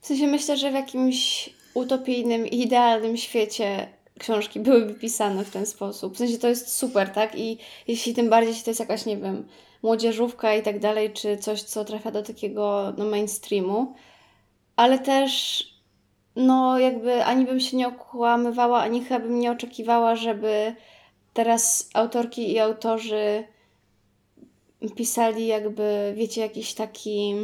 W 0.00 0.06
sensie 0.06 0.26
myślę, 0.26 0.56
że 0.56 0.70
w 0.70 0.74
jakimś 0.74 1.50
utopijnym, 1.74 2.46
idealnym 2.46 3.16
świecie 3.16 3.97
książki 4.18 4.60
byłyby 4.60 4.94
pisane 4.94 5.44
w 5.44 5.50
ten 5.50 5.66
sposób. 5.66 6.14
W 6.14 6.18
sensie 6.18 6.38
to 6.38 6.48
jest 6.48 6.76
super, 6.76 7.10
tak? 7.10 7.38
I 7.38 7.58
jeśli 7.88 8.14
tym 8.14 8.30
bardziej, 8.30 8.48
jeśli 8.48 8.64
to 8.64 8.70
jest 8.70 8.80
jakaś, 8.80 9.06
nie 9.06 9.16
wiem, 9.16 9.48
młodzieżówka 9.82 10.54
i 10.54 10.62
tak 10.62 10.78
dalej, 10.78 11.12
czy 11.12 11.36
coś, 11.36 11.62
co 11.62 11.84
trafia 11.84 12.10
do 12.10 12.22
takiego 12.22 12.92
no, 12.98 13.04
mainstreamu, 13.04 13.94
ale 14.76 14.98
też 14.98 15.64
no 16.36 16.78
jakby 16.78 17.24
ani 17.24 17.44
bym 17.44 17.60
się 17.60 17.76
nie 17.76 17.88
okłamywała, 17.88 18.80
ani 18.80 19.04
chyba 19.04 19.20
bym 19.20 19.40
nie 19.40 19.52
oczekiwała, 19.52 20.16
żeby 20.16 20.74
teraz 21.32 21.90
autorki 21.94 22.52
i 22.52 22.58
autorzy 22.58 23.44
pisali 24.96 25.46
jakby, 25.46 26.14
wiecie, 26.16 26.40
jakiś 26.40 26.74
taki... 26.74 27.34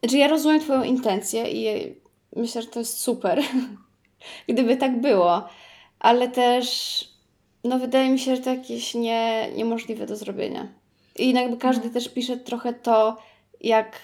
Znaczy 0.00 0.18
ja 0.18 0.28
rozumiem 0.28 0.60
Twoją 0.60 0.82
intencję 0.82 1.50
i 1.50 1.94
myślę, 2.36 2.62
że 2.62 2.68
to 2.68 2.78
jest 2.78 2.98
super, 2.98 3.42
gdyby 4.48 4.76
tak 4.76 5.00
było, 5.00 5.48
ale 5.98 6.28
też 6.28 7.00
no 7.64 7.78
wydaje 7.78 8.10
mi 8.10 8.18
się, 8.18 8.36
że 8.36 8.42
to 8.42 8.50
jakieś 8.50 8.94
nie, 8.94 9.50
niemożliwe 9.56 10.06
do 10.06 10.16
zrobienia. 10.16 10.68
I 11.16 11.32
jakby 11.32 11.56
każdy 11.56 11.90
też 11.90 12.08
pisze 12.08 12.36
trochę 12.36 12.74
to, 12.74 13.16
jak 13.60 13.96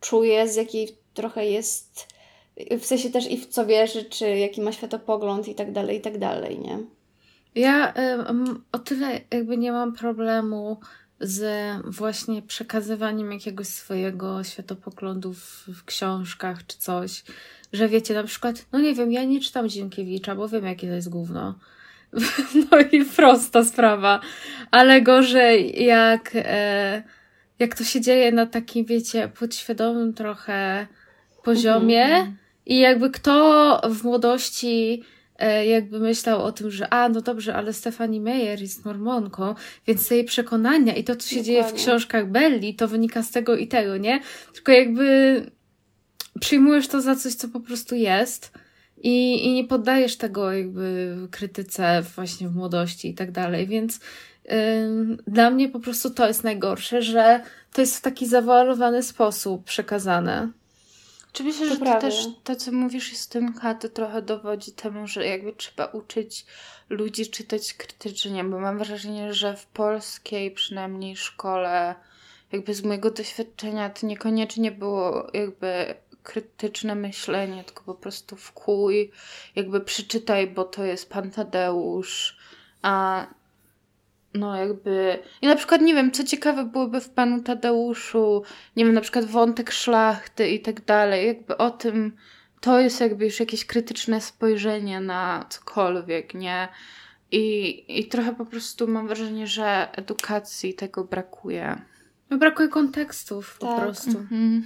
czuje, 0.00 0.48
z 0.48 0.56
jakiej 0.56 0.88
trochę 1.14 1.46
jest, 1.46 2.08
w 2.80 2.84
sensie 2.84 3.10
też 3.10 3.30
i 3.30 3.36
w 3.36 3.46
co 3.46 3.66
wierzy, 3.66 4.04
czy 4.04 4.38
jaki 4.38 4.60
ma 4.60 4.72
światopogląd 4.72 5.48
i 5.48 5.54
tak 5.54 5.72
dalej, 5.72 5.96
i 5.96 6.00
tak 6.00 6.18
dalej, 6.18 6.58
nie? 6.58 6.78
Ja 7.54 7.94
o 8.72 8.78
tyle 8.78 9.20
jakby 9.30 9.56
nie 9.56 9.72
mam 9.72 9.92
problemu 9.92 10.80
z 11.20 11.42
właśnie 11.84 12.42
przekazywaniem 12.42 13.32
jakiegoś 13.32 13.66
swojego 13.66 14.44
światopoglądu 14.44 15.34
w, 15.34 15.68
w 15.68 15.84
książkach 15.84 16.66
czy 16.66 16.78
coś, 16.78 17.24
że 17.72 17.88
wiecie, 17.88 18.14
na 18.14 18.24
przykład, 18.24 18.66
no 18.72 18.78
nie 18.78 18.94
wiem, 18.94 19.12
ja 19.12 19.24
nie 19.24 19.40
czytam 19.40 19.68
Dzienkiewicza, 19.68 20.34
bo 20.34 20.48
wiem, 20.48 20.64
jakie 20.64 20.88
to 20.88 20.94
jest 20.94 21.08
gówno. 21.08 21.58
No 22.70 22.78
i 22.92 23.04
prosta 23.04 23.64
sprawa. 23.64 24.20
Ale 24.70 25.02
gorzej, 25.02 25.84
jak, 25.84 26.30
e, 26.34 27.02
jak 27.58 27.74
to 27.74 27.84
się 27.84 28.00
dzieje 28.00 28.32
na 28.32 28.46
takim, 28.46 28.84
wiecie, 28.84 29.28
podświadomym 29.38 30.14
trochę 30.14 30.86
poziomie 31.44 32.04
Mhm. 32.04 32.36
i 32.66 32.78
jakby 32.78 33.10
kto 33.10 33.80
w 33.90 34.04
młodości 34.04 35.04
jakby 35.66 36.00
myślał 36.00 36.42
o 36.42 36.52
tym, 36.52 36.70
że 36.70 36.92
a, 36.92 37.08
no 37.08 37.20
dobrze, 37.20 37.54
ale 37.54 37.72
Stephanie 37.72 38.20
Meyer 38.20 38.60
jest 38.60 38.84
mormonką, 38.84 39.54
więc 39.86 40.08
te 40.08 40.14
jej 40.14 40.24
przekonania 40.24 40.94
i 40.94 41.04
to, 41.04 41.16
co 41.16 41.28
się 41.28 41.42
dzieje 41.42 41.58
w 41.58 41.66
Dokładnie. 41.66 41.86
książkach 41.86 42.30
Belli, 42.30 42.74
to 42.74 42.88
wynika 42.88 43.22
z 43.22 43.30
tego 43.30 43.56
i 43.56 43.68
tego, 43.68 43.96
nie? 43.96 44.20
Tylko 44.54 44.72
jakby 44.72 45.06
przyjmujesz 46.40 46.88
to 46.88 47.00
za 47.00 47.16
coś, 47.16 47.34
co 47.34 47.48
po 47.48 47.60
prostu 47.60 47.94
jest 47.94 48.52
i, 49.02 49.46
i 49.46 49.52
nie 49.52 49.64
poddajesz 49.64 50.16
tego 50.16 50.52
jakby 50.52 51.16
krytyce 51.30 52.02
właśnie 52.14 52.48
w 52.48 52.54
młodości 52.54 53.08
i 53.08 53.14
tak 53.14 53.32
dalej, 53.32 53.66
więc 53.66 54.00
ym, 54.52 55.18
dla 55.26 55.50
mnie 55.50 55.68
po 55.68 55.80
prostu 55.80 56.10
to 56.10 56.26
jest 56.26 56.44
najgorsze, 56.44 57.02
że 57.02 57.40
to 57.72 57.80
jest 57.80 57.96
w 57.96 58.00
taki 58.00 58.26
zawalowany 58.26 59.02
sposób 59.02 59.64
przekazane. 59.64 60.48
Czy 61.36 61.44
myślę, 61.44 61.68
że 61.68 61.76
to 61.76 62.00
też 62.00 62.28
to, 62.44 62.56
co 62.56 62.72
mówisz 62.72 63.16
z 63.16 63.28
tym 63.28 63.54
K, 63.54 63.74
to 63.74 63.88
trochę 63.88 64.22
dowodzi 64.22 64.72
temu, 64.72 65.06
że 65.06 65.26
jakby 65.26 65.52
trzeba 65.52 65.86
uczyć 65.86 66.46
ludzi 66.88 67.30
czytać 67.30 67.74
krytycznie, 67.74 68.44
bo 68.44 68.60
mam 68.60 68.78
wrażenie, 68.78 69.34
że 69.34 69.56
w 69.56 69.66
polskiej 69.66 70.50
przynajmniej 70.50 71.16
szkole, 71.16 71.94
jakby 72.52 72.74
z 72.74 72.84
mojego 72.84 73.10
doświadczenia, 73.10 73.90
to 73.90 74.06
niekoniecznie 74.06 74.72
było 74.72 75.26
jakby 75.32 75.94
krytyczne 76.22 76.94
myślenie, 76.94 77.64
tylko 77.64 77.84
po 77.84 77.94
prostu 77.94 78.36
wkój, 78.36 79.10
jakby 79.56 79.80
przeczytaj, 79.80 80.46
bo 80.46 80.64
to 80.64 80.84
jest 80.84 81.10
Pan 81.10 81.30
Tadeusz, 81.30 82.36
a 82.82 83.26
no 84.38 84.56
jakby... 84.56 85.18
I 85.42 85.46
na 85.46 85.56
przykład, 85.56 85.80
nie 85.80 85.94
wiem, 85.94 86.12
co 86.12 86.24
ciekawe 86.24 86.64
byłoby 86.64 87.00
w 87.00 87.08
Panu 87.08 87.42
Tadeuszu, 87.42 88.42
nie 88.76 88.84
wiem, 88.84 88.94
na 88.94 89.00
przykład 89.00 89.24
wątek 89.24 89.70
szlachty 89.70 90.48
i 90.48 90.60
tak 90.60 90.84
dalej, 90.84 91.26
jakby 91.26 91.56
o 91.56 91.70
tym, 91.70 92.16
to 92.60 92.80
jest 92.80 93.00
jakby 93.00 93.24
już 93.24 93.40
jakieś 93.40 93.64
krytyczne 93.66 94.20
spojrzenie 94.20 95.00
na 95.00 95.46
cokolwiek, 95.48 96.34
nie? 96.34 96.68
I, 97.32 97.84
I 98.00 98.08
trochę 98.08 98.34
po 98.34 98.46
prostu 98.46 98.88
mam 98.88 99.06
wrażenie, 99.06 99.46
że 99.46 99.88
edukacji 99.92 100.74
tego 100.74 101.04
brakuje. 101.04 101.82
No 102.30 102.38
brakuje 102.38 102.68
kontekstów 102.68 103.58
po 103.58 103.66
Tak. 103.66 103.80
prostu. 103.80 104.18
Mhm. 104.18 104.64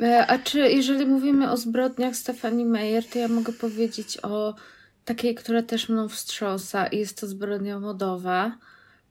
E, 0.00 0.26
A 0.26 0.38
czy 0.38 0.58
jeżeli 0.58 1.06
mówimy 1.06 1.50
o 1.50 1.56
zbrodniach 1.56 2.16
Stefani 2.16 2.64
Meyer, 2.64 3.04
to 3.08 3.18
ja 3.18 3.28
mogę 3.28 3.52
powiedzieć 3.52 4.18
o 4.22 4.54
takiej, 5.04 5.34
która 5.34 5.62
też 5.62 5.88
mną 5.88 6.08
wstrząsa 6.08 6.86
i 6.86 6.98
jest 6.98 7.20
to 7.20 7.26
zbrodnia 7.26 7.80
modowa, 7.80 8.58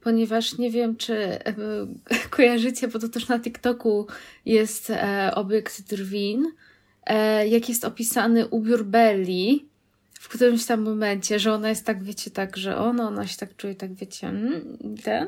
ponieważ 0.01 0.57
nie 0.57 0.71
wiem, 0.71 0.95
czy 0.95 1.15
e, 1.15 1.55
kojarzycie, 2.29 2.87
bo 2.87 2.99
to 2.99 3.09
też 3.09 3.27
na 3.27 3.39
TikToku 3.39 4.07
jest 4.45 4.89
e, 4.89 5.31
obiekt 5.35 5.89
drwin, 5.89 6.51
e, 7.05 7.47
jak 7.47 7.69
jest 7.69 7.85
opisany 7.85 8.47
ubiór 8.47 8.85
Belli 8.85 9.73
w 10.23 10.29
którymś 10.29 10.65
tam 10.65 10.81
momencie, 10.81 11.39
że 11.39 11.53
ona 11.53 11.69
jest 11.69 11.85
tak, 11.85 12.03
wiecie, 12.03 12.31
tak, 12.31 12.57
że 12.57 12.77
ona, 12.77 13.07
ona 13.07 13.27
się 13.27 13.37
tak 13.37 13.55
czuje, 13.55 13.75
tak 13.75 13.93
wiecie, 13.93 14.27
mm, 14.27 14.77
ten. 15.03 15.27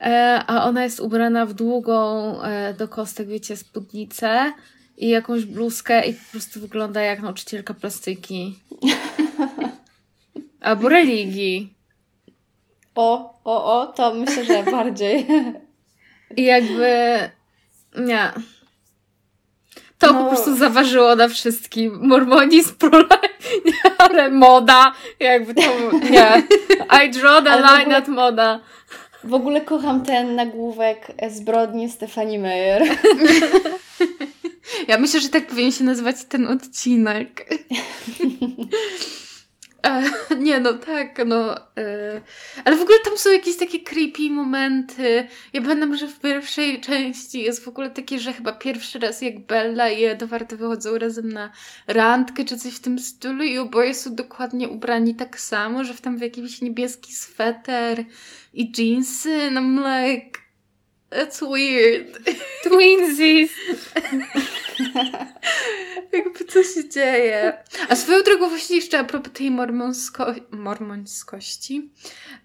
E, 0.00 0.42
a 0.46 0.64
ona 0.64 0.84
jest 0.84 1.00
ubrana 1.00 1.46
w 1.46 1.54
długą 1.54 2.42
e, 2.42 2.74
do 2.74 2.88
kostek, 2.88 3.28
wiecie, 3.28 3.56
spódnicę 3.56 4.52
i 4.96 5.08
jakąś 5.08 5.44
bluzkę 5.44 6.06
i 6.06 6.14
po 6.14 6.30
prostu 6.32 6.60
wygląda 6.60 7.00
jak 7.00 7.22
nauczycielka 7.22 7.74
plastyki. 7.74 8.58
Albo 10.62 10.88
religii. 10.88 11.74
O, 12.94 13.34
o, 13.44 13.80
o, 13.80 13.86
to 13.86 14.14
myślę, 14.14 14.44
że 14.44 14.62
bardziej. 14.72 15.26
I 16.36 16.42
jakby 16.44 17.18
nie. 17.98 18.32
To 19.98 20.12
No. 20.12 20.22
po 20.24 20.28
prostu 20.30 20.56
zaważyło 20.56 21.16
na 21.16 21.28
wszystkim. 21.28 21.98
Mormonizm, 22.08 22.74
nie, 23.64 23.72
ale 23.98 24.30
moda, 24.30 24.92
jakby 25.20 25.54
to, 25.54 25.62
nie. 26.10 26.42
I 27.06 27.10
draw 27.10 27.44
the 27.44 27.50
line 27.60 27.82
ogóle- 27.82 27.96
at 27.96 28.08
moda. 28.08 28.60
W 29.24 29.34
ogóle 29.34 29.60
kocham 29.60 30.02
ten 30.04 30.34
nagłówek 30.34 31.06
zbrodni 31.30 31.90
Stefani 31.90 32.38
Meyer. 32.38 32.82
Ja 34.88 34.98
myślę, 34.98 35.20
że 35.20 35.28
tak 35.28 35.46
powinien 35.46 35.72
się 35.72 35.84
nazywać 35.84 36.16
ten 36.24 36.46
odcinek. 36.48 37.48
E, 39.86 40.02
nie, 40.46 40.60
no 40.60 40.72
tak, 40.72 41.26
no. 41.26 41.56
E, 41.76 42.20
ale 42.64 42.76
w 42.76 42.82
ogóle 42.82 42.98
tam 43.04 43.18
są 43.18 43.32
jakieś 43.32 43.56
takie 43.56 43.80
creepy 43.80 44.30
momenty. 44.30 45.28
Ja 45.52 45.62
pamiętam, 45.62 45.96
że 45.96 46.08
w 46.08 46.20
pierwszej 46.20 46.80
części 46.80 47.42
jest 47.42 47.64
w 47.64 47.68
ogóle 47.68 47.90
takie, 47.90 48.18
że 48.18 48.32
chyba 48.32 48.52
pierwszy 48.52 48.98
raz 48.98 49.22
jak 49.22 49.46
Bella 49.46 49.90
i 49.90 50.04
Edward 50.04 50.54
wychodzą 50.54 50.98
razem 50.98 51.32
na 51.32 51.52
randkę 51.86 52.44
czy 52.44 52.56
coś 52.56 52.72
w 52.72 52.80
tym 52.80 52.98
stylu 52.98 53.42
i 53.44 53.58
oboje 53.58 53.94
są 53.94 54.14
dokładnie 54.14 54.68
ubrani 54.68 55.14
tak 55.14 55.40
samo, 55.40 55.84
że 55.84 55.94
w 55.94 56.00
tam 56.00 56.18
w 56.18 56.20
jakiś 56.20 56.60
niebieski 56.60 57.12
sweter 57.14 58.04
i 58.54 58.72
jeansy. 58.78 59.42
And 59.42 59.56
I'm 59.58 59.78
like... 59.78 60.41
That's 61.12 61.40
weird. 61.40 62.18
Twinsies! 62.64 63.50
Jakby 66.12 66.44
co 66.44 66.62
się 66.62 66.88
dzieje. 66.88 67.52
A 67.88 67.96
swoją 67.96 68.22
drogą 68.22 68.48
właśnie 68.48 68.76
jeszcze 68.76 68.98
a 68.98 69.04
propos 69.04 69.32
tej 69.32 69.50
mormonsko 69.50 70.34
mormońskości, 70.50 71.90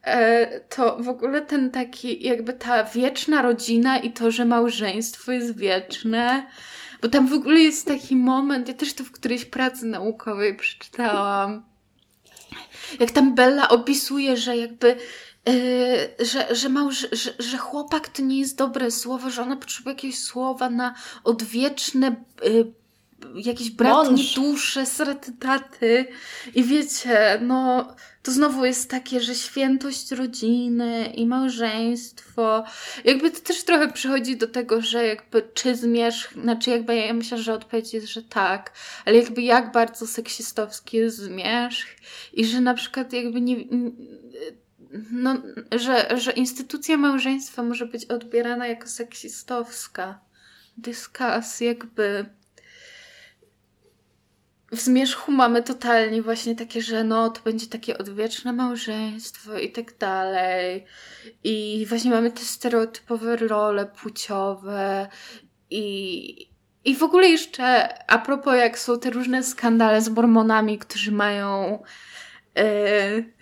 e, 0.04 0.60
to 0.60 0.98
w 1.00 1.10
ogóle 1.10 1.42
ten 1.42 1.72
taki, 1.72 2.24
jakby 2.24 2.54
ta 2.54 2.84
wieczna 2.84 3.42
rodzina 3.42 3.98
i 4.00 4.12
to, 4.14 4.32
że 4.32 4.46
małżeństwo 4.46 5.32
jest 5.32 5.58
wieczne, 5.58 6.48
bo 7.02 7.08
tam 7.08 7.28
w 7.28 7.34
ogóle 7.34 7.60
jest 7.60 7.88
taki 7.88 8.16
moment, 8.16 8.68
ja 8.68 8.74
też 8.74 8.94
to 8.94 9.04
w 9.04 9.12
którejś 9.12 9.46
pracy 9.46 9.86
naukowej 9.86 10.56
przeczytałam, 10.56 11.64
jak 13.00 13.12
tam 13.12 13.36
Bella 13.36 13.70
opisuje, 13.70 14.38
że 14.38 14.58
jakby 14.58 14.96
Yy, 15.48 16.26
że, 16.26 16.56
że, 16.56 16.70
małż, 16.70 17.08
że, 17.12 17.34
że 17.40 17.58
chłopak 17.58 18.10
to 18.10 18.22
nie 18.22 18.40
jest 18.40 18.58
dobre 18.58 18.92
słowo, 18.92 19.30
że 19.30 19.42
ona 19.42 19.56
potrzebuje 19.56 19.96
jakiegoś 19.96 20.20
słowa 20.20 20.70
na 20.70 20.96
odwieczne 21.24 22.16
yy, 22.44 22.74
jakieś 23.36 23.70
bratnie 23.70 24.24
dusze, 24.36 24.86
sraty 24.86 25.32
taty. 25.40 26.08
I 26.56 26.64
wiecie, 26.64 27.40
no 27.42 27.88
to 28.24 28.32
znowu 28.32 28.66
jest 28.66 28.90
takie, 28.90 29.22
że 29.22 29.36
świętość 29.36 30.12
rodziny 30.12 31.14
i 31.16 31.26
małżeństwo. 31.26 32.64
Jakby 33.06 33.32
to 33.32 33.40
też 33.40 33.64
trochę 33.64 33.92
przychodzi 33.92 34.38
do 34.38 34.48
tego, 34.48 34.82
że 34.82 35.06
jakby 35.06 35.50
czy 35.54 35.76
zmierzch, 35.76 36.34
znaczy 36.34 36.70
jakby 36.70 36.96
ja 36.96 37.14
myślę, 37.14 37.38
że 37.38 37.54
odpowiedź 37.54 37.94
jest, 37.94 38.08
że 38.08 38.24
tak, 38.24 38.74
ale 39.06 39.18
jakby 39.18 39.42
jak 39.42 39.72
bardzo 39.72 40.08
seksistowski 40.08 40.98
jest 40.98 41.18
zmierzch 41.18 41.88
i 42.34 42.46
że 42.46 42.62
na 42.62 42.74
przykład 42.74 43.14
jakby 43.14 43.42
nie, 43.42 43.56
nie 43.66 43.92
no, 45.12 45.36
że, 45.72 46.18
że 46.18 46.32
instytucja 46.32 46.98
małżeństwa 46.98 47.64
może 47.64 47.86
być 47.86 48.06
odbierana 48.06 48.68
jako 48.68 48.88
seksistowska. 48.88 50.20
Dyskas, 50.78 51.62
jakby. 51.62 52.26
W 54.72 54.80
zmierzchu 54.80 55.32
mamy 55.32 55.64
totalnie 55.64 56.22
właśnie 56.22 56.56
takie, 56.56 56.82
że 56.82 57.04
no 57.04 57.30
to 57.30 57.42
będzie 57.42 57.68
takie 57.68 57.98
odwieczne 57.98 58.54
małżeństwo 58.54 59.58
i 59.58 59.72
tak 59.72 59.98
dalej. 59.98 60.86
I 61.44 61.86
właśnie 61.90 62.12
mamy 62.12 62.32
te 62.32 62.42
stereotypowe 62.42 63.36
role 63.36 63.86
płciowe 63.86 65.08
i, 65.70 66.50
i 66.86 66.96
w 66.96 67.04
ogóle 67.04 67.30
jeszcze 67.30 67.90
a 68.10 68.18
propos 68.18 68.56
jak 68.56 68.80
są 68.80 69.00
te 69.00 69.10
różne 69.10 69.44
skandale 69.44 70.02
z 70.02 70.10
mormonami, 70.10 70.80
którzy 70.80 71.12
mają 71.12 71.84
yy, 72.56 73.37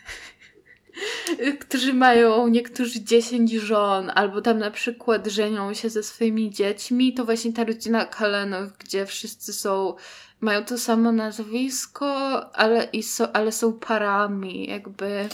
którzy 1.59 1.93
mają 1.93 2.47
niektórzy 2.47 3.03
10 3.03 3.51
żon, 3.51 4.11
albo 4.15 4.41
tam 4.41 4.59
na 4.59 4.71
przykład 4.71 5.27
żenią 5.27 5.73
się 5.73 5.89
ze 5.89 6.03
swoimi 6.03 6.51
dziećmi, 6.51 7.13
to 7.13 7.25
właśnie 7.25 7.53
ta 7.53 7.63
rodzina 7.63 8.05
Kalenów, 8.05 8.77
gdzie 8.79 9.05
wszyscy 9.05 9.53
są, 9.53 9.93
mają 10.39 10.65
to 10.65 10.77
samo 10.77 11.11
nazwisko, 11.11 12.05
ale, 12.55 12.87
i 12.93 13.03
so, 13.03 13.35
ale 13.35 13.51
są 13.51 13.73
parami, 13.73 14.69
jakby. 14.69 15.29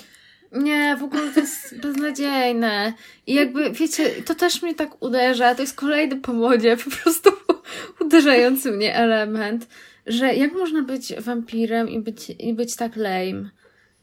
Nie, 0.52 0.98
w 1.00 1.04
ogóle 1.04 1.22
to 1.34 1.40
jest 1.40 1.76
beznadziejne. 1.84 2.94
I 3.28 3.34
jakby, 3.34 3.72
wiecie, 3.72 4.10
to 4.10 4.36
też 4.36 4.62
mnie 4.62 4.76
tak 4.76 5.04
uderza. 5.04 5.56
To 5.56 5.62
jest 5.62 5.76
kolejny 5.76 6.16
po 6.16 6.34
modzie, 6.34 6.78
po 6.78 6.90
prostu 6.90 7.30
uderzający 8.06 8.72
mnie 8.72 8.96
element, 8.96 9.68
że 10.06 10.36
jak 10.36 10.54
można 10.54 10.82
być 10.82 11.14
wampirem 11.20 11.90
i 11.90 12.00
być, 12.00 12.32
i 12.40 12.54
być 12.54 12.76
tak 12.76 12.96
lame? 12.96 13.50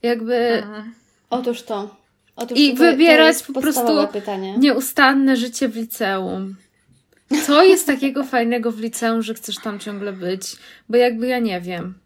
Jakby... 0.01 0.63
Aha. 0.63 0.83
Otóż 1.29 1.61
to. 1.61 1.95
Otóż 2.35 2.59
I 2.59 2.71
to, 2.71 2.77
to 2.77 2.83
wybierać 2.83 3.27
jest 3.27 3.47
po 3.47 3.61
prostu 3.61 4.07
pytanie. 4.13 4.57
Nieustanne 4.57 5.35
życie 5.35 5.69
w 5.69 5.75
liceum. 5.75 6.55
Co 7.45 7.63
jest 7.63 7.87
takiego 7.87 8.23
fajnego 8.23 8.71
w 8.71 8.79
liceum, 8.79 9.21
że 9.21 9.33
chcesz 9.33 9.55
tam 9.55 9.79
ciągle 9.79 10.13
być? 10.13 10.55
Bo 10.89 10.97
jakby 10.97 11.27
ja 11.27 11.39
nie 11.39 11.61
wiem. 11.61 11.99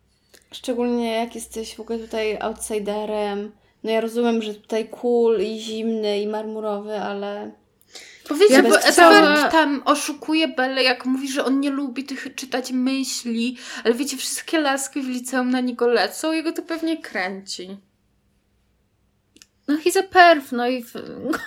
Szczególnie 0.52 1.16
jak 1.16 1.36
jesteś 1.36 1.76
w 1.76 1.80
ogóle 1.80 2.00
tutaj 2.00 2.38
outsiderem. 2.42 3.52
No 3.84 3.92
ja 3.92 4.02
rozumiem, 4.02 4.42
że 4.42 4.54
tutaj 4.54 4.90
cool 4.90 5.42
i 5.42 5.60
zimny 5.60 6.22
i 6.22 6.28
marmurowy, 6.28 6.96
ale 6.96 7.52
Powiedzcie, 8.28 8.56
Ja 8.56 8.64
bo 8.64 8.80
Edward 8.80 9.52
tam 9.52 9.82
oszukuje 9.86 10.48
Belle, 10.48 10.84
jak 10.84 11.06
mówi, 11.06 11.32
że 11.32 11.46
on 11.46 11.60
nie 11.60 11.70
lubi 11.70 12.04
tych 12.04 12.36
czytać 12.36 12.72
myśli, 12.72 13.58
ale 13.84 13.94
wiecie, 13.94 14.18
wszystkie 14.18 14.60
laski 14.60 15.02
w 15.02 15.08
liceum 15.08 15.50
na 15.50 15.62
niego 15.62 15.88
lecą, 15.88 16.32
jego 16.32 16.52
to 16.52 16.62
pewnie 16.62 16.98
kręci. 16.98 17.78
No 19.68 19.76
he's 19.76 20.00
a 20.00 20.04
perf, 20.04 20.52
no 20.52 20.68
i... 20.68 20.86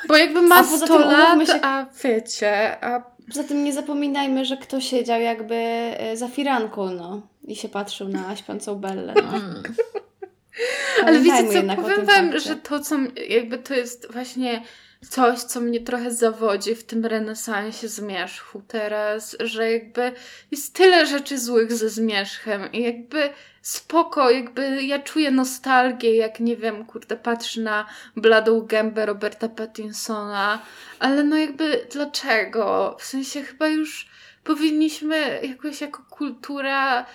Bo 0.08 0.16
jakby 0.16 0.42
ma 0.42 0.56
A 0.56 0.64
poza 0.64 0.86
100 0.86 0.86
tym 0.86 0.96
umówmy 0.96 1.44
lat, 1.44 1.48
się- 1.48 1.60
a 1.62 1.86
wiecie, 2.02 2.84
a 2.84 3.02
poza 3.28 3.44
tym 3.44 3.64
nie 3.64 3.72
zapominajmy, 3.72 4.44
że 4.44 4.56
kto 4.56 4.80
siedział 4.80 5.20
jakby 5.20 5.54
e, 5.54 6.16
za 6.16 6.28
firanką, 6.28 6.90
no. 6.90 7.22
I 7.44 7.56
się 7.56 7.68
patrzył 7.68 8.08
na 8.08 8.36
śpiącą 8.36 8.74
Bellę. 8.74 9.14
No. 9.16 9.36
Mm. 9.36 9.62
Ale 11.06 11.20
wiecie 11.20 11.36
Pamiętajmy 11.36 11.76
co, 11.76 11.82
powiem 11.82 12.06
wam, 12.06 12.38
że 12.38 12.56
to, 12.56 12.80
co 12.80 12.96
jakby 13.28 13.58
to 13.58 13.74
jest 13.74 14.12
właśnie 14.12 14.62
coś, 15.08 15.38
co 15.38 15.60
mnie 15.60 15.80
trochę 15.80 16.10
zawodzi 16.10 16.74
w 16.74 16.84
tym 16.84 17.06
renesansie 17.06 17.88
zmierzchu 17.88 18.62
teraz, 18.68 19.36
że 19.40 19.72
jakby 19.72 20.12
jest 20.50 20.74
tyle 20.74 21.06
rzeczy 21.06 21.38
złych 21.38 21.72
ze 21.72 21.88
zmierzchem 21.88 22.72
i 22.72 22.82
jakby 22.82 23.30
spoko, 23.66 24.30
jakby 24.30 24.82
ja 24.84 24.98
czuję 24.98 25.30
nostalgię, 25.30 26.16
jak 26.16 26.40
nie 26.40 26.56
wiem, 26.56 26.84
kurde, 26.84 27.16
patrzę 27.16 27.60
na 27.60 27.86
bladą 28.16 28.60
gębę 28.60 29.06
Roberta 29.06 29.48
Pattinsona, 29.48 30.62
ale 30.98 31.24
no 31.24 31.36
jakby 31.36 31.86
dlaczego? 31.92 32.96
W 33.00 33.04
sensie 33.04 33.42
chyba 33.42 33.68
już 33.68 34.08
powinniśmy 34.44 35.40
jakoś 35.42 35.80
jako 35.80 36.02
kultura 36.10 37.06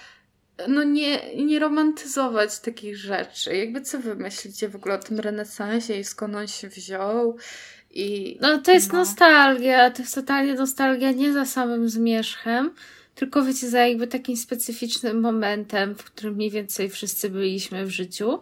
no 0.67 0.83
nie, 0.83 1.35
nie 1.45 1.59
romantyzować 1.59 2.59
takich 2.59 2.97
rzeczy. 2.97 3.55
Jakby 3.57 3.81
co 3.81 3.99
wy 3.99 4.15
myślicie 4.15 4.69
w 4.69 4.75
ogóle 4.75 4.95
o 4.95 4.97
tym 4.97 5.19
renesansie 5.19 5.93
i 5.95 6.03
skąd 6.03 6.35
on 6.35 6.47
się 6.47 6.69
wziął? 6.69 7.37
I 7.91 8.37
No 8.41 8.57
to 8.57 8.71
jest 8.71 8.93
No. 8.93 8.99
nostalgia, 8.99 9.91
to 9.91 10.01
jest 10.01 10.15
totalnie 10.15 10.53
nostalgia 10.53 11.11
nie 11.11 11.33
za 11.33 11.45
samym 11.45 11.89
zmierzchem, 11.89 12.71
tylko 13.16 13.43
wiecie, 13.43 13.70
za 13.70 13.88
jakby 13.88 14.07
takim 14.07 14.38
specyficznym 14.38 15.22
momentem, 15.22 15.95
w 15.95 16.03
którym 16.03 16.36
mniej 16.36 16.49
więcej 16.49 16.89
wszyscy 16.89 17.30
byliśmy 17.30 17.86
w 17.86 17.89
życiu. 17.89 18.39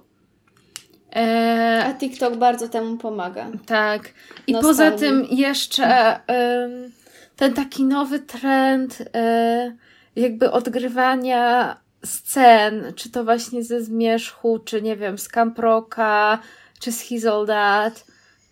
A 1.13 1.19
E, 1.19 1.95
TikTok 1.99 2.37
bardzo 2.37 2.69
temu 2.69 2.97
pomaga. 2.97 3.51
tak. 3.65 4.13
I 4.47 4.53
poza 4.53 4.91
tym 4.91 5.25
jeszcze 5.31 6.19
em, 6.27 6.91
ten 7.35 7.53
taki 7.53 7.83
nowy 7.83 8.19
trend 8.19 8.97
e, 9.13 9.75
jakby 10.15 10.51
odgrywania 10.51 11.77
scen, 12.05 12.93
czy 12.95 13.11
to 13.11 13.23
właśnie 13.23 13.63
ze 13.63 13.81
zmierzchu, 13.83 14.59
czy 14.59 14.81
nie 14.81 14.97
wiem, 14.97 15.17
z 15.17 15.27
Camp 15.27 15.59
Rocka, 15.59 16.39
czy 16.79 16.91
z 16.91 17.01
That, 17.47 18.05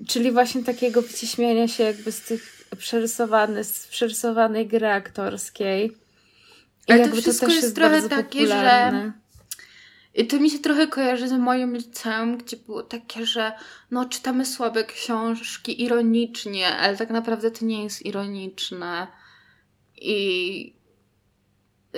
czyli 0.08 0.32
właśnie 0.32 0.64
takiego 0.64 1.02
wiecie, 1.02 1.28
śmiania 1.28 1.68
się 1.68 1.84
jakby 1.84 2.12
z 2.12 2.22
tych 2.22 2.64
przerysowanych, 2.78 3.66
z 3.66 3.88
przerysowanej 3.88 4.68
gry 4.68 4.88
aktorskiej. 4.88 5.92
Ale 6.88 7.10
to 7.10 7.16
wszystko 7.16 7.48
jest 7.48 7.76
trochę 7.76 7.92
bardzo 7.92 8.10
takie, 8.10 8.40
popularne. 8.40 9.12
I 10.18 10.28
to 10.28 10.40
mi 10.40 10.50
się 10.50 10.60
trochę 10.60 10.88
kojarzy 10.88 11.28
z 11.28 11.32
moim 11.32 11.76
liceum, 11.76 12.38
gdzie 12.38 12.58
było 12.58 12.84
takie, 12.84 13.26
że 13.26 13.52
no 13.92 14.06
czytamy 14.06 14.46
słabe 14.46 14.84
książki 14.84 15.84
ironicznie, 15.84 16.68
ale 16.68 16.98
tak 16.98 17.10
naprawdę 17.10 17.52
to 17.52 17.66
nie 17.66 17.84
jest 17.84 18.06
ironiczne. 18.06 19.08
I 19.96 20.74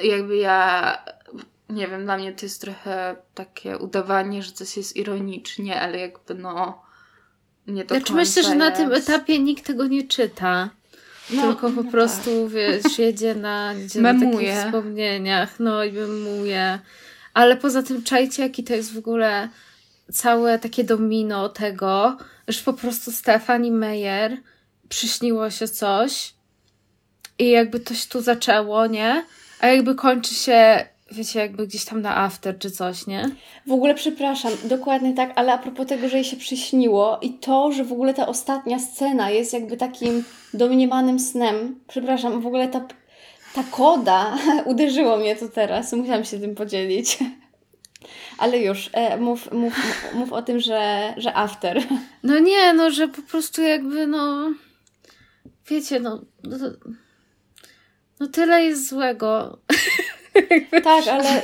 jakby 0.04 0.38
ja, 0.38 0.98
nie 1.70 1.88
wiem, 1.88 2.04
dla 2.04 2.18
mnie 2.18 2.34
to 2.34 2.46
jest 2.46 2.62
trochę 2.62 3.16
takie 3.34 3.78
udawanie, 3.78 4.44
że 4.44 4.52
coś 4.52 4.78
jest 4.78 4.96
ironicznie, 4.96 5.82
ale 5.82 6.00
jakby 6.00 6.34
no 6.36 6.82
nie 7.68 7.86
do 7.86 7.96
Znaczy 7.96 8.14
myślę, 8.14 8.44
że 8.44 8.56
na 8.56 8.72
tym 8.72 8.92
jest. 8.92 9.10
etapie 9.10 9.40
nikt 9.40 9.66
tego 9.66 9.88
nie 9.88 10.08
czyta. 10.08 10.70
No, 11.32 11.42
tylko 11.42 11.70
po 11.70 11.84
no 11.84 11.92
prostu, 11.92 12.50
wiesz, 12.50 13.00
jedzie 13.00 13.36
na, 13.36 13.74
jedzie 13.74 14.02
na 14.02 14.14
takich 14.14 14.50
wspomnieniach, 14.66 15.60
no 15.60 15.84
i 15.84 15.92
memuje. 15.92 16.80
Ale 17.34 17.58
poza 17.58 17.84
tym 17.84 18.04
czajcie, 18.04 18.44
jaki 18.44 18.64
to 18.64 18.74
jest 18.74 18.94
w 18.94 18.98
ogóle 18.98 19.50
całe 20.12 20.60
takie 20.60 20.84
domino 20.84 21.50
tego, 21.50 22.18
że 22.48 22.62
po 22.64 22.74
prostu 22.74 23.12
Stephanie 23.12 23.72
Meyer 23.72 24.38
przyśniło 24.90 25.50
się 25.50 25.68
coś 25.68 26.34
i 27.40 27.50
jakby 27.50 27.80
coś 27.80 28.08
tu 28.08 28.22
zaczęło, 28.22 28.88
nie? 28.88 29.26
A 29.60 29.68
jakby 29.68 29.96
kończy 29.96 30.36
się, 30.36 30.86
wiecie, 31.12 31.40
jakby 31.40 31.68
gdzieś 31.68 31.86
tam 31.86 32.02
na 32.02 32.18
after 32.18 32.60
czy 32.60 32.72
coś, 32.72 33.08
nie? 33.08 33.30
W 33.68 33.72
ogóle 33.72 33.96
przepraszam, 33.96 34.52
dokładnie 34.64 35.14
tak, 35.14 35.32
ale 35.36 35.54
a 35.54 35.58
propos 35.58 35.88
tego, 35.88 36.10
że 36.10 36.18
jej 36.18 36.26
się 36.26 36.38
przyśniło 36.38 37.20
i 37.22 37.34
to, 37.34 37.72
że 37.72 37.84
w 37.84 37.92
ogóle 37.92 38.14
ta 38.14 38.28
ostatnia 38.28 38.80
scena 38.80 39.30
jest 39.30 39.54
jakby 39.54 39.78
takim 39.78 40.24
domniemanym 40.54 41.20
snem. 41.20 41.80
Przepraszam, 41.88 42.42
w 42.42 42.48
ogóle 42.48 42.68
ta, 42.68 42.88
ta 43.54 43.64
koda 43.72 44.38
uderzyło 44.66 45.18
mnie 45.18 45.36
to 45.36 45.48
teraz, 45.48 45.94
musiałam 45.94 46.24
się 46.24 46.40
tym 46.40 46.56
podzielić. 46.56 47.18
Ale 48.38 48.58
już, 48.58 48.90
e, 48.94 49.18
mów, 49.18 49.52
mów, 49.52 49.74
mów 50.14 50.34
o 50.34 50.42
tym, 50.42 50.60
że, 50.60 51.14
że 51.18 51.34
after. 51.34 51.84
No 52.24 52.40
nie, 52.40 52.74
no, 52.74 52.92
że 52.92 53.08
po 53.08 53.22
prostu 53.22 53.62
jakby, 53.62 54.08
no. 54.08 54.54
wiecie, 55.70 56.00
no, 56.00 56.22
no, 56.44 56.58
no 58.20 58.28
tyle 58.28 58.64
jest 58.64 58.90
złego. 58.90 59.60
Tak, 60.84 61.08
ale 61.08 61.42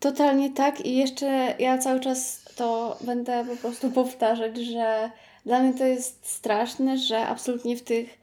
totalnie 0.00 0.50
tak 0.50 0.86
i 0.86 0.96
jeszcze 0.96 1.54
ja 1.58 1.78
cały 1.78 2.00
czas 2.00 2.44
to 2.56 2.98
będę 3.00 3.44
po 3.44 3.56
prostu 3.56 3.90
powtarzać, 3.90 4.58
że 4.58 5.10
dla 5.46 5.62
mnie 5.62 5.74
to 5.78 5.84
jest 5.84 6.26
straszne, 6.26 6.98
że 6.98 7.26
absolutnie 7.26 7.76
w 7.76 7.82
tych, 7.82 8.18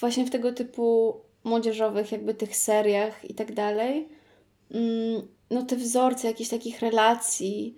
właśnie 0.00 0.24
w 0.24 0.30
tego 0.30 0.52
typu 0.52 1.16
młodzieżowych 1.44 2.12
jakby 2.12 2.34
tych 2.34 2.56
seriach 2.56 3.30
i 3.30 3.34
tak 3.34 3.54
dalej, 3.54 4.08
mm, 4.70 5.28
no 5.50 5.62
te 5.62 5.76
wzorce 5.76 6.28
jakichś 6.28 6.50
takich 6.50 6.80
relacji 6.80 7.76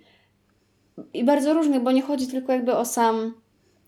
i 1.13 1.23
bardzo 1.23 1.53
różnych, 1.53 1.83
bo 1.83 1.91
nie 1.91 2.01
chodzi 2.01 2.27
tylko 2.27 2.51
jakby 2.51 2.75
o 2.75 2.85
sam, 2.85 3.33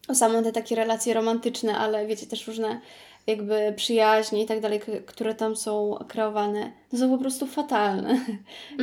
o 0.07 0.15
same 0.15 0.43
te 0.43 0.51
takie 0.51 0.75
relacje 0.75 1.13
romantyczne, 1.13 1.77
ale 1.77 2.07
wiecie, 2.07 2.27
też 2.27 2.47
różne 2.47 2.81
jakby 3.27 3.73
przyjaźnie 3.75 4.43
i 4.43 4.45
tak 4.45 4.59
dalej, 4.59 4.81
które 5.05 5.35
tam 5.35 5.55
są 5.55 5.97
kreowane, 6.07 6.71
to 6.91 6.97
są 6.97 7.09
po 7.09 7.17
prostu 7.17 7.47
fatalne 7.47 8.25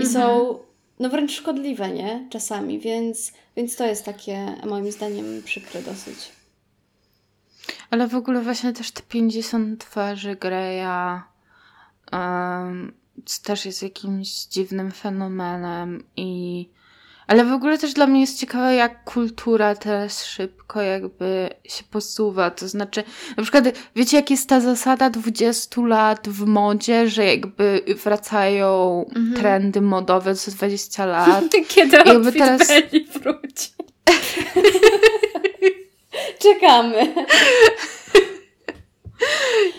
i 0.03 0.07
są 0.07 0.59
no 0.99 1.09
wręcz 1.09 1.33
szkodliwe, 1.33 1.91
nie? 1.91 2.27
Czasami, 2.31 2.79
więc, 2.79 3.33
więc 3.57 3.77
to 3.77 3.87
jest 3.87 4.05
takie 4.05 4.55
moim 4.67 4.93
zdaniem 4.93 5.43
przykre 5.45 5.83
dosyć. 5.83 6.33
Ale 7.91 8.09
w 8.09 8.15
ogóle 8.15 8.41
właśnie 8.41 8.73
też 8.73 8.91
te 8.91 9.03
50 9.03 9.81
twarzy 9.81 10.37
Greya 10.37 11.23
um, 12.13 12.93
też 13.45 13.67
jest 13.67 13.83
jakimś 13.83 14.29
dziwnym 14.29 14.93
fenomenem 14.93 16.05
i 16.17 16.69
ale 17.29 17.45
w 17.45 17.53
ogóle 17.53 17.79
też 17.79 17.93
dla 17.93 18.07
mnie 18.07 18.21
jest 18.21 18.39
ciekawe, 18.41 18.75
jak 18.75 19.05
kultura 19.05 19.75
teraz 19.75 20.25
szybko 20.25 20.81
jakby 20.83 21.51
się 21.69 21.85
posuwa. 21.91 22.51
To 22.51 22.69
znaczy, 22.69 23.05
na 23.37 23.43
przykład, 23.43 23.65
wiecie, 23.97 24.17
jak 24.17 24.31
jest 24.31 24.49
ta 24.49 24.61
zasada 24.61 25.11
20 25.11 25.81
lat 25.81 26.29
w 26.29 26.47
modzie, 26.47 27.09
że 27.09 27.25
jakby 27.25 27.83
wracają 28.05 29.05
Mhm. 29.17 29.35
trendy 29.35 29.81
modowe 29.81 30.35
co 30.35 30.51
20 30.51 31.07
lat. 31.07 31.45
Kiedy 31.69 31.97
Jakby 31.97 32.11
outfit 32.13 32.35
teraz- 32.43 32.69
wróci. 33.23 33.69
Czekamy! 36.43 37.15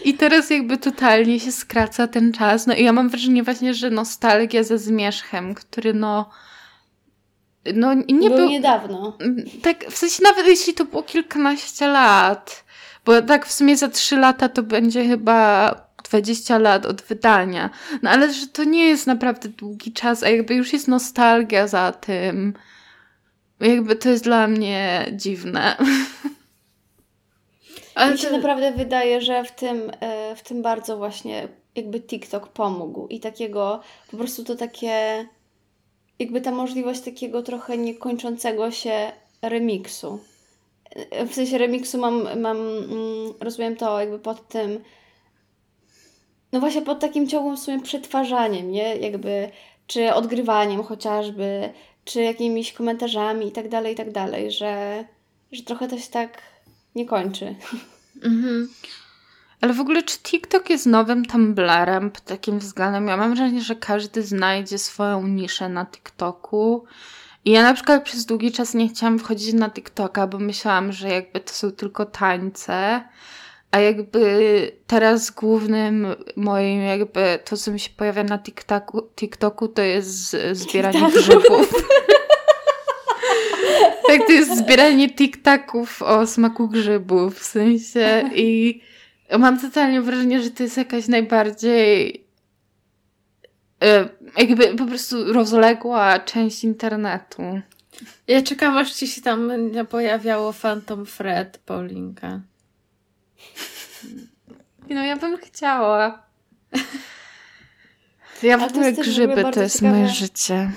I 0.06 0.14
teraz 0.14 0.50
jakby 0.50 0.78
totalnie 0.78 1.40
się 1.40 1.52
skraca 1.52 2.08
ten 2.08 2.34
czas. 2.34 2.68
No 2.68 2.74
i 2.74 2.84
ja 2.84 2.94
mam 2.94 3.10
wrażenie 3.10 3.44
właśnie, 3.44 3.74
że 3.74 3.90
nostalgia 3.90 4.64
ze 4.64 4.78
zmierzchem, 4.78 5.56
który 5.56 5.94
no. 5.94 6.30
No 7.76 7.94
nie 7.94 8.30
był, 8.30 8.38
był. 8.38 8.50
niedawno. 8.50 9.18
Tak, 9.64 9.86
w 9.90 9.98
sensie 9.98 10.24
nawet 10.24 10.48
jeśli 10.48 10.74
to 10.74 10.86
było 10.86 11.04
kilkanaście 11.04 11.88
lat. 11.88 12.64
Bo 13.06 13.22
tak 13.22 13.46
w 13.46 13.52
sumie 13.52 13.78
za 13.78 13.88
trzy 13.88 14.18
lata 14.18 14.50
to 14.50 14.64
będzie 14.64 15.06
chyba 15.08 15.76
20 16.04 16.58
lat 16.58 16.86
od 16.86 17.02
wydania. 17.02 17.70
No 18.02 18.10
ale 18.10 18.34
że 18.34 18.48
to 18.48 18.64
nie 18.64 18.86
jest 18.88 19.08
naprawdę 19.08 19.50
długi 19.50 19.94
czas, 19.94 20.24
a 20.24 20.30
jakby 20.30 20.56
już 20.56 20.74
jest 20.74 20.88
nostalgia 20.88 21.68
za 21.68 21.92
tym. 21.92 22.54
Jakby 23.60 23.96
to 23.96 24.10
jest 24.10 24.24
dla 24.24 24.48
mnie 24.48 25.06
dziwne. 25.12 25.78
Ale 27.96 28.12
Mi 28.12 28.18
się 28.18 28.28
to- 28.28 28.38
naprawdę 28.38 28.72
wydaje, 28.72 29.22
że 29.22 29.44
w 29.44 29.52
tym, 29.52 29.92
e, 30.00 30.36
w 30.36 30.44
tym 30.44 30.62
bardzo 30.62 30.98
właśnie 30.98 31.48
jakby 31.76 32.02
TikTok 32.02 32.48
pomógł 32.48 33.08
i 33.08 33.20
takiego 33.20 33.82
po 34.12 34.18
prostu 34.18 34.44
to 34.44 34.56
takie 34.56 35.26
jakby 36.20 36.42
ta 36.42 36.52
możliwość 36.52 37.02
takiego 37.02 37.44
trochę 37.44 37.78
niekończącego 37.78 38.72
się 38.72 39.12
remiksu. 39.42 40.20
W 41.30 41.34
sensie 41.34 41.58
remiksu 41.58 41.98
mam, 41.98 42.40
mam 42.40 42.58
mm, 42.58 43.34
rozumiem 43.40 43.76
to 43.76 44.00
jakby 44.00 44.20
pod 44.20 44.48
tym 44.48 44.80
no 46.52 46.60
właśnie 46.60 46.82
pod 46.82 47.00
takim 47.00 47.28
ciągłym 47.28 47.58
w 47.58 47.60
sumie 47.60 47.82
przetwarzaniem, 47.82 48.72
nie? 48.72 48.96
Jakby 48.96 49.50
czy 49.88 50.14
odgrywaniem 50.14 50.84
chociażby, 50.84 51.70
czy 52.06 52.22
jakimiś 52.22 52.74
komentarzami 52.74 53.48
i 53.48 53.52
tak 53.52 53.70
dalej, 53.70 53.94
i 53.94 53.96
tak 53.96 54.12
dalej, 54.12 54.52
że, 54.52 55.06
że 55.52 55.64
trochę 55.64 55.88
to 55.88 55.98
się 55.98 56.12
tak 56.12 56.42
nie 56.96 57.06
kończy. 57.06 57.56
Mhm. 58.24 58.70
Ale 59.62 59.74
w 59.74 59.80
ogóle, 59.80 60.04
czy 60.04 60.20
TikTok 60.20 60.70
jest 60.70 60.86
nowym 60.86 61.26
Tumblrem 61.26 62.12
pod 62.12 62.24
takim 62.24 62.60
względem? 62.60 63.08
Ja 63.08 63.18
mam 63.18 63.36
wrażenie, 63.36 63.62
że 63.62 63.76
każdy 63.76 64.24
znajdzie 64.24 64.78
swoją 64.78 65.28
niszę 65.28 65.70
na 65.70 65.86
TikToku. 65.86 66.86
I 67.46 67.52
ja 67.52 67.64
na 67.64 67.74
przykład 67.74 68.04
przez 68.04 68.26
długi 68.26 68.52
czas 68.52 68.74
nie 68.74 68.90
chciałam 68.90 69.20
wchodzić 69.20 69.54
na 69.54 69.70
TikToka, 69.70 70.28
bo 70.28 70.40
myślałam, 70.40 70.92
że 70.92 71.10
jakby 71.10 71.40
to 71.40 71.54
są 71.54 71.72
tylko 71.72 72.06
tańce. 72.06 73.04
A 73.72 73.80
jakby 73.80 74.72
teraz 74.88 75.32
głównym 75.32 76.08
moim 76.36 76.82
jakby 76.82 77.40
to, 77.46 77.58
co 77.58 77.72
mi 77.72 77.80
się 77.80 77.90
pojawia 77.98 78.24
na 78.24 78.40
TikToku, 78.40 79.02
TikToku 79.16 79.68
to 79.68 79.82
jest 79.82 80.36
zbieranie 80.52 81.12
grzybów. 81.12 81.86
tak, 84.08 84.28
to 84.28 84.32
jest 84.32 84.58
zbieranie 84.58 85.10
TikToków 85.10 86.02
o 86.02 86.28
smaku 86.28 86.68
grzybów, 86.68 87.40
w 87.40 87.44
sensie 87.44 88.30
i 88.36 88.82
mam 89.38 89.60
totalnie 89.60 90.02
wrażenie, 90.02 90.42
że 90.42 90.52
to 90.52 90.64
jest 90.64 90.78
jakaś 90.78 91.08
najbardziej 91.08 92.24
e, 93.84 94.10
jakby 94.38 94.76
po 94.76 94.86
prostu 94.86 95.34
rozległa 95.34 96.20
część 96.20 96.64
internetu. 96.64 97.62
Ja 98.28 98.42
czekam, 98.42 98.78
aż 98.78 98.94
ci 98.94 99.08
się 99.08 99.22
tam 99.22 99.48
będzie 99.48 99.86
pojawiało 99.86 100.54
Phantom 100.54 101.06
Fred 101.06 101.58
Paulinka. 101.58 102.40
No 104.90 105.04
ja 105.04 105.16
bym 105.18 105.38
chciała. 105.38 106.24
Ja 108.44 108.58
w 108.58 108.64
ogóle 108.64 108.94
grzyby 108.94 109.44
to 109.54 109.62
jest 109.62 109.76
ciekawe. 109.76 109.98
moje 109.98 110.10
życie. 110.10 110.72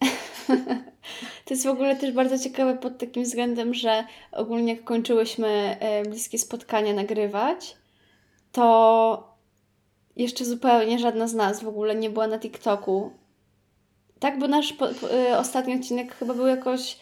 To 1.46 1.54
jest 1.54 1.66
w 1.66 1.70
ogóle 1.70 1.96
też 1.96 2.12
bardzo 2.12 2.38
ciekawe 2.38 2.76
pod 2.76 2.98
takim 2.98 3.22
względem, 3.22 3.74
że 3.74 4.04
ogólnie 4.32 4.74
jak 4.74 4.84
kończyłyśmy 4.84 5.76
e, 5.80 6.02
bliskie 6.02 6.38
spotkania 6.38 6.94
nagrywać, 6.94 7.76
to 8.52 9.36
jeszcze 10.16 10.44
zupełnie 10.44 10.98
żadna 10.98 11.28
z 11.28 11.34
nas 11.34 11.62
w 11.62 11.68
ogóle 11.68 11.94
nie 11.94 12.10
była 12.10 12.26
na 12.26 12.38
TikToku. 12.38 13.12
Tak, 14.18 14.38
bo 14.38 14.48
nasz 14.48 14.72
po, 14.72 14.88
po, 14.88 15.12
e, 15.12 15.38
ostatni 15.38 15.74
odcinek 15.74 16.14
chyba 16.14 16.34
był 16.34 16.46
jakoś 16.46 16.98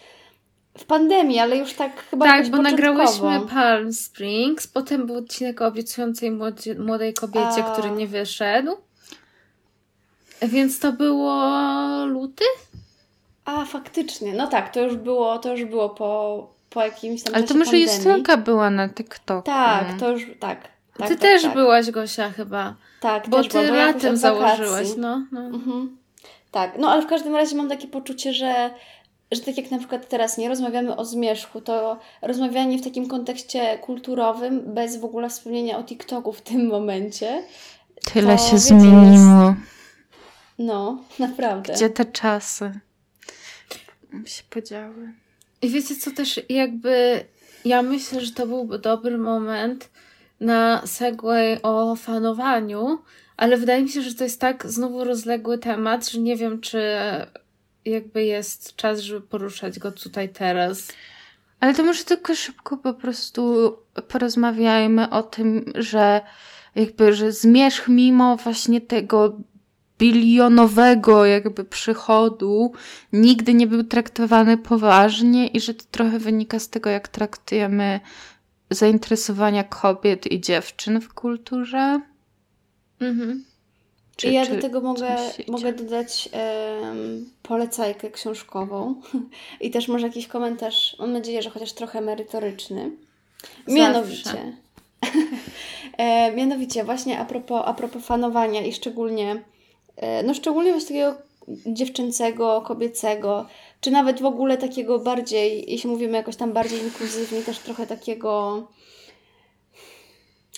w 0.79 0.85
pandemii, 0.85 1.39
ale 1.39 1.57
już 1.57 1.73
tak 1.73 2.05
chyba 2.11 2.27
tak, 2.27 2.51
bo 2.51 2.63
nagrałyśmy 2.63 3.41
Palm 3.51 3.93
Springs, 3.93 4.67
potem 4.67 5.07
był 5.07 5.17
odcinek 5.17 5.61
o 5.61 5.67
obiecującej 5.67 6.31
młodzie, 6.31 6.75
młodej 6.75 7.15
kobiecie, 7.15 7.65
A. 7.65 7.73
który 7.73 7.91
nie 7.91 8.07
wyszedł. 8.07 8.77
Więc 10.43 10.79
to 10.79 10.93
było 10.93 11.55
luty? 12.07 12.45
A, 13.45 13.65
faktycznie. 13.65 14.33
No 14.33 14.47
tak, 14.47 14.73
to 14.73 14.81
już 14.81 14.97
było, 14.97 15.39
to 15.39 15.53
już 15.53 15.65
było 15.65 15.89
po, 15.91 16.49
po 16.71 16.83
jakimś 16.83 17.23
tam 17.23 17.35
Ale 17.35 17.45
to 17.45 17.55
może 17.55 17.65
pandemii. 17.65 17.87
Justynka 17.87 18.37
była 18.37 18.71
na 18.71 18.89
TikToku. 18.89 19.47
Tak, 19.47 19.87
to 20.01 20.11
już, 20.11 20.27
tak. 20.41 20.69
tak 20.99 21.09
ty 21.09 21.15
tak, 21.15 21.23
też 21.23 21.43
tak. 21.43 21.55
byłaś, 21.55 21.91
Gosia, 21.91 22.31
chyba. 22.31 22.75
Tak, 23.01 23.29
Bo 23.29 23.37
też 23.37 23.49
ty 23.49 23.67
była, 23.67 23.77
latem 23.77 24.17
założyłaś, 24.17 24.89
no. 24.97 25.27
no. 25.33 25.41
Mhm. 25.41 25.97
Tak, 26.51 26.79
no 26.79 26.91
ale 26.91 27.03
w 27.03 27.07
każdym 27.07 27.35
razie 27.35 27.57
mam 27.57 27.69
takie 27.69 27.89
poczucie, 27.89 28.33
że, 28.33 28.71
że 29.33 29.41
tak 29.41 29.57
jak 29.57 29.71
na 29.71 29.79
przykład 29.79 30.09
teraz 30.09 30.39
nie 30.39 30.49
rozmawiamy 30.49 30.97
o 30.97 31.05
zmierzchu, 31.05 31.61
to 31.61 31.99
rozmawianie 32.23 32.79
w 32.79 32.85
takim 32.85 33.09
kontekście 33.09 33.79
kulturowym, 33.79 34.75
bez 34.75 35.01
w 35.01 35.05
ogóle 35.05 35.29
wspomnienia 35.29 35.79
o 35.79 35.85
TikToku 35.85 36.33
w 36.33 36.43
tym 36.43 36.67
momencie, 36.67 37.43
Tyle 38.13 38.37
to, 38.37 38.43
się 38.43 38.45
wiecie, 38.45 38.59
zmieniło. 38.59 39.55
no 40.59 40.99
naprawdę. 41.19 41.73
Gdzie 41.73 41.91
te 41.91 42.05
czasy 42.05 42.81
się 44.27 44.43
podziały? 44.51 45.12
I 45.62 45.69
wiecie 45.69 45.97
co 45.97 46.11
też 46.11 46.41
jakby 46.49 47.25
ja 47.65 47.83
myślę, 47.83 48.21
że 48.21 48.33
to 48.33 48.47
byłby 48.47 48.79
dobry 48.79 49.19
moment 49.19 49.91
na 50.41 50.87
segway 50.87 51.59
o 51.62 51.97
fanowaniu, 51.97 52.99
ale 53.37 53.57
wydaje 53.57 53.83
mi 53.83 53.89
się, 53.89 54.03
że 54.03 54.15
to 54.15 54.25
jest 54.25 54.41
tak 54.41 54.67
znowu 54.67 55.05
rozległy 55.05 55.59
temat, 55.59 56.09
że 56.09 56.21
nie 56.21 56.37
wiem, 56.37 56.61
czy 56.61 56.83
jakby 57.85 58.25
jest 58.25 58.77
czas, 58.77 59.01
żeby 59.01 59.21
poruszać 59.21 59.79
go 59.79 59.93
tutaj 59.93 60.29
teraz. 60.29 60.89
Ale 61.61 61.75
to 61.75 61.83
może 61.83 62.05
tylko 62.05 62.35
szybko 62.35 62.77
po 62.77 62.95
prostu 62.95 63.73
porozmawiajmy 64.09 65.11
o 65.11 65.23
tym, 65.23 65.73
że 65.75 66.21
jakby, 66.75 67.12
że 67.12 67.33
zmierzch 67.33 67.89
mimo 67.89 68.37
właśnie 68.37 68.81
tego 68.81 69.41
bilionowego 69.99 71.27
jakby 71.27 71.65
przychodu 71.65 72.73
nigdy 73.13 73.55
nie 73.55 73.67
był 73.67 73.85
traktowany 73.85 74.59
poważnie 74.59 75.47
i 75.47 75.61
że 75.61 75.75
to 75.75 75.85
trochę 75.91 76.19
wynika 76.19 76.59
z 76.59 76.69
tego, 76.69 76.91
jak 76.91 77.09
traktujemy 77.09 78.01
zainteresowania 78.71 79.65
kobiet 79.65 80.33
i 80.33 80.41
dziewczyn 80.41 81.01
w 81.01 81.15
kulturze. 81.15 82.01
Mhm. 83.01 83.45
Czy, 84.17 84.29
I 84.29 84.35
ja 84.35 84.47
czy 84.47 84.55
do 84.55 84.63
tego 84.63 84.81
mogę, 84.81 85.17
mogę 85.49 85.73
dodać 85.73 86.29
em, 86.33 87.31
polecajkę 87.43 88.11
książkową 88.11 88.95
i 89.61 89.71
też 89.71 89.89
może 89.89 90.07
jakiś 90.07 90.27
komentarz, 90.27 90.97
mam 90.99 91.13
nadzieję, 91.13 91.43
że 91.43 91.51
chociaż 91.51 91.73
trochę 91.73 92.01
merytoryczny. 92.01 92.91
Mianowicie, 93.69 94.57
e, 95.99 96.33
mianowicie 96.33 96.85
właśnie 96.85 97.19
a 97.19 97.25
propos, 97.25 97.63
a 97.65 97.75
propos 97.75 98.07
fanowania 98.07 98.63
i 98.63 98.73
szczególnie, 98.73 99.43
no 100.25 100.35
szczególnie 100.35 100.73
właśnie 100.73 100.87
takiego 100.87 101.23
dziewczęcego, 101.67 102.63
kobiecego, 102.67 103.47
czy 103.81 103.91
nawet 103.91 104.21
w 104.21 104.25
ogóle 104.25 104.57
takiego 104.59 104.99
bardziej, 104.99 105.71
jeśli 105.73 105.91
mówimy 105.91 106.17
jakoś 106.17 106.37
tam 106.37 106.53
bardziej 106.53 106.83
inkluzywnie, 106.83 107.43
też 107.43 107.59
trochę 107.59 107.87
takiego 107.87 108.63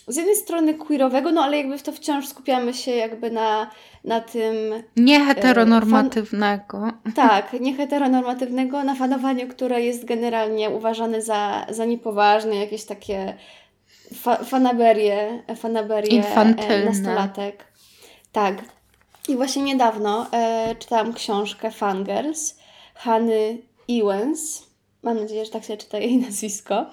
z 0.09 0.16
jednej 0.16 0.37
strony 0.37 0.74
queerowego, 0.74 1.32
no 1.32 1.43
ale 1.43 1.57
jakby 1.57 1.78
w 1.78 1.82
to 1.82 1.93
wciąż 1.93 2.28
skupiamy 2.28 2.74
się 2.74 2.91
jakby 2.91 3.30
na, 3.30 3.70
na 4.05 4.20
tym 4.20 4.55
Nieheteronormatywnego. 4.97 6.91
tak, 7.14 7.53
nieheteronormatywnego 7.61 8.84
nafanowaniu, 8.84 9.49
które 9.49 9.82
jest 9.82 10.05
generalnie 10.05 10.70
uważane 10.70 11.22
za, 11.22 11.66
za 11.70 11.84
niepoważne, 11.84 12.57
jakieś 12.57 12.84
takie 12.84 13.37
fa 14.14 14.37
fanaberie, 14.37 15.43
fanaberie 15.57 16.11
Infantylne. 16.11 16.84
nastolatek. 16.84 17.64
Tak. 18.32 18.75
I 19.28 19.36
właśnie 19.36 19.62
niedawno 19.62 20.26
e, 20.32 20.74
czytałam 20.78 21.12
książkę 21.12 21.70
Fangirls 21.70 22.56
Hany 22.94 23.58
Ewens. 23.88 24.62
Mam 25.02 25.20
nadzieję, 25.20 25.44
że 25.44 25.50
tak 25.50 25.64
się 25.64 25.76
czyta 25.76 25.98
jej 25.98 26.16
nazwisko. 26.26 26.86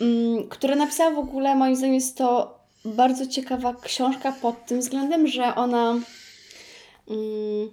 Mm, 0.00 0.48
która 0.48 0.76
napisała 0.76 1.10
w 1.10 1.18
ogóle, 1.18 1.54
moim 1.54 1.76
zdaniem 1.76 1.94
jest 1.94 2.16
to 2.16 2.58
bardzo 2.84 3.26
ciekawa 3.26 3.74
książka 3.82 4.32
pod 4.32 4.66
tym 4.66 4.80
względem, 4.80 5.26
że 5.26 5.54
ona 5.54 5.98
mm, 7.10 7.70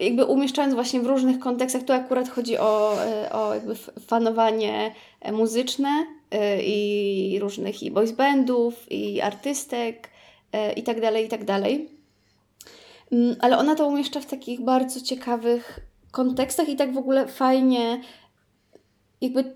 jakby 0.00 0.24
umieszczając 0.24 0.74
właśnie 0.74 1.00
w 1.00 1.06
różnych 1.06 1.38
kontekstach, 1.38 1.82
tu 1.82 1.92
akurat 1.92 2.28
chodzi 2.28 2.58
o, 2.58 3.04
e, 3.04 3.32
o 3.32 3.54
jakby 3.54 3.74
fanowanie 4.06 4.94
e, 5.20 5.32
muzyczne 5.32 6.06
e, 6.30 6.62
i 6.62 7.38
różnych 7.40 7.82
i 7.82 7.90
boys 7.90 8.12
bandów, 8.12 8.92
i 8.92 9.20
artystek 9.20 10.10
i 10.76 10.82
tak 10.82 11.00
dalej, 11.00 11.26
i 11.26 11.28
tak 11.28 11.44
dalej. 11.44 11.97
Mm, 13.12 13.36
Ale 13.40 13.58
ona 13.58 13.74
to 13.74 13.86
umieszcza 13.86 14.20
w 14.20 14.26
takich 14.26 14.60
bardzo 14.60 15.00
ciekawych 15.00 15.80
kontekstach 16.10 16.68
i 16.68 16.76
tak 16.76 16.94
w 16.94 16.98
ogóle 16.98 17.26
fajnie, 17.26 18.00
jakby 19.20 19.54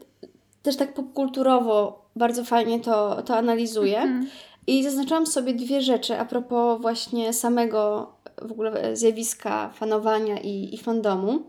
też 0.62 0.76
tak 0.76 0.94
popkulturowo 0.94 2.02
bardzo 2.16 2.44
fajnie 2.44 2.80
to, 2.80 3.22
to 3.22 3.36
analizuje. 3.36 3.98
Mhm. 3.98 4.26
I 4.66 4.84
zaznaczyłam 4.84 5.26
sobie 5.26 5.54
dwie 5.54 5.82
rzeczy 5.82 6.18
a 6.18 6.24
propos 6.24 6.80
właśnie 6.80 7.32
samego 7.32 8.12
w 8.42 8.52
ogóle 8.52 8.96
zjawiska 8.96 9.70
fanowania 9.74 10.38
i, 10.38 10.74
i 10.74 10.78
fandomu. 10.78 11.42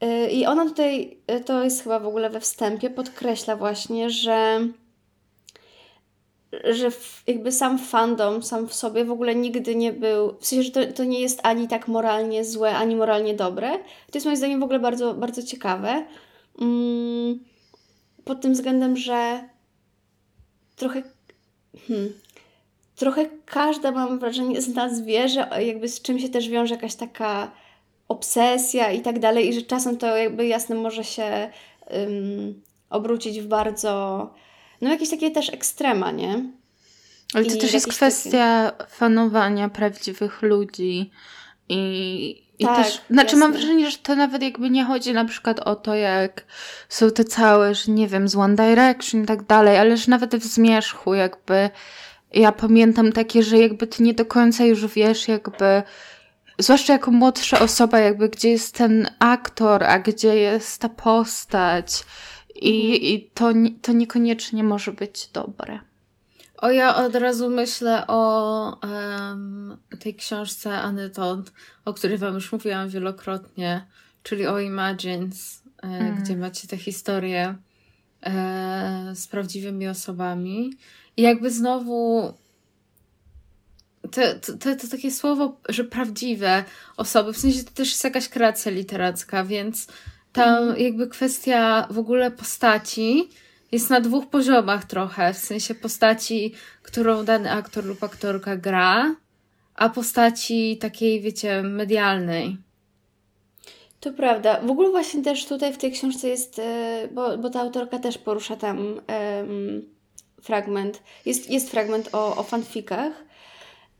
Yy, 0.00 0.30
I 0.30 0.46
ona 0.46 0.64
tutaj, 0.64 1.16
yy, 1.28 1.40
to 1.40 1.64
jest 1.64 1.82
chyba 1.82 2.00
w 2.00 2.06
ogóle 2.06 2.30
we 2.30 2.40
wstępie, 2.40 2.90
podkreśla 2.90 3.56
właśnie, 3.56 4.10
że, 4.10 4.60
że 6.70 6.90
jakby 7.26 7.52
sam 7.52 7.78
fandom 7.78 8.42
sam 8.42 8.68
w 8.68 8.74
sobie 8.74 9.04
w 9.04 9.10
ogóle 9.10 9.34
nigdy 9.34 9.76
nie 9.76 9.92
był, 9.92 10.34
w 10.40 10.46
sensie, 10.46 10.62
że 10.62 10.70
to, 10.70 10.92
to 10.92 11.04
nie 11.04 11.20
jest 11.20 11.40
ani 11.42 11.68
tak 11.68 11.88
moralnie 11.88 12.44
złe, 12.44 12.76
ani 12.76 12.96
moralnie 12.96 13.34
dobre. 13.34 13.70
To 13.78 14.14
jest 14.14 14.26
moim 14.26 14.36
zdaniem 14.36 14.60
w 14.60 14.62
ogóle 14.62 14.78
bardzo, 14.78 15.14
bardzo 15.14 15.42
ciekawe. 15.42 16.06
Mm, 16.60 17.38
pod 18.24 18.40
tym 18.40 18.52
względem, 18.52 18.96
że 18.96 19.48
trochę 20.76 21.02
Hmm. 21.86 22.12
Trochę 22.96 23.26
każda, 23.44 23.90
mam 23.90 24.18
wrażenie, 24.18 24.62
z 24.62 24.74
nas 24.74 25.00
wie, 25.00 25.28
że 25.28 25.48
jakby 25.60 25.88
z 25.88 26.02
czym 26.02 26.18
się 26.18 26.28
też 26.28 26.48
wiąże 26.48 26.74
jakaś 26.74 26.94
taka 26.94 27.50
obsesja 28.08 28.92
i 28.92 29.00
tak 29.00 29.18
dalej, 29.18 29.48
i 29.48 29.52
że 29.52 29.62
czasem 29.62 29.96
to 29.96 30.16
jakby 30.16 30.46
jasne 30.46 30.74
może 30.74 31.04
się 31.04 31.50
ym, 31.94 32.62
obrócić 32.90 33.40
w 33.40 33.46
bardzo, 33.46 34.30
no 34.80 34.90
jakieś 34.90 35.10
takie 35.10 35.30
też 35.30 35.52
ekstrema, 35.52 36.10
nie? 36.10 36.44
Ale 37.34 37.44
to 37.44 37.54
I 37.54 37.58
też 37.58 37.72
jest 37.72 37.88
kwestia 37.88 38.72
fanowania 38.88 39.68
prawdziwych 39.68 40.42
ludzi 40.42 41.10
i, 41.68 42.44
i 42.58 42.64
Tak, 42.64 42.76
też, 42.84 43.00
znaczy 43.10 43.36
mam 43.36 43.52
jasne. 43.52 43.66
wrażenie, 43.66 43.90
że 43.90 43.98
to 43.98 44.16
nawet 44.16 44.42
jakby 44.42 44.70
nie 44.70 44.84
chodzi 44.84 45.12
na 45.12 45.24
przykład 45.24 45.60
o 45.60 45.76
to, 45.76 45.94
jak 45.94 46.44
są 46.88 47.10
te 47.10 47.24
całe, 47.24 47.74
że 47.74 47.92
nie 47.92 48.08
wiem, 48.08 48.28
z 48.28 48.36
One 48.36 48.56
Direction 48.56 49.22
i 49.22 49.26
tak 49.26 49.42
dalej, 49.42 49.78
ale 49.78 49.96
że 49.96 50.10
nawet 50.10 50.36
w 50.36 50.46
zmierzchu 50.46 51.14
jakby 51.14 51.70
ja 52.34 52.52
pamiętam 52.52 53.12
takie, 53.12 53.42
że 53.42 53.58
jakby 53.58 53.86
ty 53.86 54.02
nie 54.02 54.14
do 54.14 54.26
końca 54.26 54.64
już 54.64 54.86
wiesz 54.86 55.28
jakby 55.28 55.82
zwłaszcza 56.58 56.92
jako 56.92 57.10
młodsza 57.10 57.60
osoba 57.60 57.98
jakby 57.98 58.28
gdzie 58.28 58.50
jest 58.50 58.74
ten 58.74 59.08
aktor, 59.18 59.84
a 59.84 59.98
gdzie 59.98 60.36
jest 60.36 60.80
ta 60.80 60.88
postać 60.88 62.04
i, 62.62 62.92
Mhm. 62.92 63.02
i 63.02 63.30
to, 63.34 63.52
to 63.82 63.92
niekoniecznie 63.92 64.64
może 64.64 64.92
być 64.92 65.28
dobre. 65.32 65.78
O, 66.56 66.70
ja 66.70 66.96
od 66.96 67.14
razu 67.14 67.50
myślę 67.50 68.06
o 68.06 68.80
em, 68.82 69.76
tej 70.00 70.14
książce 70.14 70.78
Anny 70.78 71.10
Todd, 71.10 71.52
o 71.84 71.94
której 71.94 72.18
Wam 72.18 72.34
już 72.34 72.52
mówiłam 72.52 72.88
wielokrotnie, 72.88 73.86
czyli 74.22 74.46
o 74.46 74.58
Imagines, 74.60 75.62
Mm. 75.82 76.22
gdzie 76.22 76.36
macie 76.36 76.68
tę 76.68 76.76
historię 76.76 77.54
e, 78.22 79.12
z 79.14 79.26
prawdziwymi 79.28 79.88
osobami. 79.88 80.70
I 81.16 81.22
jakby 81.22 81.50
znowu 81.50 82.32
to, 84.02 84.20
to, 84.46 84.52
to, 84.58 84.76
to 84.76 84.88
takie 84.90 85.10
słowo, 85.10 85.60
że 85.68 85.84
prawdziwe 85.84 86.64
osoby, 86.96 87.32
w 87.32 87.38
sensie 87.38 87.64
to 87.64 87.70
też 87.70 87.88
jest 87.90 88.04
jakaś 88.04 88.28
kreacja 88.28 88.72
literacka, 88.72 89.44
więc 89.44 89.86
tam 90.32 90.78
jakby 90.78 91.08
kwestia 91.08 91.86
w 91.90 91.98
ogóle 91.98 92.30
postaci 92.30 93.28
jest 93.72 93.90
na 93.90 94.00
dwóch 94.00 94.26
poziomach 94.26 94.84
trochę, 94.84 95.34
w 95.34 95.38
sensie 95.38 95.74
postaci, 95.74 96.54
którą 96.82 97.24
dany 97.24 97.52
aktor 97.52 97.84
lub 97.84 98.04
aktorka 98.04 98.56
gra, 98.56 99.14
a 99.74 99.88
postaci 99.88 100.78
takiej, 100.78 101.20
wiecie, 101.20 101.62
medialnej. 101.62 102.56
To 104.00 104.12
prawda. 104.12 104.60
W 104.60 104.70
ogóle 104.70 104.90
właśnie 104.90 105.22
też 105.22 105.46
tutaj 105.46 105.72
w 105.72 105.78
tej 105.78 105.92
książce 105.92 106.28
jest, 106.28 106.58
e, 106.58 107.08
bo, 107.12 107.38
bo 107.38 107.50
ta 107.50 107.60
autorka 107.60 107.98
też 107.98 108.18
porusza 108.18 108.56
tam 108.56 109.00
em, 109.06 109.82
fragment, 110.42 111.02
jest, 111.26 111.50
jest 111.50 111.70
fragment 111.70 112.08
o, 112.12 112.36
o 112.36 112.42
fanfikach 112.42 113.12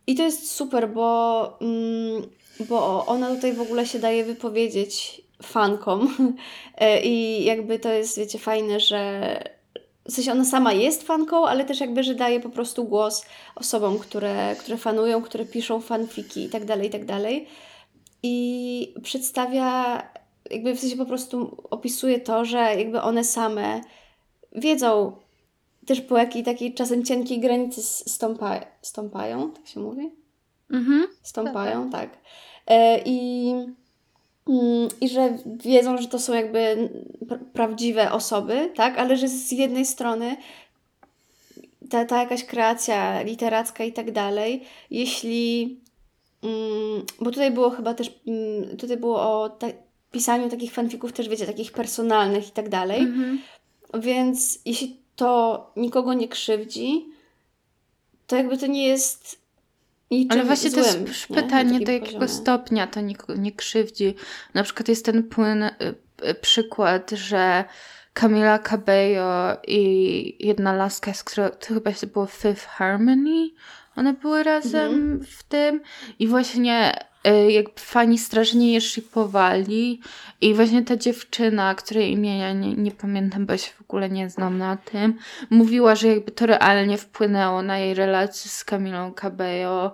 i 0.06 0.14
to 0.14 0.22
jest 0.22 0.52
super, 0.52 0.88
bo, 0.88 1.58
mm, 1.60 2.22
bo 2.68 3.06
ona 3.06 3.34
tutaj 3.34 3.52
w 3.52 3.60
ogóle 3.60 3.86
się 3.86 3.98
daje 3.98 4.24
wypowiedzieć 4.24 5.22
fankom 5.42 6.08
E, 6.80 7.02
i 7.02 7.44
jakby 7.44 7.78
to 7.78 7.92
jest, 7.92 8.18
wiecie, 8.18 8.38
fajne, 8.38 8.80
że 8.80 9.42
w 10.08 10.12
sensie 10.12 10.32
ona 10.32 10.44
sama 10.44 10.72
jest 10.72 11.02
fanką, 11.02 11.46
ale 11.46 11.64
też 11.64 11.80
jakby, 11.80 12.02
że 12.02 12.14
daje 12.14 12.40
po 12.40 12.48
prostu 12.50 12.84
głos 12.84 13.26
osobom, 13.54 13.98
które, 13.98 14.56
które 14.58 14.76
fanują, 14.76 15.22
które 15.22 15.44
piszą 15.44 15.80
fanfiki 15.80 16.44
i 16.44 16.48
tak 16.48 16.64
dalej, 16.64 16.88
i 16.88 16.90
tak 16.90 17.04
dalej 17.04 17.46
i 18.22 18.94
przedstawia, 19.02 20.02
jakby 20.50 20.74
w 20.74 20.80
sensie 20.80 20.96
po 20.96 21.06
prostu 21.06 21.62
opisuje 21.70 22.20
to, 22.20 22.44
że 22.44 22.58
jakby 22.58 23.02
one 23.02 23.24
same 23.24 23.80
wiedzą 24.52 25.16
też 25.86 26.00
po 26.00 26.18
jakiej 26.18 26.42
takiej 26.42 26.74
czasem 26.74 27.04
cienkiej 27.04 27.40
granicy 27.40 27.82
stąpa, 27.82 28.60
stąpają, 28.82 29.50
tak 29.50 29.66
się 29.66 29.80
mówi? 29.80 30.10
Mhm. 30.70 31.06
Stąpają, 31.22 31.90
tak. 31.90 32.10
E, 32.66 33.00
I, 33.04 33.52
I 35.00 35.08
że 35.08 35.38
wiedzą, 35.64 35.98
że 35.98 36.08
to 36.08 36.18
są 36.18 36.34
jakby 36.34 36.90
pr- 37.26 37.44
prawdziwe 37.52 38.12
osoby, 38.12 38.72
tak? 38.76 38.98
Ale 38.98 39.16
że 39.16 39.28
z 39.28 39.52
jednej 39.52 39.86
strony 39.86 40.36
ta, 41.90 42.04
ta 42.04 42.20
jakaś 42.20 42.44
kreacja 42.44 43.22
literacka 43.22 43.84
i 43.84 43.92
tak 43.92 44.12
dalej, 44.12 44.64
jeśli. 44.90 45.80
Mm, 46.42 47.02
bo 47.20 47.30
tutaj 47.30 47.50
było 47.50 47.70
chyba 47.70 47.94
też. 47.94 48.20
Mm, 48.26 48.76
tutaj 48.76 48.96
było 48.96 49.42
o 49.42 49.48
ta, 49.48 49.66
pisaniu 50.10 50.48
takich 50.48 50.72
fanfików, 50.72 51.12
też 51.12 51.28
wiecie, 51.28 51.46
takich 51.46 51.72
personalnych 51.72 52.48
i 52.48 52.50
tak 52.50 52.68
dalej. 52.68 53.00
Mhm. 53.00 53.38
Więc 53.94 54.58
jeśli 54.64 54.96
to 55.16 55.72
nikogo 55.76 56.14
nie 56.14 56.28
krzywdzi, 56.28 57.06
to 58.26 58.36
jakby 58.36 58.58
to 58.58 58.66
nie 58.66 58.86
jest 58.86 59.37
niczym 60.16 60.32
Ale 60.32 60.44
właśnie 60.44 60.70
to 60.70 60.84
złym, 60.84 61.06
jest 61.06 61.30
nie? 61.30 61.36
Na 61.36 61.42
pytanie, 61.42 61.80
do 61.80 61.92
jakiego 61.92 62.18
poziomie. 62.18 62.28
stopnia 62.28 62.86
to 62.86 63.00
nikogo 63.00 63.34
nie 63.36 63.52
krzywdzi. 63.52 64.14
Na 64.54 64.62
przykład 64.62 64.88
jest 64.88 65.04
ten 65.04 65.22
płyn, 65.22 65.62
y, 65.62 65.72
y, 66.28 66.34
przykład, 66.34 67.10
że 67.10 67.64
Camila 68.12 68.58
Cabello 68.58 69.56
i 69.66 70.46
jedna 70.46 70.72
laska, 70.72 71.14
z 71.14 71.24
którą 71.24 71.48
to 71.48 71.66
chyba 71.74 71.92
się 71.92 72.06
było 72.06 72.26
Fifth 72.26 72.66
Harmony, 72.66 73.50
one 73.96 74.12
były 74.12 74.42
razem 74.42 74.92
Mhm. 74.94 75.24
w 75.24 75.42
tym 75.42 75.80
i 76.18 76.26
właśnie 76.26 76.92
y, 77.26 77.52
jakby 77.52 77.80
fani 77.80 78.18
strasznie 78.18 78.72
je 78.72 78.80
shipowali 78.80 80.00
i 80.40 80.54
właśnie 80.54 80.84
ta 80.84 80.96
dziewczyna, 80.96 81.74
której 81.74 82.12
imienia 82.12 82.52
nie, 82.52 82.74
nie 82.74 82.90
pamiętam, 82.90 83.46
bo 83.46 83.56
się 83.56 83.70
w 83.70 83.80
ogóle 83.80 84.10
nie 84.10 84.30
znam 84.30 84.58
na 84.58 84.76
tym, 84.76 85.14
mówiła, 85.50 85.94
że 85.94 86.08
jakby 86.08 86.30
to 86.30 86.46
realnie 86.46 86.98
wpłynęło 86.98 87.62
na 87.62 87.78
jej 87.78 87.94
relacje 87.94 88.50
z 88.50 88.64
Camilą 88.64 89.12
Cabello 89.14 89.92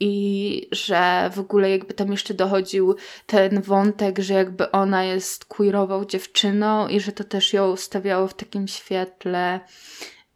i 0.00 0.68
że 0.72 1.30
w 1.34 1.38
ogóle 1.38 1.70
jakby 1.70 1.94
tam 1.94 2.10
jeszcze 2.10 2.34
dochodził 2.34 2.96
ten 3.26 3.62
wątek, 3.62 4.18
że 4.18 4.34
jakby 4.34 4.70
ona 4.70 5.04
jest 5.04 5.44
queerową 5.44 6.04
dziewczyną 6.04 6.88
i 6.88 7.00
że 7.00 7.12
to 7.12 7.24
też 7.24 7.52
ją 7.52 7.76
stawiało 7.76 8.28
w 8.28 8.34
takim 8.34 8.68
świetle 8.68 9.60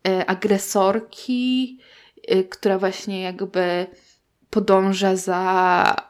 e, 0.08 0.26
agresorki, 0.26 1.78
e, 2.28 2.44
która 2.44 2.78
właśnie 2.78 3.22
jakby 3.22 3.86
podąża 4.50 5.16
za 5.16 6.07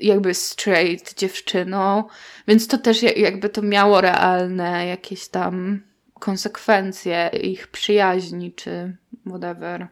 jakby 0.00 0.34
straight 0.34 1.18
dziewczyną, 1.18 2.04
więc 2.48 2.66
to 2.68 2.78
też 2.78 3.02
jakby 3.02 3.48
to 3.48 3.62
miało 3.62 4.00
realne 4.00 4.86
jakieś 4.86 5.28
tam 5.28 5.82
konsekwencje 6.20 7.30
ich 7.42 7.68
przyjaźni 7.68 8.52
czy 8.52 8.96
whatever. 9.26 9.88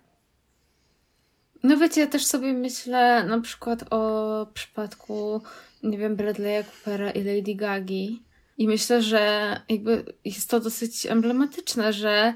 No 1.63 1.77
wiecie, 1.77 2.01
ja 2.01 2.07
też 2.07 2.27
sobie 2.27 2.53
myślę 2.53 3.25
na 3.25 3.41
przykład 3.41 3.85
o 3.93 4.47
przypadku, 4.55 5.43
nie 5.83 5.99
wiem, 5.99 6.17
Bradley'a 6.17 6.65
Coopera 6.65 7.11
i 7.11 7.25
Lady 7.25 7.55
Gagi. 7.55 8.23
I 8.59 8.69
myślę, 8.69 9.03
że 9.03 9.53
jakby 9.69 10.05
jest 10.25 10.51
to 10.51 10.61
dosyć 10.61 11.07
emblematyczne, 11.07 11.93
że 11.93 12.35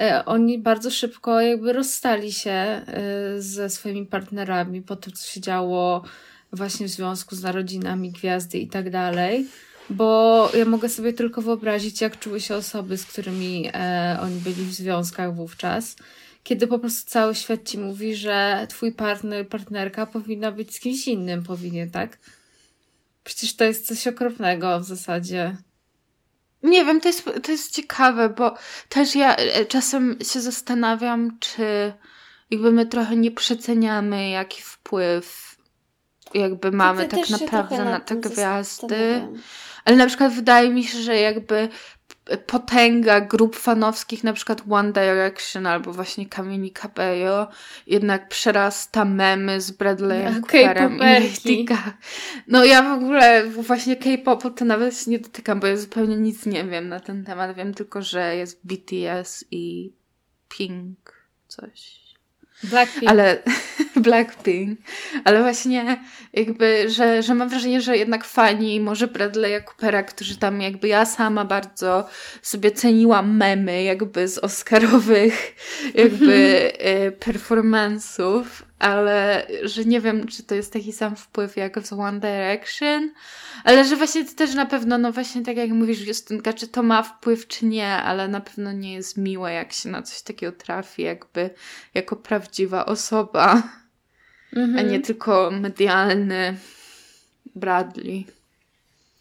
e, 0.00 0.24
oni 0.24 0.58
bardzo 0.58 0.90
szybko 0.90 1.40
jakby 1.40 1.72
rozstali 1.72 2.32
się 2.32 2.50
e, 2.50 2.82
ze 3.38 3.70
swoimi 3.70 4.06
partnerami 4.06 4.82
po 4.82 4.96
tym, 4.96 5.12
co 5.12 5.26
się 5.26 5.40
działo 5.40 6.04
właśnie 6.52 6.86
w 6.86 6.90
związku 6.90 7.36
z 7.36 7.42
narodzinami 7.42 8.10
gwiazdy 8.10 8.58
i 8.58 8.68
tak 8.68 8.90
dalej. 8.90 9.46
Bo 9.90 10.50
ja 10.54 10.64
mogę 10.64 10.88
sobie 10.88 11.12
tylko 11.12 11.42
wyobrazić, 11.42 12.00
jak 12.00 12.18
czuły 12.18 12.40
się 12.40 12.54
osoby, 12.54 12.96
z 12.96 13.06
którymi 13.06 13.70
e, 13.74 14.18
oni 14.22 14.40
byli 14.40 14.64
w 14.64 14.72
związkach 14.72 15.34
wówczas 15.34 15.96
kiedy 16.42 16.66
po 16.66 16.78
prostu 16.78 17.10
cały 17.10 17.34
świat 17.34 17.68
ci 17.68 17.78
mówi, 17.78 18.16
że 18.16 18.66
twój 18.70 18.92
partner, 18.92 19.48
partnerka 19.48 20.06
powinna 20.06 20.52
być 20.52 20.76
z 20.76 20.80
kimś 20.80 21.08
innym, 21.08 21.42
powinien, 21.42 21.90
tak? 21.90 22.18
Przecież 23.24 23.56
to 23.56 23.64
jest 23.64 23.86
coś 23.86 24.06
okropnego 24.06 24.80
w 24.80 24.84
zasadzie. 24.84 25.56
Nie 26.62 26.84
wiem, 26.84 27.00
to 27.00 27.08
jest, 27.08 27.30
to 27.42 27.52
jest 27.52 27.74
ciekawe, 27.74 28.28
bo 28.28 28.54
też 28.88 29.14
ja 29.14 29.36
e, 29.36 29.66
czasem 29.66 30.18
się 30.32 30.40
zastanawiam, 30.40 31.38
czy 31.38 31.92
jakby 32.50 32.72
my 32.72 32.86
trochę 32.86 33.16
nie 33.16 33.30
przeceniamy, 33.30 34.28
jaki 34.30 34.62
wpływ 34.62 35.49
jakby 36.34 36.72
mamy 36.72 37.08
tak 37.08 37.30
naprawdę 37.30 37.84
na 37.84 38.00
te 38.00 38.16
gwiazdy. 38.16 39.28
Ale 39.84 39.96
na 39.96 40.06
przykład 40.06 40.32
wydaje 40.32 40.70
mi 40.70 40.84
się, 40.84 40.98
że 40.98 41.16
jakby 41.16 41.68
potęga 42.46 43.20
grup 43.20 43.56
fanowskich, 43.56 44.24
na 44.24 44.32
przykład 44.32 44.62
One 44.70 44.92
Direction 44.92 45.66
albo 45.66 45.92
właśnie 45.92 46.26
Camille 46.26 46.70
Cabello, 46.70 47.48
jednak 47.86 48.28
przerasta 48.28 49.04
memy 49.04 49.60
z 49.60 49.70
Bradleyem 49.70 50.42
Cooperem 50.42 50.98
i 51.44 51.66
No 52.46 52.64
ja 52.64 52.82
w 52.82 52.92
ogóle 52.92 53.46
właśnie 53.46 53.96
K-popu 53.96 54.50
to 54.50 54.64
nawet 54.64 55.06
nie 55.06 55.18
dotykam, 55.18 55.60
bo 55.60 55.66
ja 55.66 55.76
zupełnie 55.76 56.16
nic 56.16 56.46
nie 56.46 56.64
wiem 56.64 56.88
na 56.88 57.00
ten 57.00 57.24
temat. 57.24 57.56
Wiem 57.56 57.74
tylko, 57.74 58.02
że 58.02 58.36
jest 58.36 58.60
BTS 58.64 59.44
i 59.50 59.92
Pink 60.48 61.14
coś. 61.48 61.99
Blackpink. 62.64 63.10
Ale 63.10 63.42
Blackpink. 63.96 64.80
Ale 65.24 65.42
właśnie 65.42 66.00
jakby, 66.32 66.90
że, 66.90 67.22
że 67.22 67.34
mam 67.34 67.48
wrażenie, 67.48 67.80
że 67.80 67.96
jednak 67.96 68.24
fani 68.24 68.80
może 68.80 69.06
Bradley'a 69.06 69.64
Coopera, 69.64 70.02
którzy 70.02 70.36
tam 70.36 70.60
jakby 70.60 70.88
ja 70.88 71.06
sama 71.06 71.44
bardzo 71.44 72.08
sobie 72.42 72.70
ceniłam 72.70 73.36
memy 73.36 73.82
jakby 73.82 74.28
z 74.28 74.38
Oscarowych 74.38 75.56
jakby 75.94 76.72
mhm. 76.80 77.12
performance'ów, 77.24 78.44
ale 78.80 79.46
że 79.62 79.84
nie 79.84 80.00
wiem, 80.00 80.26
czy 80.26 80.42
to 80.42 80.54
jest 80.54 80.72
taki 80.72 80.92
sam 80.92 81.16
wpływ 81.16 81.56
jak 81.56 81.80
w 81.80 81.92
One 81.92 82.20
Direction, 82.20 83.10
ale 83.64 83.84
że 83.84 83.96
właśnie 83.96 84.24
to 84.24 84.34
też 84.34 84.54
na 84.54 84.66
pewno, 84.66 84.98
no 84.98 85.12
właśnie 85.12 85.42
tak 85.42 85.56
jak 85.56 85.70
mówisz 85.70 86.06
Justynka, 86.06 86.52
czy 86.52 86.68
to 86.68 86.82
ma 86.82 87.02
wpływ, 87.02 87.46
czy 87.46 87.66
nie, 87.66 87.88
ale 87.88 88.28
na 88.28 88.40
pewno 88.40 88.72
nie 88.72 88.94
jest 88.94 89.16
miłe, 89.16 89.52
jak 89.52 89.72
się 89.72 89.88
na 89.88 90.02
coś 90.02 90.22
takiego 90.22 90.52
trafi, 90.52 91.02
jakby 91.02 91.50
jako 91.94 92.16
prawdziwa 92.16 92.86
osoba, 92.86 93.62
mhm. 94.56 94.78
a 94.78 94.80
nie 94.80 94.96
mhm. 94.96 95.02
tylko 95.02 95.50
medialny 95.50 96.56
Bradley. 97.54 98.26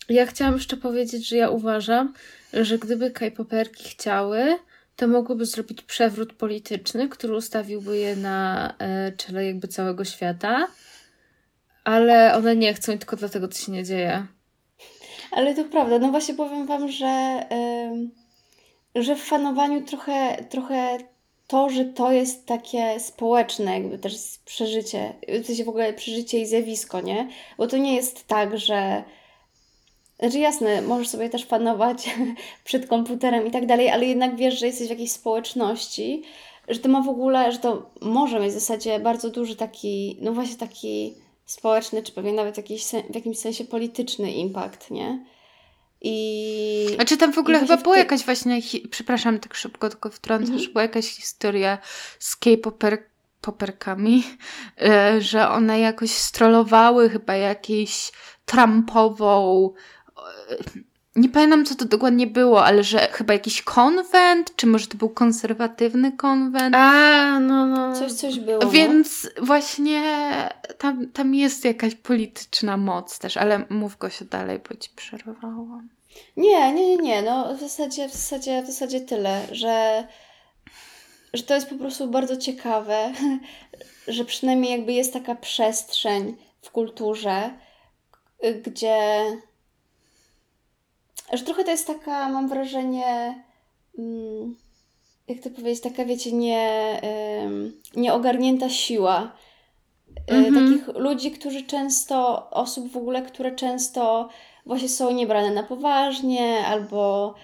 Ja 0.09 0.25
chciałam 0.25 0.53
jeszcze 0.53 0.77
powiedzieć, 0.77 1.27
że 1.27 1.37
ja 1.37 1.49
uważam, 1.49 2.13
że 2.53 2.77
gdyby 2.77 3.11
K-poperki 3.11 3.89
chciały, 3.89 4.59
to 4.99 5.07
mogłyby 5.07 5.45
zrobić 5.45 5.81
przewrót 5.81 6.33
polityczny, 6.33 7.09
który 7.09 7.35
ustawiłby 7.35 7.97
je 7.97 8.15
na 8.15 8.73
e, 8.79 9.11
czele 9.11 9.45
jakby 9.45 9.67
całego 9.67 10.05
świata, 10.05 10.67
ale 11.83 12.35
one 12.35 12.55
nie 12.55 12.73
chcą 12.73 12.91
i 12.91 12.97
tylko 12.97 13.15
dlatego 13.15 13.47
to 13.47 13.57
się 13.57 13.71
nie 13.71 13.83
dzieje. 13.83 14.27
Ale 15.31 15.55
to 15.55 15.63
prawda, 15.63 15.99
no 15.99 16.11
właśnie 16.11 16.35
powiem 16.35 16.65
Wam, 16.65 16.91
że, 16.91 17.43
yy, 18.95 19.03
że 19.03 19.15
w 19.15 19.23
fanowaniu 19.23 19.81
trochę, 19.81 20.45
trochę 20.49 20.97
to, 21.47 21.69
że 21.69 21.85
to 21.85 22.11
jest 22.11 22.45
takie 22.45 22.99
społeczne, 22.99 23.73
jakby 23.73 23.99
też 23.99 24.13
przeżycie, 24.45 25.13
w 25.43 25.45
sensie 25.45 25.63
w 25.63 25.69
ogóle 25.69 25.93
przeżycie 25.93 26.39
i 26.39 26.45
zjawisko, 26.45 27.01
nie? 27.01 27.29
Bo 27.57 27.67
to 27.67 27.77
nie 27.77 27.95
jest 27.95 28.27
tak, 28.27 28.57
że 28.57 29.03
znaczy 30.19 30.39
jasne, 30.39 30.81
możesz 30.81 31.07
sobie 31.07 31.29
też 31.29 31.45
fanować 31.45 32.15
przed 32.65 32.87
komputerem 32.87 33.47
i 33.47 33.51
tak 33.51 33.65
dalej, 33.65 33.89
ale 33.89 34.05
jednak 34.05 34.35
wiesz, 34.35 34.59
że 34.59 34.67
jesteś 34.67 34.87
w 34.87 34.89
jakiejś 34.89 35.11
społeczności, 35.11 36.23
że 36.67 36.79
to 36.79 36.89
ma 36.89 37.01
w 37.01 37.09
ogóle, 37.09 37.51
że 37.51 37.57
to 37.57 37.89
może 38.01 38.39
mieć 38.39 38.51
w 38.51 38.53
zasadzie 38.53 38.99
bardzo 38.99 39.29
duży 39.29 39.55
taki, 39.55 40.17
no 40.21 40.33
właśnie 40.33 40.57
taki 40.57 41.15
społeczny, 41.45 42.03
czy 42.03 42.11
pewnie 42.11 42.33
nawet 42.33 42.57
jakiś, 42.57 42.83
w 43.09 43.15
jakimś 43.15 43.37
sensie 43.37 43.65
polityczny 43.65 44.31
impact, 44.31 44.91
nie? 44.91 45.25
I. 46.01 46.87
A 46.99 47.05
czy 47.05 47.17
tam 47.17 47.33
w 47.33 47.37
ogóle 47.37 47.59
chyba 47.59 47.77
była 47.77 47.95
ty... 47.95 47.99
jakaś 47.99 48.25
właśnie, 48.25 48.61
przepraszam, 48.91 49.39
tak 49.39 49.53
szybko 49.53 49.89
tylko 49.89 50.09
wtrącę, 50.09 50.43
mhm. 50.43 50.59
że 50.59 50.69
była 50.69 50.81
jakaś 50.81 51.05
historia 51.05 51.77
z 52.19 52.35
K-poperkami, 52.35 54.23
e, 54.81 55.21
że 55.21 55.49
one 55.49 55.79
jakoś 55.79 56.11
strollowały 56.11 57.09
chyba 57.09 57.35
jakieś 57.35 58.11
Trumpową 58.49 59.69
nie 61.15 61.29
pamiętam, 61.29 61.65
co 61.65 61.75
to 61.75 61.85
dokładnie 61.85 62.27
było, 62.27 62.65
ale 62.65 62.83
że 62.83 62.99
chyba 63.11 63.33
jakiś 63.33 63.61
konwent, 63.61 64.55
czy 64.55 64.67
może 64.67 64.87
to 64.87 64.97
był 64.97 65.09
konserwatywny 65.09 66.11
konwent. 66.11 66.75
A, 66.75 67.39
no, 67.39 67.65
no. 67.65 67.95
Coś, 67.95 68.11
coś 68.11 68.39
było. 68.39 68.59
No. 68.63 68.69
Więc 68.69 69.27
no. 69.37 69.45
właśnie 69.45 70.03
tam, 70.77 71.11
tam 71.11 71.35
jest 71.35 71.65
jakaś 71.65 71.95
polityczna 71.95 72.77
moc 72.77 73.19
też, 73.19 73.37
ale 73.37 73.65
mów 73.69 73.97
go 73.97 74.09
się 74.09 74.25
dalej, 74.25 74.59
bo 74.69 74.75
ci 74.75 74.89
przerwałam. 74.95 75.89
Nie, 76.37 76.73
nie, 76.73 76.87
nie, 76.87 76.97
nie. 76.97 77.21
No 77.21 77.55
w 77.55 77.59
zasadzie, 77.59 78.09
w 78.09 78.11
zasadzie, 78.13 78.63
w 78.63 78.67
zasadzie 78.67 79.01
tyle, 79.01 79.41
że, 79.51 80.07
że 81.33 81.43
to 81.43 81.55
jest 81.55 81.69
po 81.69 81.75
prostu 81.75 82.07
bardzo 82.07 82.37
ciekawe, 82.37 83.13
że 84.07 84.25
przynajmniej 84.25 84.71
jakby 84.71 84.93
jest 84.93 85.13
taka 85.13 85.35
przestrzeń 85.35 86.35
w 86.61 86.71
kulturze, 86.71 87.53
gdzie 88.65 89.23
że 91.33 91.43
trochę 91.43 91.63
to 91.63 91.71
jest 91.71 91.87
taka, 91.87 92.29
mam 92.29 92.47
wrażenie, 92.47 93.43
mm, 93.97 94.55
jak 95.27 95.39
to 95.39 95.49
powiedzieć, 95.49 95.83
taka 95.83 96.05
wiecie, 96.05 96.31
nie, 96.31 97.01
nieogarnięta 97.95 98.69
siła. 98.69 99.31
Mm-hmm. 100.27 100.53
Takich 100.53 100.95
ludzi, 100.95 101.31
którzy 101.31 101.63
często, 101.63 102.49
osób 102.49 102.91
w 102.91 102.97
ogóle, 102.97 103.21
które 103.21 103.55
często 103.55 104.29
właśnie 104.65 104.89
są 104.89 105.11
niebrane 105.11 105.51
na 105.51 105.63
poważnie, 105.63 106.65
albo 106.65 107.35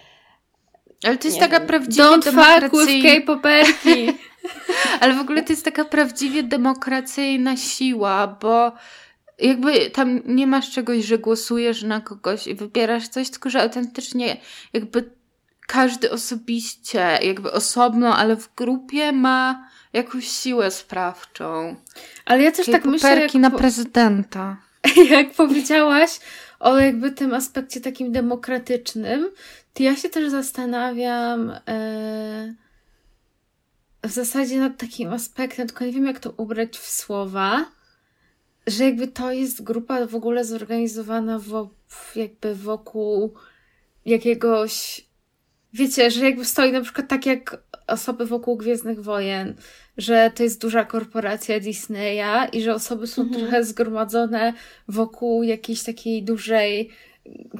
ale 1.03 1.17
to 1.17 1.27
jest 1.27 1.39
taka 1.39 1.59
wiem. 1.59 1.67
prawdziwie 1.67 2.03
Don't 2.03 2.23
demokracyjna... 2.23 3.21
poperki 3.25 4.07
Ale 4.99 5.13
w 5.13 5.19
ogóle 5.19 5.43
to 5.43 5.53
jest 5.53 5.65
taka 5.65 5.85
prawdziwie 5.85 6.43
demokracyjna 6.43 7.57
siła, 7.57 8.27
bo 8.27 8.71
jakby 9.39 9.89
tam 9.89 10.21
nie 10.25 10.47
masz 10.47 10.71
czegoś, 10.71 11.05
że 11.05 11.17
głosujesz 11.17 11.83
na 11.83 12.01
kogoś 12.01 12.47
i 12.47 12.55
wybierasz 12.55 13.07
coś, 13.07 13.29
tylko 13.29 13.49
że 13.49 13.61
autentycznie 13.61 14.37
jakby 14.73 15.11
każdy 15.67 16.11
osobiście, 16.11 17.19
jakby 17.21 17.51
osobno, 17.51 18.17
ale 18.17 18.35
w 18.35 18.55
grupie 18.55 19.11
ma 19.11 19.69
jakąś 19.93 20.27
siłę 20.27 20.71
sprawczą. 20.71 21.75
Ale 22.25 22.43
ja 22.43 22.51
też 22.51 22.65
tak 22.65 22.85
myślę. 22.85 23.19
Jak 23.19 23.33
na 23.33 23.51
prezydenta. 23.51 24.57
Jak 25.09 25.31
powiedziałaś 25.31 26.19
o 26.59 26.79
jakby 26.79 27.11
tym 27.11 27.33
aspekcie 27.33 27.81
takim 27.81 28.11
demokratycznym, 28.11 29.29
to 29.73 29.83
ja 29.83 29.95
się 29.95 30.09
też 30.09 30.29
zastanawiam 30.29 31.49
e, 31.67 32.53
w 34.03 34.11
zasadzie 34.11 34.59
nad 34.59 34.77
takim 34.77 35.13
aspektem, 35.13 35.67
tylko 35.67 35.85
nie 35.85 35.91
wiem 35.91 36.05
jak 36.05 36.19
to 36.19 36.33
ubrać 36.37 36.77
w 36.77 36.89
słowa 36.89 37.65
że 38.67 38.83
jakby 38.83 39.07
to 39.07 39.31
jest 39.31 39.63
grupa 39.63 40.07
w 40.07 40.15
ogóle 40.15 40.45
zorganizowana 40.45 41.39
wo, 41.39 41.69
jakby 42.15 42.55
wokół 42.55 43.33
jakiegoś, 44.05 45.05
wiecie, 45.73 46.11
że 46.11 46.25
jakby 46.25 46.45
stoi 46.45 46.71
na 46.71 46.81
przykład 46.81 47.07
tak 47.07 47.25
jak 47.25 47.57
osoby 47.87 48.25
wokół 48.25 48.57
Gwiezdnych 48.57 49.03
Wojen, 49.03 49.55
że 49.97 50.31
to 50.35 50.43
jest 50.43 50.61
duża 50.61 50.85
korporacja 50.85 51.59
Disneya 51.59 52.49
i 52.53 52.61
że 52.61 52.75
osoby 52.75 53.07
są 53.07 53.21
mhm. 53.21 53.41
trochę 53.41 53.63
zgromadzone 53.63 54.53
wokół 54.87 55.43
jakiejś 55.43 55.83
takiej 55.83 56.23
dużej 56.23 56.89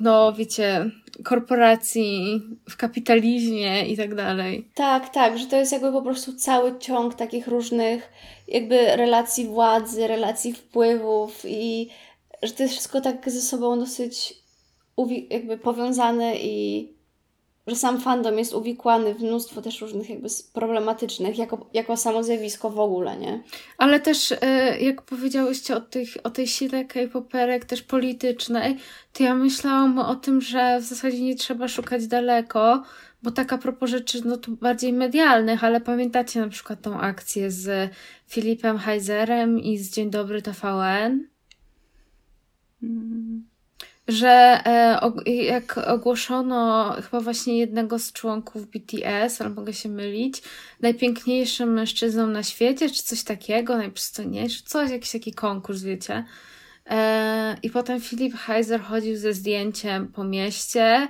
no 0.02 0.34
wiecie, 0.34 0.92
korporacji, 1.24 2.42
w 2.70 2.78
kapitalizmie 2.78 3.86
i 3.88 3.98
tak 3.98 4.16
dalej. 4.16 4.68
Tak, 4.74 5.10
tak, 5.10 5.38
że 5.38 5.46
to 5.46 5.56
jest 5.56 5.72
jakby 5.72 5.92
po 5.92 6.02
prostu 6.02 6.34
cały 6.34 6.80
ciąg 6.80 7.16
takich 7.16 7.48
różnych 7.48 8.12
jakby 8.48 8.96
relacji 8.96 9.46
władzy, 9.46 10.08
relacji 10.08 10.54
wpływów 10.54 11.46
i 11.48 11.90
że 12.44 12.52
to 12.52 12.64
jest 12.64 12.76
wszystko 12.76 13.02
tak 13.02 13.30
ze 13.32 13.42
sobą 13.42 13.80
dosyć 13.80 14.34
jakby 15.30 15.58
powiązane 15.58 16.36
i 16.36 16.90
że 17.68 17.76
sam 17.76 18.02
fandom 18.02 18.38
jest 18.38 18.54
uwikłany 18.54 19.14
w 19.14 19.20
mnóstwo 19.20 19.62
też 19.62 19.82
różnych 19.82 20.10
jakby 20.10 20.28
problematycznych, 20.54 21.38
jako, 21.38 21.70
jako 21.74 21.98
samo 21.98 22.24
zjawisko 22.24 22.70
w 22.70 22.80
ogóle, 22.80 23.18
nie? 23.18 23.44
Ale 23.78 24.00
też, 24.00 24.34
e, 24.42 24.80
jak 24.80 25.02
powiedziałyście 25.02 25.76
o, 25.76 25.82
tych, 25.82 26.10
o 26.24 26.30
tej 26.30 26.48
sile 26.48 26.86
K-poperek, 26.86 27.66
też 27.66 27.82
politycznej, 27.82 28.78
to 29.14 29.24
ja 29.24 29.36
myślałam 29.36 30.00
o 30.00 30.16
tym, 30.16 30.42
że 30.42 30.80
w 30.80 30.84
zasadzie 30.84 31.22
nie 31.22 31.36
trzeba 31.36 31.68
szukać 31.68 32.08
daleko, 32.08 32.84
bo 33.24 33.32
tak 33.32 33.54
a 33.54 33.58
propos 33.58 33.90
rzeczy, 33.90 34.22
no 34.26 34.38
to 34.38 34.52
bardziej 34.52 34.94
medialnych, 34.94 35.64
ale 35.64 35.82
pamiętacie 35.82 36.40
na 36.40 36.50
przykład 36.50 36.82
tą 36.82 37.00
akcję 37.00 37.52
z 37.52 37.92
Filipem 38.28 38.78
Heizerem 38.78 39.60
i 39.60 39.78
z 39.78 39.92
Dzień 39.92 40.10
Dobry 40.10 40.42
TVN? 40.42 41.28
Mm. 42.84 43.55
Że 44.08 44.62
e, 44.66 45.32
jak 45.32 45.78
ogłoszono 45.78 46.92
chyba 47.02 47.20
właśnie 47.20 47.58
jednego 47.58 48.00
z 48.00 48.12
członków 48.12 48.68
BTS, 48.68 49.42
ale 49.42 49.50
mogę 49.50 49.74
się 49.74 49.90
mylić, 49.90 50.42
najpiękniejszym 50.82 51.74
mężczyzną 51.74 52.28
na 52.28 52.44
świecie, 52.44 52.90
czy 52.90 53.04
coś 53.04 53.24
takiego, 53.24 53.78
najprzystojniejszy, 53.78 54.64
coś, 54.64 54.92
jakiś 54.92 55.12
taki 55.12 55.34
konkurs, 55.34 55.82
wiecie. 55.82 56.26
E, 56.90 57.58
I 57.64 57.70
potem 57.70 58.02
Filip 58.02 58.36
Heiser 58.36 58.82
chodził 58.82 59.18
ze 59.18 59.34
zdjęciem 59.34 60.08
po 60.08 60.24
mieście 60.24 61.08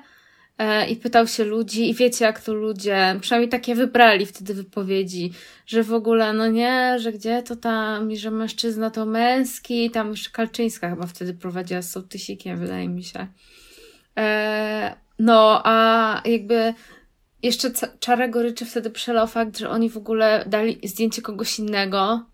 i 0.90 0.96
pytał 0.96 1.28
się 1.28 1.44
ludzi, 1.44 1.90
i 1.90 1.94
wiecie, 1.94 2.26
jak 2.26 2.42
to 2.42 2.54
ludzie, 2.54 3.18
przynajmniej 3.22 3.50
takie 3.50 3.76
wybrali 3.76 4.26
wtedy 4.26 4.54
wypowiedzi, 4.54 5.32
że 5.66 5.84
w 5.84 5.94
ogóle, 5.94 6.34
no 6.34 6.48
nie, 6.48 6.96
że 7.00 7.12
gdzie 7.12 7.44
to 7.44 7.56
tam, 7.56 8.12
i 8.12 8.18
że 8.18 8.32
mężczyzna 8.32 8.90
to 8.90 9.06
męski, 9.06 9.92
tam 9.92 10.08
już 10.08 10.30
Kalczyńska 10.30 10.90
chyba 10.90 11.08
wtedy 11.08 11.34
prowadziła 11.34 11.82
z 11.82 11.92
sołtysikiem, 11.92 12.60
wydaje 12.60 12.90
mi 12.90 13.04
się. 13.04 13.28
E, 14.18 14.96
no, 15.20 15.62
a 15.66 16.22
jakby 16.26 16.74
jeszcze 17.44 17.72
czarę 18.00 18.30
goryczy 18.30 18.66
wtedy 18.66 18.90
przelał 18.90 19.28
fakt, 19.28 19.58
że 19.58 19.70
oni 19.70 19.90
w 19.90 19.98
ogóle 19.98 20.44
dali 20.48 20.80
zdjęcie 20.84 21.22
kogoś 21.22 21.60
innego 21.60 22.26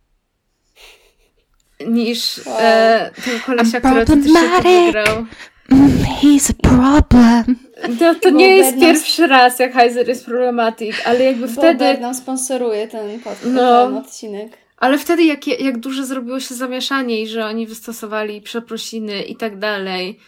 niż 1.88 2.46
Wow. 2.46 2.58
e, 2.60 3.12
tego 3.26 3.40
kolesia, 3.46 3.80
który 3.80 4.00
autentycznie 4.00 4.50
to 4.64 4.86
wygrał. 4.86 5.26
Mm, 5.72 6.04
he's 6.22 6.50
a 6.50 6.54
problem. 6.54 7.56
To, 8.00 8.16
to 8.16 8.32
Bo 8.32 8.38
nie 8.38 8.58
jest 8.58 8.80
pierwszy 8.80 9.28
raz, 9.28 9.60
jak 9.60 9.74
Heiser 9.74 10.08
jest 10.08 10.26
problematic, 10.26 10.96
ale 11.06 11.24
jakby 11.24 11.48
Bo 11.48 11.54
wtedy... 11.54 11.76
Wtedy... 11.86 12.02
nam 12.02 12.16
sponsoruje 12.16 12.88
ten, 12.88 13.20
pod, 13.20 13.34
No. 13.46 13.86
ten 13.88 13.98
odcinek. 13.98 14.58
Ale 14.78 14.98
wtedy 14.98 15.24
jak, 15.24 15.48
jak 15.48 15.78
duże 15.78 16.06
zrobiło 16.06 16.40
się 16.40 16.56
zamieszanie 16.56 17.22
i 17.22 17.28
że 17.28 17.46
oni 17.46 17.68
wystosowali 17.68 18.42
przeprosiny 18.42 19.22
i 19.22 19.36
tak 19.36 19.60
dalej, 19.60 20.20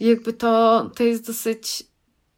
jakby 0.00 0.32
to, 0.32 0.90
to 0.96 1.04
jest 1.04 1.26
dosyć 1.26 1.82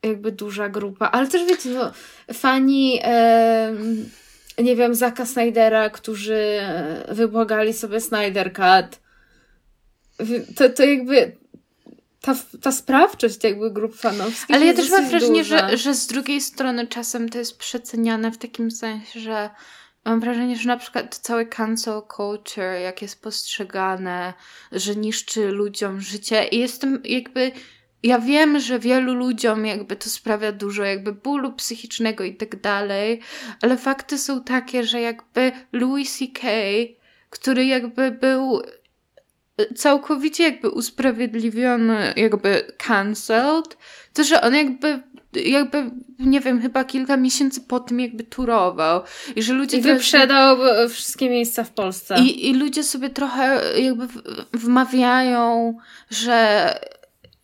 jakby 0.03 0.33
duża 0.33 0.69
grupa. 0.69 1.11
Ale 1.11 1.29
też 1.29 1.45
wiecie, 1.49 1.69
no, 1.69 1.93
fani, 2.33 2.99
em, 3.03 4.11
nie 4.59 4.77
wiem, 4.77 4.95
Zaka 4.95 5.27
Snydera, 5.27 5.91
którzy 5.91 6.59
e, 6.61 7.05
wybłagali 7.15 7.73
sobie 7.73 8.01
Snyder 8.01 8.53
Cut. 8.53 9.01
To, 10.57 10.69
to 10.69 10.85
jakby 10.85 11.40
ta, 12.21 12.35
ta 12.63 12.73
sprawczość 12.73 13.45
jakby 13.45 13.71
grup 13.71 13.97
fanowskich 13.97 14.57
Ale 14.57 14.67
ja 14.67 14.75
też 14.75 14.91
mam 14.91 15.09
wrażenie, 15.09 15.45
że, 15.45 15.77
że 15.77 15.95
z 15.95 16.07
drugiej 16.07 16.41
strony 16.41 16.87
czasem 16.87 17.29
to 17.29 17.39
jest 17.39 17.59
przeceniane 17.59 18.33
w 18.33 18.39
takim 18.39 18.71
sensie, 18.71 19.21
że 19.21 19.51
mam 20.05 20.21
wrażenie, 20.21 20.57
że 20.57 20.69
na 20.69 20.77
przykład 20.77 21.17
cały 21.17 21.47
cancel 21.47 22.03
culture, 22.17 22.81
jak 22.83 23.03
jest 23.03 23.23
postrzegane, 23.23 24.35
że 24.73 24.97
niszczy 24.97 25.49
ludziom 25.49 26.01
życie 26.01 26.45
i 26.45 26.59
jestem 26.59 27.03
jakby... 27.05 27.53
Ja 28.03 28.19
wiem, 28.19 28.61
że 28.61 28.79
wielu 28.79 29.15
ludziom 29.15 29.67
jakby 29.67 29.97
to 29.97 30.11
sprawia 30.11 30.53
dużo 30.53 30.85
jakby 30.85 31.13
bólu 31.13 31.53
psychicznego 31.53 32.25
i 32.25 32.35
tak 32.35 32.61
dalej, 32.61 33.21
ale 33.63 33.77
fakty 33.77 34.19
są 34.19 34.45
takie, 34.45 34.85
że 34.85 35.01
jakby 35.01 35.53
Louis 35.73 36.19
C.K., 36.19 36.49
który 37.31 37.67
jakby 37.67 38.11
był 38.11 38.63
całkowicie 39.77 40.45
jakby 40.45 40.71
usprawiedliwiony, 40.71 42.13
jakby 42.17 42.73
cancelled, 42.79 43.77
to, 44.13 44.25
że 44.25 44.41
on 44.41 44.55
jakby, 44.55 45.03
jakby, 45.35 45.91
nie 46.19 46.41
wiem, 46.41 46.61
chyba 46.63 46.85
kilka 46.85 47.17
miesięcy 47.17 47.61
po 47.61 47.81
tym 47.81 48.01
jakby 48.01 48.25
turował 48.25 49.03
i 49.37 49.43
że 49.43 49.53
ludzie 49.53 49.77
I 49.77 49.81
wyprzedał 49.81 50.67
e, 50.67 50.89
wszystkie 50.89 51.31
miejsca 51.31 51.65
w 51.65 51.71
Polsce. 51.71 52.19
i, 52.19 52.49
I 52.49 52.55
ludzie 52.55 52.83
sobie 52.83 53.11
trochę 53.11 53.61
jakby 53.81 54.07
wmawiają, 54.53 55.77
że, 56.11 56.75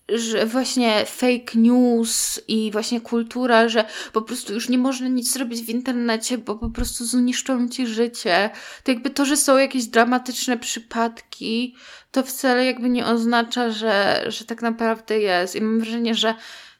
że 0.09 0.47
właśnie 0.47 1.05
fake 1.07 1.55
news 1.55 2.41
i 2.49 2.71
właśnie 2.73 3.01
kultura, 3.01 3.69
że 3.69 3.85
po 4.13 4.23
prostu 4.23 4.55
już 4.55 4.69
nie 4.69 4.79
można 4.79 5.09
nic 5.09 5.33
zrobić 5.33 5.63
w 5.63 5.69
internecie, 5.69 6.39
bo 6.39 6.55
po 6.55 6.71
prostu 6.71 7.05
zniszczą 7.05 7.69
ci 7.69 7.87
życie. 7.87 8.51
To 8.85 8.91
jakby 8.91 9.11
to, 9.11 9.25
że 9.25 9.37
są 9.37 9.59
jakieś 9.59 9.87
dramatyczne 9.87 10.59
przypadki, 10.59 11.75
to 12.11 12.23
wcale 12.23 12.65
jakby 12.65 12.89
nie 12.89 13.07
oznacza, 13.07 13.71
że, 13.71 14.25
że 14.29 14.45
tak 14.45 14.63
naprawdę 14.63 15.19
jest. 15.19 15.57
I 15.57 15.61
mam 15.61 15.81
wrażenie, 15.81 16.15
że 16.15 16.35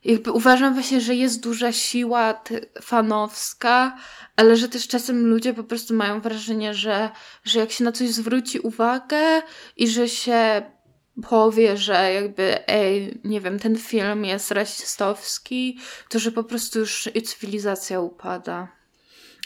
jakby 0.05 0.33
uważam 0.33 0.74
właśnie, 0.74 1.01
że 1.01 1.14
jest 1.14 1.43
duża 1.43 1.72
siła 1.72 2.43
fanowska, 2.83 3.97
ale 4.37 4.57
że 4.57 4.68
też 4.68 4.89
czasem 4.89 5.27
ludzie 5.27 5.55
po 5.55 5.64
prostu 5.64 5.95
mają 5.95 6.20
wrażenie, 6.20 6.74
że, 6.74 7.11
że 7.45 7.61
jak 7.61 7.72
się 7.72 7.85
na 7.85 7.93
coś 7.93 8.09
zwróci 8.09 8.61
uwagę 8.61 9.43
i 9.77 9.89
że 9.89 10.09
się 10.09 10.62
powie, 11.23 11.77
że 11.77 12.12
jakby, 12.12 12.69
ej, 12.69 13.19
nie 13.25 13.41
wiem, 13.41 13.59
ten 13.59 13.79
film 13.79 14.25
jest 14.25 14.51
rasistowski, 14.51 15.79
to 16.09 16.19
że 16.19 16.33
po 16.33 16.45
prostu 16.45 16.79
już 16.79 17.09
cywilizacja 17.25 18.01
upada. 18.01 18.69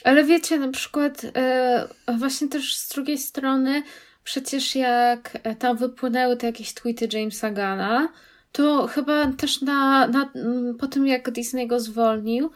Ale 0.05 0.25
wiecie, 0.25 0.59
na 0.59 0.69
przykład 0.69 1.23
e, 1.37 1.89
właśnie 2.19 2.49
też 2.49 2.77
z 2.77 2.89
drugiej 2.89 3.19
strony, 3.19 3.83
przecież 4.25 4.75
jak 4.75 5.39
tam 5.59 5.77
wypłynęły 5.77 6.37
te 6.37 6.47
jakieś 6.47 6.75
tweety 6.75 7.09
Jamesa 7.13 7.51
Gana, 7.51 8.09
to 8.53 8.87
chyba 8.87 9.33
też 9.33 9.63
na, 9.63 10.07
na, 10.07 10.33
po 10.79 10.87
tym 10.87 11.07
jak 11.07 11.31
Disney 11.31 11.67
go 11.67 11.81
zwolnił, 11.81 12.51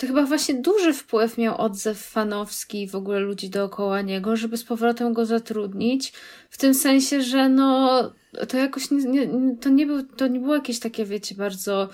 to 0.00 0.06
chyba 0.06 0.22
właśnie 0.22 0.54
duży 0.54 0.92
wpływ 0.92 1.38
miał 1.38 1.60
odzew 1.60 1.98
fanowski 1.98 2.82
i 2.82 2.88
w 2.88 2.94
ogóle 2.94 3.20
ludzi 3.20 3.50
dookoła 3.50 4.02
niego, 4.02 4.36
żeby 4.36 4.56
z 4.56 4.64
powrotem 4.64 5.12
go 5.12 5.26
zatrudnić. 5.26 6.12
W 6.50 6.58
tym 6.58 6.74
sensie, 6.74 7.22
że 7.22 7.48
no 7.48 8.12
to 8.48 8.56
jakoś 8.56 8.90
nie, 8.90 9.26
nie, 9.26 9.56
to, 9.56 9.68
nie 9.68 9.86
był, 9.86 10.02
to 10.02 10.26
nie 10.26 10.40
było 10.40 10.54
jakieś 10.54 10.78
takie, 10.78 11.04
wiecie, 11.04 11.34
bardzo 11.34 11.88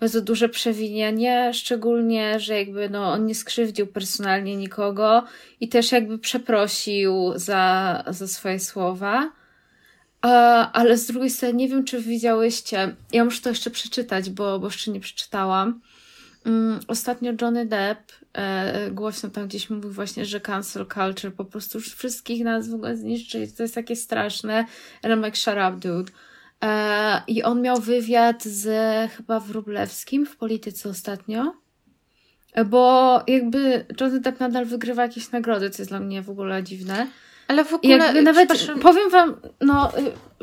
bardzo 0.00 0.20
duże 0.20 0.48
przewinienie, 0.48 1.50
szczególnie, 1.54 2.40
że 2.40 2.58
jakby 2.58 2.90
no, 2.90 3.12
on 3.12 3.26
nie 3.26 3.34
skrzywdził 3.34 3.86
personalnie 3.86 4.56
nikogo 4.56 5.24
i 5.60 5.68
też 5.68 5.92
jakby 5.92 6.18
przeprosił 6.18 7.32
za, 7.34 8.04
za 8.08 8.28
swoje 8.28 8.60
słowa. 8.60 9.32
A, 10.20 10.72
ale 10.72 10.96
z 10.96 11.06
drugiej 11.06 11.30
strony 11.30 11.54
nie 11.54 11.68
wiem, 11.68 11.84
czy 11.84 12.00
widziałyście, 12.00 12.96
ja 13.12 13.24
muszę 13.24 13.42
to 13.42 13.48
jeszcze 13.48 13.70
przeczytać, 13.70 14.30
bo, 14.30 14.58
bo 14.58 14.66
jeszcze 14.66 14.90
nie 14.90 15.00
przeczytałam. 15.00 15.80
Mm, 16.46 16.80
ostatnio 16.88 17.32
Johnny 17.42 17.66
Depp 17.66 18.12
e, 18.32 18.90
głośno 18.90 19.30
tam 19.30 19.48
gdzieś 19.48 19.70
mówił 19.70 19.90
właśnie, 19.90 20.24
że 20.24 20.40
cancel 20.40 20.86
culture 20.94 21.32
po 21.34 21.44
prostu 21.44 21.78
już 21.78 21.94
wszystkich 21.94 22.44
nas 22.44 22.68
w 22.68 22.74
ogóle 22.74 22.96
zniszczy. 22.96 23.48
To 23.56 23.62
jest 23.62 23.74
takie 23.74 23.96
straszne. 23.96 24.64
Like, 25.04 25.36
shut 25.36 25.54
up, 25.54 25.72
dude. 25.72 26.12
E, 26.64 27.22
I 27.26 27.42
on 27.42 27.62
miał 27.62 27.80
wywiad 27.80 28.44
z 28.44 28.68
chyba 29.12 29.40
Wróblewskim 29.40 30.26
w 30.26 30.36
polityce 30.36 30.88
ostatnio. 30.88 31.54
Bo 32.66 33.22
jakby 33.26 33.86
Johnny 34.00 34.20
Depp 34.20 34.40
nadal 34.40 34.66
wygrywa 34.66 35.02
jakieś 35.02 35.30
nagrody, 35.30 35.70
co 35.70 35.82
jest 35.82 35.90
dla 35.90 36.00
mnie 36.00 36.22
w 36.22 36.30
ogóle 36.30 36.62
dziwne. 36.62 37.06
Ale 37.48 37.64
w 37.64 37.74
ogóle, 37.74 37.96
jakby 37.96 38.22
nawet 38.22 38.66
powiem 38.82 39.10
wam, 39.10 39.36
no 39.60 39.92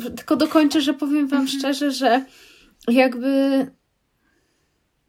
y, 0.06 0.12
tylko 0.12 0.36
dokończę, 0.36 0.82
że 0.82 0.94
powiem 0.94 1.28
wam 1.28 1.42
Mhm. 1.42 1.60
szczerze, 1.60 1.92
że 1.92 2.26
jakby 2.88 3.28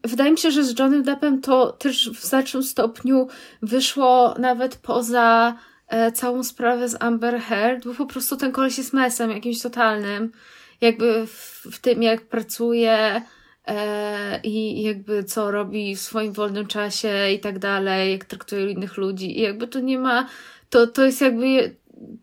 wydaje 0.05 0.31
mi 0.31 0.39
się, 0.39 0.51
że 0.51 0.65
z 0.65 0.79
Johnnym 0.79 1.03
Deppem 1.03 1.41
to 1.41 1.73
też 1.73 2.11
w 2.11 2.25
znacznym 2.25 2.63
stopniu 2.63 3.29
wyszło 3.63 4.35
nawet 4.39 4.77
poza 4.77 5.57
e, 5.89 6.13
całą 6.13 6.45
sprawę 6.45 6.89
z 6.89 7.03
Amber 7.03 7.41
Heard, 7.41 7.85
bo 7.85 7.95
po 7.95 8.07
prostu 8.07 8.37
ten 8.37 8.53
koleś 8.53 8.79
jest 8.79 8.93
mesem 8.93 9.31
jakimś 9.31 9.63
totalnym. 9.63 10.33
Jakby 10.81 11.27
w, 11.27 11.67
w 11.73 11.79
tym, 11.79 12.03
jak 12.03 12.23
pracuje 12.23 13.23
e, 13.67 14.41
i 14.41 14.83
jakby 14.83 15.25
co 15.25 15.51
robi 15.51 15.97
w 15.97 16.01
swoim 16.01 16.33
wolnym 16.33 16.67
czasie 16.67 17.31
i 17.35 17.41
tak 17.41 17.59
dalej, 17.59 18.13
jak 18.13 18.25
traktuje 18.25 18.71
innych 18.71 18.97
ludzi. 18.97 19.39
I 19.39 19.43
jakby 19.43 19.69
to 19.69 19.81
nie 19.81 19.99
ma, 19.99 20.29
to, 20.71 20.87
to 20.87 21.05
jest 21.05 21.21
jakby, 21.21 21.77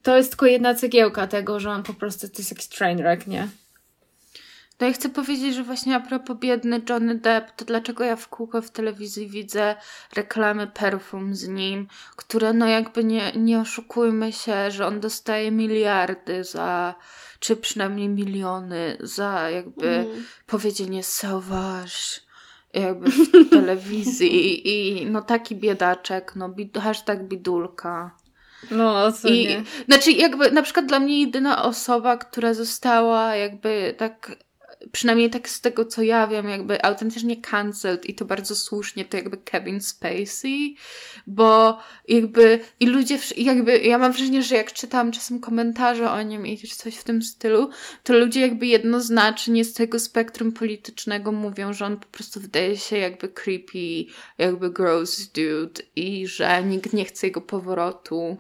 to 0.04 0.18
jest 0.18 0.30
tylko 0.30 0.46
jedna 0.46 0.76
cegiełka 0.76 1.28
tego, 1.28 1.60
że 1.60 1.70
on 1.70 1.84
po 1.84 1.94
prostu 1.94 2.28
to 2.28 2.38
jest 2.38 2.52
jakiś 2.52 2.68
train 2.68 2.98
wreck, 2.98 3.28
nie? 3.28 3.48
No 4.82 4.88
i 4.88 4.94
chcę 4.94 5.10
powiedzieć, 5.10 5.56
że 5.56 5.64
właśnie 5.64 5.96
a 5.96 6.00
propos 6.00 6.38
biedny 6.38 6.82
Johnny 6.90 7.16
Depp, 7.16 7.52
to 7.56 7.66
dlaczego 7.66 8.04
ja 8.04 8.16
w 8.16 8.28
kółko 8.28 8.62
w 8.62 8.72
telewizji 8.72 9.28
widzę 9.28 9.76
reklamy 10.16 10.68
perfum 10.68 11.36
z 11.36 11.48
nim, 11.48 11.88
które 12.16 12.54
no 12.54 12.68
jakby 12.68 13.04
nie, 13.04 13.32
nie 13.36 13.60
oszukujmy 13.60 14.34
się, 14.34 14.72
że 14.72 14.88
on 14.88 15.00
dostaje 15.00 15.52
miliardy 15.52 16.44
za, 16.44 16.96
czy 17.40 17.56
przynajmniej 17.56 18.10
miliony 18.10 18.98
za 19.00 19.50
jakby 19.50 19.88
Mm. 19.88 20.24
powiedzienie 20.48 21.04
sauvage 21.04 22.22
jakby 22.74 23.12
w 23.12 23.50
telewizji 23.50 24.62
i 24.70 25.06
no 25.06 25.22
taki 25.22 25.56
biedaczek, 25.56 26.34
no 26.36 26.50
bid, 26.50 26.78
hashtag 26.78 27.24
bidulka. 27.24 28.16
No, 28.72 29.12
co 29.12 29.28
I 29.28 29.48
nie. 29.48 29.64
znaczy 29.86 30.12
jakby 30.12 30.52
na 30.52 30.62
przykład 30.62 30.86
dla 30.86 31.00
mnie 31.00 31.22
jedyna 31.22 31.64
osoba, 31.64 32.18
która 32.18 32.54
została 32.54 33.36
jakby 33.36 33.96
tak 33.98 34.32
przynajmniej 34.92 35.30
tak 35.30 35.50
z 35.50 35.62
tego 35.62 35.86
co 35.86 36.02
ja 36.02 36.28
wiem, 36.28 36.50
jakby 36.50 36.86
autentycznie 36.86 37.42
cancelled 37.42 38.06
i 38.06 38.16
to 38.16 38.26
bardzo 38.26 38.56
słusznie, 38.56 39.06
to 39.06 39.18
jakby 39.18 39.38
Kevin 39.38 39.82
Spacey, 39.82 40.76
bo 41.28 41.80
jakby 42.08 42.60
i 42.80 42.86
ludzie, 42.86 43.20
jakby 43.38 43.80
ja 43.80 43.98
mam 43.98 44.12
wrażenie, 44.12 44.44
że 44.44 44.56
jak 44.56 44.74
czytam 44.74 45.12
czasem 45.12 45.40
komentarze 45.40 46.12
o 46.12 46.22
nim 46.22 46.48
i 46.48 46.58
coś 46.58 46.96
w 46.96 47.04
tym 47.04 47.22
stylu, 47.22 47.70
to 48.04 48.14
ludzie 48.14 48.42
jakby 48.42 48.68
jednoznacznie 48.68 49.66
z 49.66 49.74
tego 49.74 50.00
spektrum 50.00 50.52
politycznego 50.52 51.32
mówią, 51.32 51.74
że 51.74 51.86
on 51.86 51.98
po 51.98 52.08
prostu 52.08 52.40
wydaje 52.40 52.78
się 52.78 52.98
jakby 52.98 53.30
creepy, 53.30 54.06
jakby 54.38 54.70
gross 54.70 55.28
dude 55.28 55.82
i 55.96 56.28
że 56.28 56.64
nikt 56.64 56.94
nie 56.94 57.06
chce 57.06 57.28
jego 57.28 57.42
powrotu. 57.42 58.38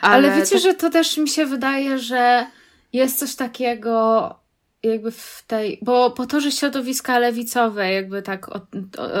Ale, 0.00 0.36
wiecie, 0.40 0.56
to- 0.56 0.58
że 0.58 0.74
to 0.74 0.90
też 0.90 1.18
mi 1.18 1.28
się 1.28 1.46
wydaje, 1.46 1.98
że 1.98 2.46
jest 2.92 3.18
coś 3.18 3.34
takiego 3.34 4.43
jakby 4.84 5.10
w 5.10 5.44
tej, 5.46 5.78
bo 5.82 6.10
po 6.10 6.26
to, 6.26 6.40
że 6.40 6.52
środowiska 6.52 7.18
lewicowe 7.18 7.92
jakby 7.92 8.22
tak 8.22 8.48
od, 8.48 8.62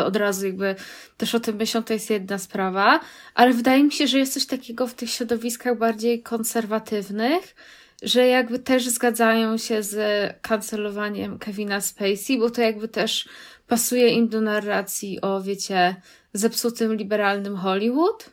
od 0.06 0.16
razu 0.16 0.46
jakby 0.46 0.74
też 1.16 1.34
o 1.34 1.40
tym 1.40 1.56
myślą, 1.56 1.82
to 1.82 1.92
jest 1.92 2.10
jedna 2.10 2.38
sprawa, 2.38 3.00
ale 3.34 3.52
wydaje 3.52 3.84
mi 3.84 3.92
się, 3.92 4.06
że 4.06 4.18
jest 4.18 4.34
coś 4.34 4.46
takiego 4.46 4.86
w 4.86 4.94
tych 4.94 5.10
środowiskach 5.10 5.78
bardziej 5.78 6.22
konserwatywnych, 6.22 7.54
że 8.02 8.26
jakby 8.26 8.58
też 8.58 8.88
zgadzają 8.88 9.58
się 9.58 9.82
z 9.82 9.96
kancelowaniem 10.42 11.38
Kevina 11.38 11.80
Spacey, 11.80 12.38
bo 12.38 12.50
to 12.50 12.60
jakby 12.60 12.88
też 12.88 13.28
pasuje 13.66 14.08
im 14.08 14.28
do 14.28 14.40
narracji 14.40 15.20
o, 15.20 15.42
wiecie, 15.42 15.96
zepsutym 16.32 16.94
liberalnym 16.94 17.56
Hollywood. 17.56 18.30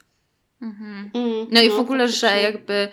Mhm. 0.61 1.11
Mm, 1.13 1.47
No 1.51 1.61
i 1.61 1.69
w 1.69 1.79
ogóle, 1.79 2.07
że 2.07 2.41
jakby 2.41 2.87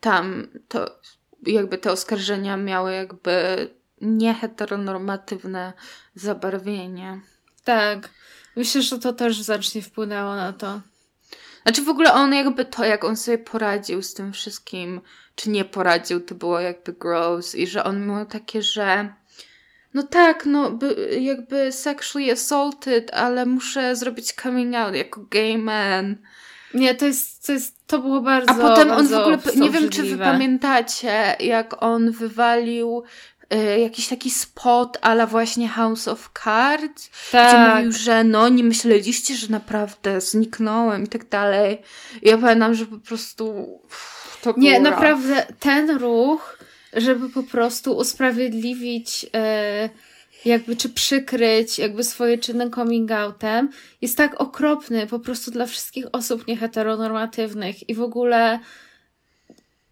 tam 0.00 0.48
to 0.68 0.98
jakby 1.46 1.78
te 1.78 1.92
oskarżenia 1.92 2.56
miały 2.56 2.92
jakby 2.92 3.68
nieheteronormatywne 4.00 5.72
zabarwienie. 6.14 7.20
Tak. 7.64 8.08
Myślę, 8.56 8.82
że 8.82 8.98
to 8.98 9.12
też 9.12 9.42
znacznie 9.42 9.82
wpłynęło 9.82 10.36
na 10.36 10.52
to. 10.52 10.80
Znaczy 11.62 11.82
w 11.82 11.88
ogóle 11.88 12.12
on 12.12 12.34
jakby 12.34 12.64
to, 12.64 12.84
jak 12.84 13.04
on 13.04 13.16
sobie 13.16 13.38
poradził 13.38 14.02
z 14.02 14.14
tym 14.14 14.32
wszystkim, 14.32 15.00
czy 15.34 15.50
nie 15.50 15.64
poradził, 15.64 16.20
to 16.20 16.34
było 16.34 16.60
jakby 16.60 16.92
gross 16.92 17.54
i 17.54 17.66
że 17.66 17.84
on 17.84 18.06
miał 18.06 18.26
takie, 18.26 18.62
że 18.62 19.14
no 19.94 20.02
tak, 20.02 20.46
no 20.46 20.70
by, 20.70 21.18
jakby 21.20 21.72
sexually 21.72 22.32
assaulted, 22.32 23.14
ale 23.14 23.46
muszę 23.46 23.96
zrobić 23.96 24.32
coming 24.32 24.74
out 24.74 24.94
jako 24.94 25.20
gay 25.30 25.58
man. 25.58 26.16
Nie, 26.74 26.94
to 26.94 27.06
jest, 27.06 27.46
to 27.46 27.52
jest, 27.52 27.86
to 27.86 27.98
było 27.98 28.20
bardzo 28.20 28.50
A 28.50 28.54
potem 28.54 28.90
on 28.90 29.06
w 29.06 29.10
bardzo 29.10 29.22
ogóle, 29.22 29.38
nie 29.56 29.70
wiem 29.70 29.90
czy 29.90 30.02
wy 30.02 30.18
pamiętacie, 30.18 31.36
jak 31.40 31.82
on 31.82 32.10
wywalił 32.10 33.02
y, 33.54 33.80
jakiś 33.80 34.08
taki 34.08 34.30
spot 34.30 34.98
ala 35.00 35.26
właśnie 35.26 35.68
House 35.68 36.08
of 36.08 36.30
Cards, 36.44 37.08
gdzie 37.08 37.38
Tak. 37.38 37.76
mówił, 37.76 37.92
że 37.92 38.24
no 38.24 38.48
nie 38.48 38.64
myśleliście, 38.64 39.34
że 39.36 39.48
naprawdę 39.48 40.20
zniknąłem 40.20 41.04
i 41.04 41.08
tak 41.08 41.28
dalej. 41.28 41.82
I 42.22 42.28
ja 42.28 42.38
pamiętam, 42.38 42.74
że 42.74 42.86
po 42.86 42.98
prostu 42.98 43.78
uff, 43.84 44.38
to 44.42 44.54
Nie, 44.56 44.70
było 44.70 44.82
naprawdę 44.82 45.46
ten 45.60 45.90
ruch, 45.90 46.58
żeby 46.92 47.28
po 47.28 47.42
prostu 47.42 47.96
usprawiedliwić 47.96 49.26
e, 49.34 49.88
jakby, 50.44 50.76
czy 50.76 50.88
przykryć 50.88 51.78
jakby 51.78 52.04
swoje 52.04 52.38
czyny 52.38 52.70
coming 52.70 53.10
outem, 53.10 53.70
jest 54.00 54.16
tak 54.16 54.40
okropny 54.40 55.06
po 55.06 55.18
prostu 55.18 55.50
dla 55.50 55.66
wszystkich 55.66 56.06
osób 56.12 56.46
nieheteronormatywnych 56.46 57.88
i 57.88 57.94
w 57.94 58.02
ogóle 58.02 58.58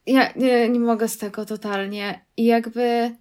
ja 0.07 0.33
nie, 0.37 0.69
nie 0.69 0.81
mogę 0.81 1.09
z 1.09 1.19
tego 1.19 1.45
totalnie. 1.45 2.25
I 2.37 2.45
jakby 2.45 3.17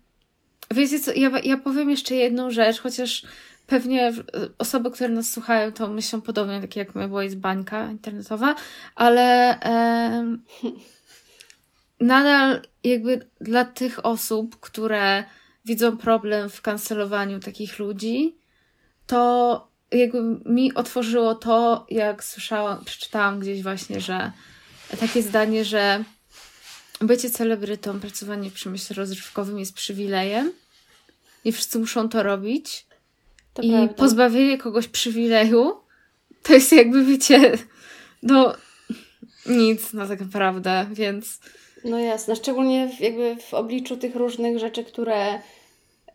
wiecie 0.71 0.99
co, 0.99 1.13
ja, 1.13 1.31
ja 1.43 1.57
powiem 1.57 1.89
jeszcze 1.89 2.15
jedną 2.15 2.51
rzecz, 2.51 2.79
chociaż 2.79 3.23
pewnie 3.67 4.07
e, 4.07 4.13
osoby, 4.57 4.91
które 4.91 5.09
nas 5.09 5.31
słuchają, 5.31 5.71
to 5.71 5.87
myślą 5.87 6.21
podobnie, 6.21 6.61
tak 6.61 6.75
jak 6.75 6.95
my, 6.95 7.07
bo 7.07 7.21
jest 7.21 7.37
bańka 7.37 7.91
internetowa, 7.91 8.55
ale 8.95 9.59
em, 9.59 10.43
nadal 11.99 12.61
jakby 12.83 13.27
dla 13.41 13.65
tych 13.65 14.05
osób, 14.05 14.59
które 14.59 15.23
widzą 15.69 15.97
problem 15.97 16.49
w 16.49 16.61
kancelowaniu 16.61 17.39
takich 17.39 17.79
ludzi, 17.79 18.35
to 19.07 19.67
jakby 19.91 20.21
mi 20.45 20.73
otworzyło 20.73 21.35
to, 21.35 21.85
jak 21.89 22.23
słyszałam, 22.23 22.85
przeczytałam 22.85 23.39
gdzieś 23.39 23.63
właśnie, 23.63 24.01
że 24.01 24.31
takie 24.99 25.21
zdanie, 25.21 25.65
że 25.65 26.03
bycie 27.01 27.29
celebrytą, 27.29 27.99
pracowanie 27.99 28.49
w 28.49 28.53
przemyśle 28.53 28.95
rozrywkowym 28.95 29.59
jest 29.59 29.73
przywilejem. 29.73 30.51
Nie 31.45 31.51
wszyscy 31.51 31.79
muszą 31.79 32.09
to 32.09 32.23
robić. 32.23 32.85
To 33.53 33.61
I 33.61 33.69
prawda. 33.71 33.93
pozbawienie 33.93 34.57
kogoś 34.57 34.87
przywileju 34.87 35.75
to 36.43 36.53
jest 36.53 36.71
jakby, 36.71 37.05
wiecie, 37.05 37.57
no 38.23 38.53
nic 39.45 39.93
no 39.93 40.07
tak 40.07 40.19
naprawdę, 40.19 40.87
więc 40.91 41.39
No 41.83 41.99
jasne, 41.99 42.35
szczególnie 42.35 42.89
w, 42.97 42.99
jakby 42.99 43.35
w 43.35 43.53
obliczu 43.53 43.97
tych 43.97 44.15
różnych 44.15 44.59
rzeczy, 44.59 44.83
które 44.83 45.41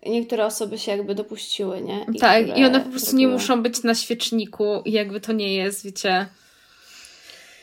niektóre 0.06 0.46
osoby 0.46 0.78
się 0.78 0.92
jakby 0.92 1.14
dopuściły, 1.14 1.80
nie? 1.80 2.06
tak, 2.20 2.44
które 2.44 2.58
i 2.58 2.64
one 2.64 2.80
po 2.80 2.90
prostu 2.90 3.16
nie 3.16 3.28
muszą 3.28 3.62
być 3.62 3.82
na 3.82 3.94
świeczniku 3.94 4.82
i 4.84 4.92
jakby 4.92 5.20
to 5.20 5.32
nie 5.32 5.54
jest, 5.54 5.84
wiecie, 5.84 6.26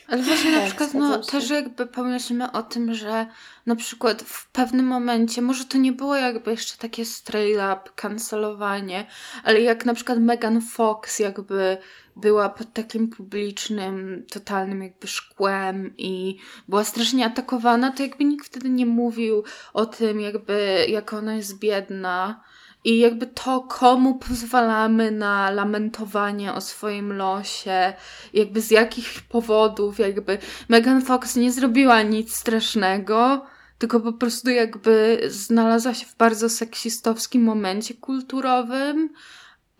Ale 0.08 0.22
właśnie 0.22 0.50
na 0.50 0.58
Tak, 0.58 0.66
przykład, 0.66 0.94
no 0.94 1.18
też 1.18 1.50
jakby 1.50 1.86
pomyślmy 1.86 2.52
o 2.52 2.62
tym, 2.62 2.94
że 2.94 3.26
na 3.66 3.76
przykład 3.76 4.22
w 4.22 4.50
pewnym 4.50 4.86
momencie, 4.86 5.42
może 5.42 5.64
to 5.64 5.78
nie 5.78 5.92
było 5.92 6.16
jakby 6.16 6.50
jeszcze 6.50 6.78
takie 6.78 7.04
straight 7.04 7.56
up 7.56 7.90
kancelowanie, 7.96 9.06
ale 9.44 9.60
jak 9.60 9.84
na 9.84 9.94
przykład 9.94 10.18
Megan 10.18 10.60
Fox 10.60 11.18
jakby 11.18 11.76
była 12.16 12.48
pod 12.48 12.72
takim 12.72 13.08
publicznym, 13.08 14.24
totalnym 14.30 14.82
jakby 14.82 15.06
szkłem 15.06 15.94
i 15.98 16.38
była 16.68 16.84
strasznie 16.84 17.26
atakowana, 17.26 17.92
to 17.92 18.02
jakby 18.02 18.24
nikt 18.24 18.46
wtedy 18.46 18.68
nie 18.68 18.86
mówił 18.86 19.44
o 19.72 19.86
tym 19.86 20.20
jakby, 20.20 20.86
jak 20.88 21.12
ona 21.12 21.34
jest 21.34 21.58
biedna. 21.58 22.40
I 22.84 22.98
jakby 22.98 23.26
to, 23.26 23.60
komu 23.60 24.14
pozwalamy 24.14 25.10
na 25.10 25.50
lamentowanie 25.50 26.54
o 26.54 26.60
swoim 26.60 27.12
losie, 27.12 27.92
jakby 28.34 28.60
z 28.60 28.70
jakich 28.70 29.22
powodów, 29.28 29.98
jakby 29.98 30.38
Megan 30.68 31.02
Fox 31.02 31.36
nie 31.36 31.52
zrobiła 31.52 32.02
nic 32.02 32.34
strasznego, 32.34 33.46
tylko 33.78 34.00
po 34.00 34.12
prostu 34.12 34.50
jakby 34.50 35.22
znalazła 35.28 35.94
się 35.94 36.06
w 36.06 36.16
bardzo 36.16 36.48
seksistowskim 36.48 37.42
momencie 37.42 37.94
kulturowym, 37.94 39.10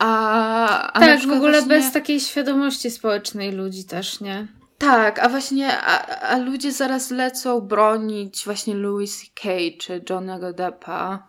a, 0.05 0.93
a 0.93 1.01
tak, 1.01 1.21
w 1.21 1.31
ogóle 1.33 1.53
właśnie, 1.53 1.69
bez 1.69 1.93
takiej 1.93 2.21
świadomości 2.21 2.91
społecznej 2.91 3.53
ludzi 3.53 3.85
też, 3.85 4.21
nie? 4.21 4.47
Tak, 4.79 5.19
a 5.19 5.29
właśnie, 5.29 5.79
a, 5.79 6.07
a 6.21 6.39
ludzie 6.39 6.73
zaraz 6.73 7.11
lecą 7.11 7.61
bronić 7.61 8.45
właśnie 8.45 8.75
Louis 8.75 9.21
C.K. 9.21 9.49
czy 9.81 10.03
Johnnego 10.11 10.53
Deppa. 10.53 11.29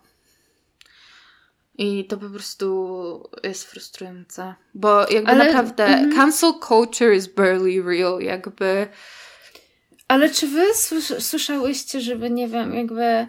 I 1.78 2.04
to 2.04 2.16
po 2.18 2.30
prostu 2.30 3.28
jest 3.42 3.64
frustrujące. 3.64 4.54
Bo 4.74 5.10
jakby 5.10 5.30
Ale- 5.30 5.44
naprawdę 5.46 5.84
mhm. 5.86 6.12
cancel 6.16 6.52
culture 6.68 7.14
is 7.14 7.26
barely 7.26 7.82
real. 7.82 8.20
Jakby 8.20 8.86
Ale 10.08 10.30
czy 10.30 10.46
wy 10.46 10.64
słys- 10.74 11.20
słyszałyście, 11.20 12.00
żeby, 12.00 12.30
nie 12.30 12.48
wiem, 12.48 12.74
jakby 12.74 13.26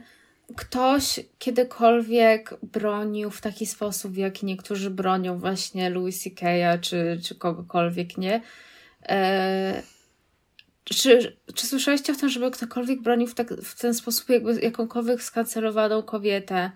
ktoś 0.57 1.19
kiedykolwiek 1.39 2.53
bronił 2.63 3.31
w 3.31 3.41
taki 3.41 3.65
sposób, 3.65 4.11
w 4.11 4.17
jaki 4.17 4.45
niektórzy 4.45 4.89
bronią 4.89 5.39
właśnie 5.39 5.89
Louis 5.89 6.23
C.K.'a 6.23 6.77
czy, 6.77 7.19
czy 7.23 7.35
kogokolwiek, 7.35 8.17
nie? 8.17 8.41
E, 9.09 9.83
czy, 10.83 11.37
czy 11.55 11.67
słyszałyście 11.67 12.13
o 12.13 12.15
tym, 12.15 12.29
żeby 12.29 12.51
ktokolwiek 12.51 13.01
bronił 13.01 13.27
w, 13.27 13.33
tak, 13.35 13.53
w 13.53 13.79
ten 13.79 13.93
sposób 13.93 14.29
jakby 14.29 14.59
jakąkolwiek 14.61 15.23
skancelowaną 15.23 16.03
kobietę? 16.03 16.71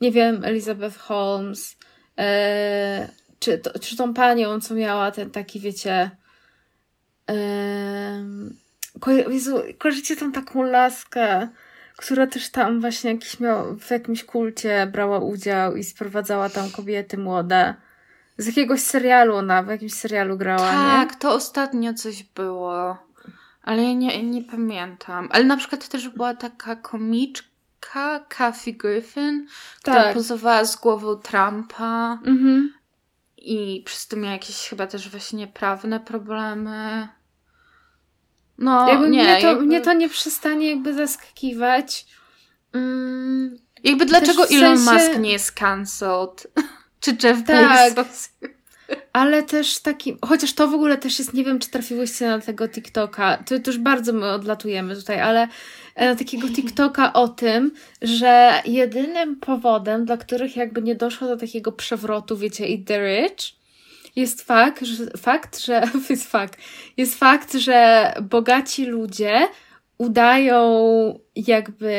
Nie 0.00 0.12
wiem, 0.12 0.44
Elizabeth 0.44 0.98
Holmes, 0.98 1.76
e, 2.18 3.08
czy, 3.38 3.58
to, 3.58 3.78
czy 3.78 3.96
tą 3.96 4.14
panią, 4.14 4.60
co 4.60 4.74
miała 4.74 5.10
ten 5.10 5.30
taki, 5.30 5.60
wiecie... 5.60 6.10
em, 7.26 8.56
Ko- 9.00 9.10
Jezu, 9.30 9.62
kojarzycie 9.78 10.16
tą 10.16 10.32
taką 10.32 10.62
laskę, 10.62 11.48
która 11.96 12.26
też 12.26 12.50
tam 12.50 12.80
właśnie 12.80 13.10
jakiś 13.12 13.40
miał, 13.40 13.76
w 13.76 13.90
jakimś 13.90 14.24
kulcie 14.24 14.88
brała 14.92 15.18
udział 15.18 15.76
i 15.76 15.84
sprowadzała 15.84 16.48
tam 16.48 16.70
kobiety 16.70 17.18
młode. 17.18 17.74
Z 18.38 18.46
jakiegoś 18.46 18.80
serialu 18.80 19.36
ona, 19.36 19.62
w 19.62 19.68
jakimś 19.68 19.94
serialu 19.94 20.36
grała, 20.36 20.70
nie? 20.72 21.06
Tak, 21.06 21.14
to 21.14 21.34
ostatnio 21.34 21.94
coś 21.94 22.22
było. 22.22 22.96
Ale 23.62 23.82
ja 23.82 23.92
nie, 23.92 24.22
nie 24.22 24.42
pamiętam. 24.42 25.28
Ale 25.32 25.44
na 25.44 25.56
przykład 25.56 25.88
też 25.88 26.08
była 26.08 26.34
taka 26.34 26.76
komiczka, 26.76 28.20
Kathy 28.28 28.72
Griffin, 28.72 29.46
która 29.80 30.02
Tak. 30.02 30.14
pozowała 30.14 30.64
z 30.64 30.76
głową 30.76 31.16
Trumpa 31.16 32.18
Mhm. 32.26 32.74
i 33.38 33.82
przez 33.86 34.06
to 34.08 34.16
miała 34.16 34.32
jakieś 34.32 34.68
chyba 34.68 34.86
też 34.86 35.10
właśnie 35.10 35.46
prawne 35.46 36.00
problemy. 36.00 37.08
No, 38.58 38.88
jakby 38.88 39.08
nie, 39.10 39.24
mnie, 39.24 39.40
to, 39.40 39.46
jakby, 39.46 39.66
mnie 39.66 39.80
to 39.80 39.92
nie 39.92 40.08
przestanie 40.08 40.70
jakby 40.70 40.94
zaskakiwać. 40.94 42.06
Mm, 42.72 43.58
jakby 43.84 44.06
dlaczego 44.06 44.48
Elon 44.48 44.78
sensie- 44.78 44.92
Musk 44.92 45.18
nie 45.18 45.32
jest 45.32 45.52
cancelled? 45.52 46.46
Czy 47.00 47.10
Jeff 47.22 47.44
Tak. 47.46 47.94
Bezos? 47.94 48.28
ale 49.12 49.42
też 49.42 49.78
taki, 49.78 50.16
chociaż 50.26 50.52
to 50.52 50.68
w 50.68 50.74
ogóle 50.74 50.98
też 50.98 51.18
jest, 51.18 51.34
nie 51.34 51.44
wiem, 51.44 51.58
czy 51.58 51.70
trafiłyście 51.70 52.26
na 52.26 52.38
tego 52.38 52.68
TikToka, 52.68 53.36
to, 53.36 53.58
to 53.60 53.70
już 53.70 53.78
bardzo 53.78 54.12
my 54.12 54.30
odlatujemy 54.30 54.96
tutaj, 54.96 55.20
ale 55.20 55.48
e, 55.94 56.08
na 56.08 56.16
takiego 56.16 56.48
TikToka 56.48 57.12
o 57.12 57.28
tym, 57.28 57.72
że 58.02 58.62
jedynym 58.64 59.36
powodem, 59.36 60.04
dla 60.04 60.16
których 60.16 60.56
jakby 60.56 60.82
nie 60.82 60.94
doszło 60.94 61.28
do 61.28 61.36
takiego 61.36 61.72
przewrotu, 61.72 62.36
wiecie, 62.36 62.66
i 62.66 62.84
the 62.84 62.98
rich, 62.98 63.63
jest 64.16 64.42
fakt, 64.42 64.84
że, 64.84 65.06
fakt, 65.16 65.58
że 65.60 65.82
jest 66.10 66.30
fakt, 66.30 66.58
jest 66.96 67.18
fakt, 67.18 67.54
że 67.54 68.12
bogaci 68.22 68.84
ludzie 68.86 69.48
udają 69.98 71.18
jakby 71.36 71.94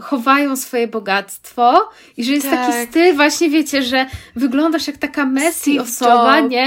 chowają 0.00 0.56
swoje 0.56 0.88
bogactwo 0.88 1.90
i 2.16 2.24
że 2.24 2.32
jest 2.32 2.50
taki 2.50 2.72
Tak. 2.72 2.88
styl 2.88 3.14
właśnie, 3.16 3.50
wiecie, 3.50 3.82
że 3.82 4.06
wyglądasz 4.36 4.86
jak 4.86 4.96
taka 4.96 5.26
Messi 5.26 5.60
Steve 5.60 5.82
osoba, 5.82 6.38
Jobs, 6.40 6.50
nie? 6.50 6.66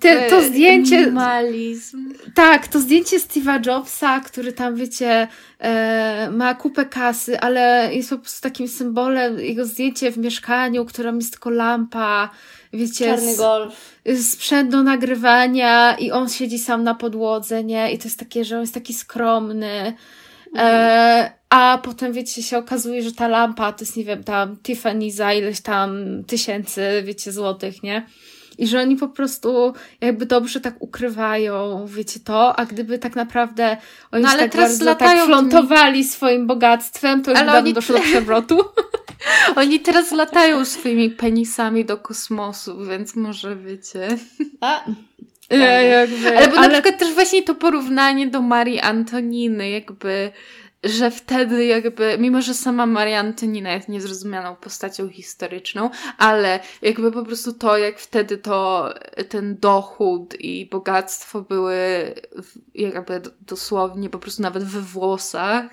Te- 0.00 0.30
to 0.30 0.40
zdjęcie- 0.42 0.98
Minimalizm. 1.00 2.14
Tak, 2.34 2.68
to 2.68 2.80
zdjęcie 2.80 3.18
Steve'a 3.18 3.66
Jobsa, 3.66 4.20
który 4.20 4.52
tam, 4.52 4.76
wiecie, 4.76 5.28
e, 5.58 6.28
ma 6.32 6.54
kupę 6.54 6.84
kasy, 6.86 7.40
ale 7.40 7.90
jest 7.94 8.10
po 8.10 8.18
prostu 8.18 8.42
takim 8.42 8.68
symbolem, 8.68 9.38
jego 9.40 9.64
zdjęcie 9.64 10.10
w 10.12 10.18
mieszkaniu, 10.18 10.84
którym 10.84 11.16
jest 11.16 11.30
tylko 11.32 11.50
lampa, 11.50 12.30
wiecie, 12.72 13.04
Czarny 13.04 13.36
golf. 13.36 14.00
sprzęt 14.22 14.70
do 14.70 14.82
nagrywania 14.82 15.96
i 15.98 16.10
on 16.10 16.28
siedzi 16.28 16.58
sam 16.58 16.84
na 16.84 16.94
podłodze, 16.94 17.64
nie? 17.64 17.92
I 17.92 17.98
to 17.98 18.04
jest 18.04 18.18
takie, 18.18 18.44
że 18.44 18.54
on 18.54 18.60
jest 18.60 18.74
taki 18.74 18.94
skromny. 18.94 19.94
E, 20.56 21.32
a 21.50 21.78
potem, 21.82 22.12
wiecie, 22.12 22.42
się 22.42 22.58
okazuje, 22.58 23.02
że 23.02 23.12
ta 23.12 23.28
lampa 23.28 23.72
to 23.72 23.84
jest, 23.84 23.96
nie 23.96 24.04
wiem, 24.04 24.24
tam 24.24 24.56
Tiffany 24.62 25.10
za 25.10 25.32
ileś 25.32 25.60
tam 25.60 26.04
tysięcy, 26.26 27.02
wiecie, 27.04 27.32
złotych, 27.32 27.82
nie? 27.82 28.06
I 28.60 28.66
że 28.66 28.80
oni 28.80 28.96
po 28.96 29.08
prostu 29.08 29.72
jakby 30.00 30.26
dobrze 30.26 30.60
tak 30.60 30.74
ukrywają, 30.78 31.86
wiecie, 31.86 32.20
to, 32.24 32.56
a 32.56 32.66
gdyby 32.66 32.98
tak 32.98 33.16
naprawdę 33.16 33.76
oni 34.12 34.22
No, 34.22 34.28
ale 34.28 34.42
tak 34.42 34.52
teraz 34.52 34.78
bardzo 34.78 34.94
tak 34.94 35.24
flontowali 35.24 36.04
swoim 36.04 36.46
bogactwem, 36.46 37.22
to 37.22 37.30
już 37.30 37.40
Ale 37.40 37.52
dawno 37.52 37.72
doszło 37.72 37.96
do 37.96 38.02
przewrotu. 38.10 38.64
Oni 39.56 39.80
teraz 39.80 40.12
latają 40.12 40.64
swoimi 40.64 41.10
penisami 41.10 41.84
do 41.84 41.96
kosmosu, 41.96 42.84
więc 42.84 43.16
może 43.16 43.56
wiecie. 43.56 44.08
A, 44.60 44.84
E, 45.50 45.84
jakby, 45.86 46.38
Ale 46.38 46.48
bo 46.48 46.56
na 46.56 46.68
przykład 46.68 46.98
też 46.98 47.12
właśnie 47.12 47.42
to 47.42 47.54
porównanie 47.54 48.26
do 48.26 48.42
Marii 48.42 48.80
Antoniny, 48.80 49.70
jakby, 49.70 50.30
że 50.84 51.10
wtedy 51.10 51.64
jakby, 51.64 52.16
mimo 52.18 52.42
że 52.42 52.54
sama 52.54 52.86
Maria 52.86 53.20
Antonina 53.20 53.72
jest 53.72 53.88
niezrozumianą 53.88 54.56
postacią 54.56 55.08
historyczną, 55.08 55.90
ale 56.18 56.60
jakby 56.82 57.12
po 57.12 57.24
prostu 57.24 57.52
to, 57.52 57.78
jak 57.78 57.98
wtedy 57.98 58.38
to 58.38 58.94
ten 59.28 59.56
dochód 59.56 60.34
i 60.40 60.66
bogactwo 60.66 61.40
były 61.40 61.76
jakby 62.74 63.22
dosłownie 63.40 64.10
po 64.10 64.18
prostu 64.18 64.42
nawet 64.42 64.64
we 64.64 64.80
włosach, 64.80 65.70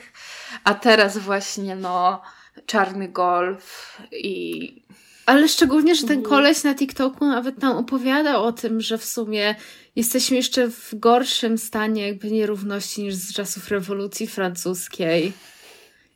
a 0.63 0.73
teraz 0.73 1.17
właśnie 1.17 1.75
no 1.75 2.21
czarny 2.65 3.07
golf 3.07 3.97
i 4.11 4.86
Ale 5.27 5.47
szczególnie, 5.49 5.95
że 5.95 6.01
ten 6.07 6.17
Mhm. 6.17 6.29
koleś 6.35 6.63
na 6.63 6.75
TikToku 6.75 7.25
nawet 7.25 7.59
tam 7.59 7.77
opowiadał 7.77 8.43
o 8.43 8.51
tym, 8.51 8.81
że 8.81 8.97
w 8.97 9.05
sumie 9.05 9.55
jesteśmy 9.95 10.37
jeszcze 10.37 10.69
w 10.69 10.89
gorszym 10.95 11.57
stanie 11.57 12.07
jakby 12.07 12.31
nierówności 12.31 13.03
niż 13.03 13.15
z 13.15 13.33
czasów 13.33 13.71
rewolucji 13.71 14.27
francuskiej. 14.27 15.33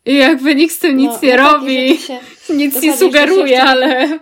I 0.05 0.15
jakby 0.15 0.55
nikt 0.55 0.75
z 0.75 0.79
tym 0.79 0.97
nic 0.97 1.11
no, 1.11 1.19
nie 1.23 1.38
no 1.38 1.43
tak, 1.43 1.53
robi, 1.53 1.97
to 1.97 2.03
się, 2.05 2.19
nic 2.53 2.81
nie 2.81 2.97
sugeruje, 2.97 3.51
jeszcze- 3.51 3.63
ale... 3.69 4.19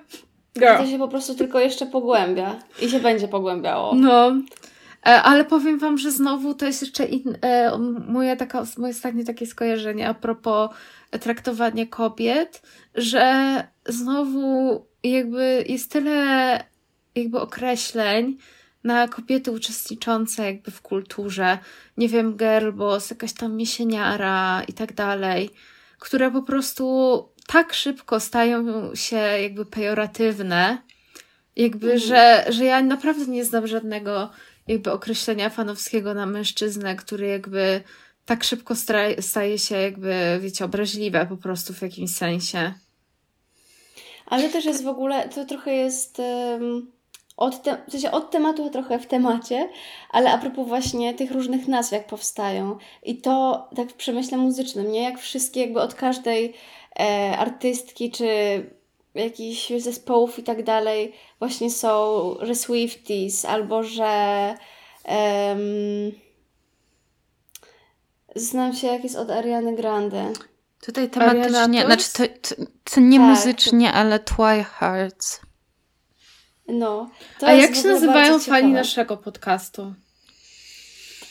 Girl. 0.60 0.78
to 0.78 0.86
się 0.88 0.98
po 0.98 1.08
prostu 1.08 1.36
tylko 1.36 1.60
jeszcze 1.60 1.86
pogłębia. 1.86 2.60
I 2.82 2.90
się 2.90 3.00
będzie 3.00 3.28
pogłębiało. 3.28 3.96
No. 3.96 4.32
E, 5.06 5.22
Ale 5.22 5.46
powiem 5.46 5.80
wam, 5.80 5.98
że 5.98 6.12
znowu 6.12 6.54
to 6.54 6.66
jest 6.66 6.82
jeszcze 6.82 7.06
in, 7.06 7.38
e, 7.42 7.78
moja 8.08 8.36
taka, 8.36 8.66
moje 8.78 8.94
ostatnie 8.94 9.26
takie 9.26 9.46
skojarzenie 9.46 10.10
a 10.10 10.14
propos 10.14 10.70
traktowania 11.22 11.86
kobiet, 11.86 12.62
że 12.96 13.64
znowu 13.86 14.86
jakby 15.04 15.66
jest 15.68 15.92
tyle 15.92 16.64
jakby 17.16 17.40
określeń 17.40 18.38
na 18.84 19.08
kobiety 19.08 19.52
uczestniczące 19.52 20.46
jakby 20.46 20.72
w 20.72 20.82
kulturze, 20.82 21.58
nie 21.98 22.10
wiem, 22.10 22.38
girlboss, 22.38 23.10
jakaś 23.10 23.34
tam 23.34 23.56
miesieniara 23.56 24.64
i 24.68 24.74
tak 24.74 24.94
dalej, 24.94 25.50
które 26.00 26.32
po 26.32 26.42
prostu 26.42 27.26
tak 27.48 27.74
szybko 27.74 28.20
stają 28.20 28.66
się 28.96 29.16
jakby 29.18 29.66
pejoratywne, 29.66 30.78
jakby, 31.56 31.94
Mhm. 31.94 32.00
że, 32.00 32.46
że 32.50 32.66
ja 32.66 32.82
naprawdę 32.82 33.26
nie 33.26 33.46
znam 33.46 33.68
żadnego 33.68 34.30
jakby 34.68 34.92
określenia 34.92 35.50
fanowskiego 35.50 36.14
na 36.14 36.26
mężczyznę, 36.26 36.96
który 36.96 37.28
jakby 37.28 37.82
tak 38.30 38.44
szybko 38.44 38.74
staje 39.20 39.58
się 39.60 39.76
jakby, 39.76 40.40
wiecie, 40.42 40.66
obraźliwe 40.66 41.26
po 41.26 41.38
prostu 41.38 41.74
w 41.74 41.82
jakimś 41.82 42.16
sensie. 42.16 42.74
Ale 44.26 44.50
też 44.50 44.66
jest 44.66 44.84
w 44.84 44.88
ogóle, 44.88 45.30
to 45.30 45.46
trochę 45.46 45.74
jest 45.74 46.20
em, 46.20 46.92
od, 47.38 47.64
te, 47.64 47.78
w 47.88 47.92
sensie 47.92 48.12
od 48.12 48.32
tematu 48.32 48.70
trochę 48.70 49.00
w 49.00 49.08
temacie, 49.08 49.70
ale 50.12 50.32
a 50.32 50.38
propos 50.38 50.68
właśnie 50.68 51.14
tych 51.14 51.32
różnych 51.32 51.68
nazw, 51.68 51.92
jak 51.92 52.08
powstają. 52.08 52.78
I 53.04 53.18
to 53.18 53.68
tak 53.76 53.90
w 53.90 53.94
przemyśle 53.94 54.38
muzycznym, 54.38 54.92
nie? 54.92 55.04
Jak 55.04 55.20
wszystkie 55.20 55.62
jakby 55.62 55.82
od 55.82 55.94
każdej 55.94 56.54
e, 57.00 57.38
artystki 57.38 58.12
czy 58.12 58.26
jakichś 59.16 59.72
zespołów 59.78 60.40
i 60.40 60.44
tak 60.44 60.64
dalej 60.64 61.14
właśnie 61.40 61.72
są, 61.72 62.36
że 62.42 62.56
Swifties 62.56 63.46
albo 63.46 63.84
że 63.84 64.56
em, 65.04 65.60
znam 68.36 68.74
się 68.74 68.88
jak 68.88 69.04
jest 69.04 69.16
od 69.16 69.32
Ariany 69.32 69.76
Grande. 69.76 70.34
Tutaj 70.86 71.10
tematycznie, 71.10 71.86
znaczy 71.86 72.14
to, 72.14 72.24
to, 72.28 72.56
to 72.84 73.02
nie 73.02 73.18
Tak, 73.18 73.28
muzycznie, 73.28 73.94
ale 73.94 74.20
Twihearts. 74.20 75.42
No. 76.68 77.10
To 77.40 77.48
A 77.48 77.54
jak 77.54 77.76
się 77.76 77.88
nazywają 77.88 78.40
fani 78.40 78.74
naszego 78.74 79.18
podcastu? 79.18 79.94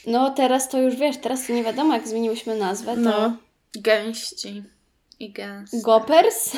No 0.06 0.30
teraz 0.30 0.68
to 0.68 0.78
już 0.78 0.96
wiesz, 0.96 1.16
teraz 1.16 1.46
to 1.46 1.52
nie 1.52 1.64
wiadomo 1.64 1.94
jak 1.94 2.08
zmieniłyśmy 2.08 2.56
nazwę, 2.56 2.94
to 2.94 3.00
No. 3.00 3.36
Gęści 3.74 4.62
i 5.18 5.32
gęsty. 5.32 5.80
Gopers? 5.82 6.52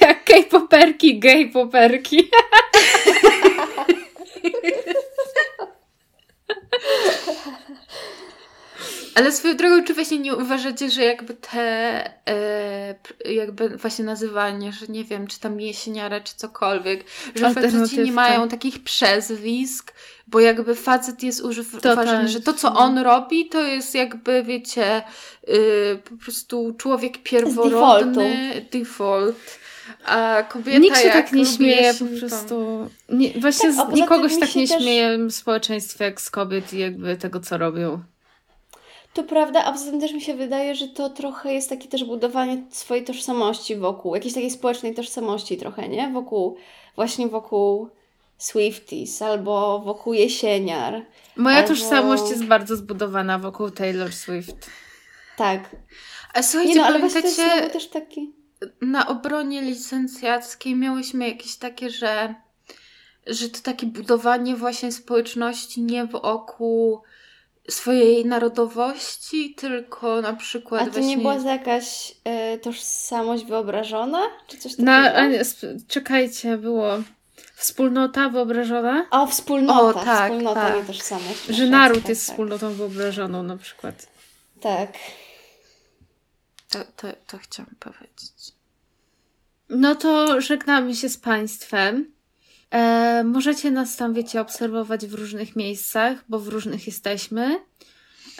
Jak 0.00 0.24
gay-poperki, 0.24 1.20
gay-poperki. 1.20 2.28
Ale 9.14 9.32
swoją 9.32 9.56
drogą, 9.56 9.84
czy 9.84 9.94
właśnie 9.94 10.18
nie 10.18 10.36
uważacie, 10.36 10.90
że 10.90 11.04
jakby 11.04 11.34
te, 11.34 11.60
e, 12.28 12.94
jakby 13.24 13.68
właśnie 13.68 14.04
nazywanie, 14.04 14.72
że 14.72 14.86
nie 14.88 15.04
wiem, 15.04 15.26
czy 15.26 15.40
tam 15.40 15.60
jesieniara, 15.60 16.20
czy 16.20 16.34
cokolwiek, 16.36 17.04
że 17.34 17.54
faceci 17.54 18.00
nie 18.00 18.12
mają 18.12 18.48
takich 18.48 18.82
przezwisk, 18.82 19.94
bo 20.26 20.40
jakby 20.40 20.74
facet 20.74 21.22
jest 21.22 21.40
używany, 21.40 21.82
Totalnie. 21.82 22.28
że 22.28 22.40
to, 22.40 22.52
co 22.52 22.74
on 22.74 22.98
robi, 22.98 23.48
to 23.48 23.60
jest 23.62 23.94
jakby, 23.94 24.42
wiecie, 24.42 25.02
y, 25.48 25.98
po 26.10 26.24
prostu 26.24 26.74
człowiek 26.78 27.22
pierworodny, 27.22 28.66
default. 28.72 29.58
A 30.04 30.42
kobieta 30.48 30.78
Nikt 30.78 30.98
się 30.98 31.06
jak 31.06 31.14
tak 31.14 31.32
nie 31.32 31.46
śmieje 31.46 31.94
po 31.94 32.04
prostu. 32.20 32.90
Nie, 33.08 33.30
właśnie 33.30 33.68
Tak, 33.68 33.78
z, 33.78 33.90
poza 33.90 33.92
nikogo 33.92 34.28
tym 34.28 34.30
się 34.30 34.36
mi 34.36 34.40
tak 34.40 34.54
nie 34.54 34.68
też- 34.68 34.82
śmieje 34.82 35.18
w 35.18 35.32
społeczeństwie 35.32 36.04
jak 36.04 36.20
z 36.20 36.30
kobiet 36.30 36.72
i 36.72 36.78
jakby 36.78 37.16
tego, 37.16 37.40
co 37.40 37.58
robią. 37.58 38.02
To 39.14 39.22
prawda, 39.24 39.64
a 39.64 39.72
poza 39.72 39.90
tym 39.90 40.00
też 40.00 40.12
mi 40.12 40.20
się 40.20 40.34
wydaje, 40.34 40.74
że 40.74 40.88
to 40.88 41.10
trochę 41.10 41.52
jest 41.54 41.68
takie 41.68 41.88
też 41.88 42.04
budowanie 42.04 42.62
swojej 42.70 43.04
tożsamości 43.04 43.76
wokół, 43.76 44.14
jakiejś 44.14 44.34
takiej 44.34 44.50
społecznej 44.50 44.94
tożsamości 44.94 45.56
trochę, 45.56 45.88
nie? 45.88 46.08
Wokół, 46.08 46.56
właśnie 46.96 47.28
wokół 47.28 47.88
Swifties 48.38 49.22
albo 49.22 49.78
wokół 49.84 50.14
jesieniar. 50.14 51.02
Moja 51.36 51.56
Albo- 51.56 51.68
tożsamość 51.68 52.30
jest 52.30 52.44
bardzo 52.44 52.76
zbudowana 52.76 53.38
wokół 53.38 53.70
Taylor 53.70 54.12
Swift. 54.12 54.70
Tak. 55.36 55.76
A 56.34 56.42
słuchajcie, 56.42 56.74
Nie 56.74 56.80
no, 56.80 56.86
ale 56.86 56.98
pamiętacie, 56.98 57.70
też 57.70 57.88
taki... 57.88 58.32
na 58.80 59.08
obronie 59.08 59.62
licencjackiej 59.62 60.74
miałyśmy 60.76 61.28
jakieś 61.28 61.56
takie, 61.56 61.90
że, 61.90 62.34
że 63.26 63.48
to 63.48 63.60
takie 63.60 63.86
budowanie 63.86 64.56
właśnie 64.56 64.92
społeczności 64.92 65.82
nie 65.82 66.06
wokół 66.06 67.00
swojej 67.68 68.26
narodowości, 68.26 69.54
tylko 69.54 70.20
na 70.20 70.32
przykład 70.32 70.82
A 70.82 70.84
to 70.84 70.90
właśnie... 70.90 71.08
nie 71.08 71.16
była 71.16 71.40
za 71.40 71.50
jakaś 71.50 72.14
e, 72.24 72.58
tożsamość 72.58 73.44
wyobrażona? 73.44 74.22
Czy 74.46 74.58
coś 74.58 74.72
takiego? 74.72 74.90
Na, 74.90 75.14
a 75.14 75.24
czekajcie, 75.88 76.58
było 76.58 76.98
wspólnota 77.54 78.28
wyobrażona, 78.28 79.06
O, 79.10 79.26
wspólnota. 79.26 80.00
O, 80.00 80.04
tak, 80.04 80.30
wspólnota, 80.30 80.60
tak. 80.60 80.76
nie 80.76 80.84
tożsamość. 80.84 81.46
że 81.46 81.62
Masz 81.62 81.70
naród 81.70 81.96
rację, 81.96 82.10
jest 82.10 82.26
tak, 82.26 82.34
wspólnotą 82.34 82.74
wyobrażoną 82.74 83.42
na 83.42 83.56
przykład. 83.56 84.06
Tak. 84.60 84.92
To, 86.68 86.78
to, 86.96 87.08
to 87.26 87.38
chciałam 87.38 87.74
powiedzieć. 87.80 88.32
No 89.68 89.94
to 89.94 90.40
żegnamy 90.40 90.96
się 90.96 91.08
z 91.08 91.16
Państwem. 91.18 92.13
E, 92.74 93.24
możecie 93.24 93.70
nas 93.70 93.96
tam, 93.96 94.14
wiecie, 94.14 94.40
obserwować 94.40 95.06
w 95.06 95.14
różnych 95.14 95.56
miejscach, 95.56 96.24
bo 96.28 96.38
w 96.38 96.48
różnych 96.48 96.86
jesteśmy. 96.86 97.60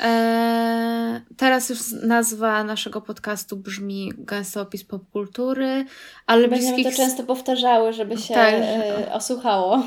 E, 0.03 1.21
teraz 1.37 1.69
już 1.69 1.79
nazwa 2.03 2.65
naszego 2.65 3.01
podcastu 3.01 3.57
brzmi 3.57 4.13
Gęsty 4.19 4.61
opis 4.61 4.85
popkultury, 4.85 5.85
ale 6.27 6.49
Będziemy 6.49 6.75
bliskich... 6.75 6.97
to 6.97 7.03
często 7.03 7.23
powtarzały, 7.23 7.93
żeby 7.93 8.19
się 8.19 8.35
Tak. 8.35 8.55
e, 8.55 9.13
osłuchało. 9.13 9.83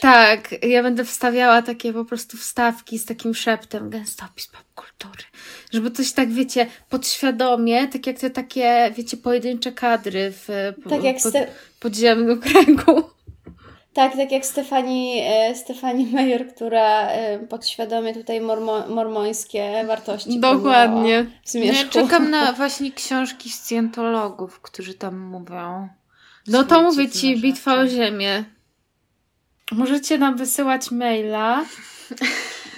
Tak, 0.00 0.64
ja 0.64 0.82
będę 0.82 1.04
wstawiała 1.04 1.62
takie 1.62 1.92
po 1.92 2.04
prostu 2.04 2.36
wstawki 2.36 2.98
z 2.98 3.04
takim 3.04 3.34
szeptem 3.34 3.90
Gęsty 3.90 4.24
opis 4.32 4.46
popkultury. 4.46 5.24
Żeby 5.72 5.90
coś 5.90 6.12
tak, 6.12 6.32
wiecie, 6.32 6.66
podświadomie, 6.88 7.88
tak 7.88 8.06
jak 8.06 8.18
te 8.18 8.30
takie, 8.30 8.92
wiecie, 8.96 9.16
pojedyncze 9.16 9.72
kadry 9.72 10.32
w 10.32 10.72
Tak 10.88 11.04
jak, 11.04 11.16
pod, 11.22 11.32
Ste- 11.34 11.46
podziemnym 11.80 12.40
kręgu. 12.40 13.15
Tak, 13.96 14.16
tak 14.16 14.32
jak 14.32 14.46
Stefani, 14.46 15.20
e, 15.22 15.54
Stefani 15.54 16.06
Meyer, 16.06 16.54
która 16.54 17.08
e, 17.08 17.38
podświadomie 17.38 18.14
tutaj 18.14 18.40
mormo, 18.40 18.88
mormońskie 18.88 19.84
wartości 19.86 20.40
Dokładnie. 20.40 21.26
Ja 21.54 21.84
czekam 21.90 22.30
na 22.30 22.52
właśnie 22.60 22.92
książki 22.92 23.50
scjentologów, 23.50 24.60
którzy 24.60 24.94
tam 24.94 25.18
mówią. 25.18 25.88
No 26.46 26.64
to 26.64 26.82
mówię 26.82 27.10
ci, 27.10 27.40
bitwa 27.40 27.74
o 27.74 27.88
ziemię. 27.88 28.44
Możecie 29.72 30.18
nam 30.18 30.36
wysyłać 30.36 30.90
maila 30.90 31.64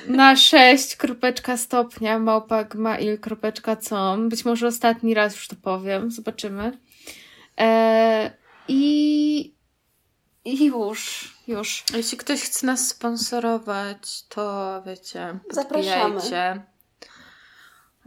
na 0.09 0.37
6 0.37 0.97
kropeczka 0.97 1.57
stopnia 1.57 2.19
małpagmail.com. 2.19 4.29
Być 4.29 4.45
może 4.45 4.67
ostatni 4.67 5.15
raz 5.15 5.35
już 5.35 5.49
to 5.49 5.57
powiem. 5.63 6.11
Zobaczymy. 6.11 6.79
E, 7.61 8.31
I 8.69 9.58
i 10.45 10.65
już, 10.65 11.31
już. 11.47 11.85
Jeśli 11.95 12.19
ktoś 12.19 12.41
chce 12.43 12.67
nas 12.67 12.89
sponsorować, 12.89 14.23
to 14.29 14.83
wiecie, 14.87 15.39
Zapraszamy. 15.51 16.15
podbijajcie. 16.15 16.63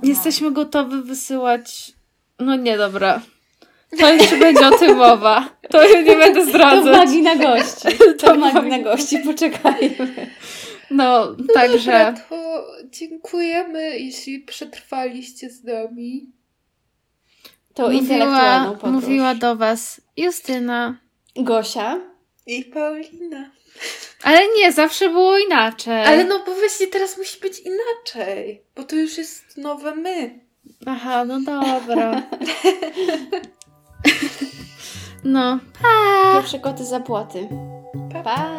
Jesteśmy 0.03 0.51
gotowi 0.51 1.01
wysyłać. 1.01 1.91
No 2.39 2.55
nie, 2.55 2.77
dobra. 2.77 3.21
To 3.99 4.13
jeszcze 4.13 4.37
będzie 4.37 4.67
o 4.67 4.77
tym 4.77 4.97
mowa. 4.97 5.49
To 5.69 5.83
ja 5.89 6.01
nie 6.01 6.15
będę 6.15 6.39
To 6.41 6.49
zdradzać. 6.49 6.97
magii 6.97 7.21
na 7.21 7.35
gości. 7.35 7.87
To 8.19 8.27
To 8.27 8.35
magii 8.35 8.69
na 8.69 8.79
gości, 8.79 9.19
poczekajmy. 9.19 10.31
No, 10.91 11.35
także. 11.53 12.13
to 12.29 12.65
dziękujemy, 12.89 13.99
jeśli 13.99 14.39
przetrwaliście 14.39 15.49
z 15.49 15.63
nami. 15.63 16.31
To 17.73 17.83
Mówiła, 17.83 18.01
intelektualną 18.01 18.77
podróż. 18.77 19.03
mówiła 19.03 19.35
do 19.35 19.55
Was 19.55 20.01
Justyna. 20.17 20.97
Gosia. 21.35 21.99
I 22.45 22.65
Paulina. 22.65 23.51
Ale 24.23 24.39
nie, 24.57 24.71
zawsze 24.71 25.09
było 25.09 25.37
inaczej. 25.37 26.05
Ale 26.05 26.23
no 26.23 26.39
bo 26.45 26.55
właśnie 26.55 26.87
teraz 26.87 27.17
musi 27.17 27.39
być 27.39 27.59
inaczej, 27.59 28.61
bo 28.75 28.83
to 28.83 28.95
już 28.95 29.17
jest 29.17 29.57
nowe 29.57 29.95
my. 29.95 30.39
Aha, 30.85 31.25
no 31.25 31.39
dobra. 31.41 32.21
No, 35.23 35.59
pa! 35.81 36.33
Pierwsze 36.33 36.59
koty 36.59 36.85
za 36.85 36.99
płoty. 36.99 37.47
Pa! 38.23 38.51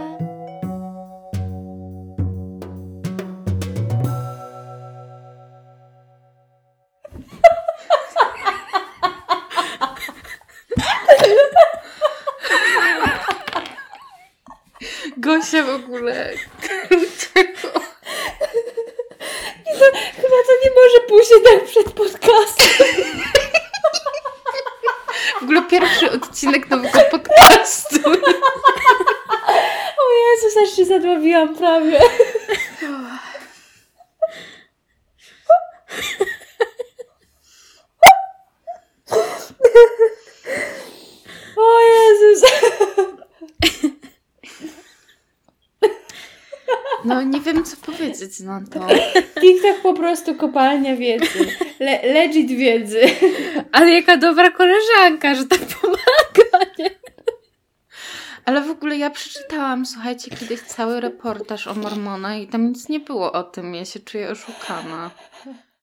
Gosia 15.42 15.62
w 15.62 15.70
ogóle. 15.70 16.32
Chyba 20.16 20.38
to 20.46 20.52
nie 20.64 20.70
może 20.76 21.00
pójść 21.08 21.30
tak 21.44 21.64
przed 21.64 21.92
podcastem. 21.92 22.86
W 25.40 25.42
ogóle 25.42 25.62
pierwszy 25.62 26.10
odcinek 26.10 26.70
nowego 26.70 27.00
podcastu. 27.10 28.10
O 29.98 30.12
Jezus, 30.12 30.56
aż 30.64 30.76
się 30.76 30.84
zadławiłam 30.84 31.56
prawie. 31.56 32.00
O 41.56 41.80
Jezus. 41.80 42.50
No 47.04 47.22
nie 47.22 47.40
wiem 47.40 47.64
co 47.64 47.76
powiedzieć 48.42 48.46
na 48.46 48.60
to. 48.60 48.86
TikTok 49.40 49.82
po 49.82 49.94
prostu 49.94 50.34
kopalnia 50.34 50.96
wiedzy. 50.96 51.46
Le 51.80 52.00
legit 52.02 52.50
wiedzy. 52.50 53.00
Ale 53.72 53.90
jaka 53.90 54.16
dobra 54.16 54.50
koleżanka, 54.50 55.34
że 55.34 55.46
tak 55.46 55.60
pomaga, 55.60 56.72
nie? 56.78 56.90
Ale 58.44 58.62
w 58.62 58.70
ogóle 58.70 58.96
ja 58.96 59.10
przeczytałam, 59.10 59.86
słuchajcie, 59.86 60.30
kiedyś 60.30 60.60
cały 60.60 61.00
reportaż 61.00 61.66
o 61.66 61.74
Mormona 61.74 62.36
i 62.36 62.46
tam 62.46 62.68
nic 62.68 62.88
nie 62.88 63.00
było 63.00 63.32
o 63.32 63.42
tym. 63.42 63.74
Ja 63.74 63.84
się 63.84 64.00
czuję 64.00 64.30
oszukana. 64.30 65.10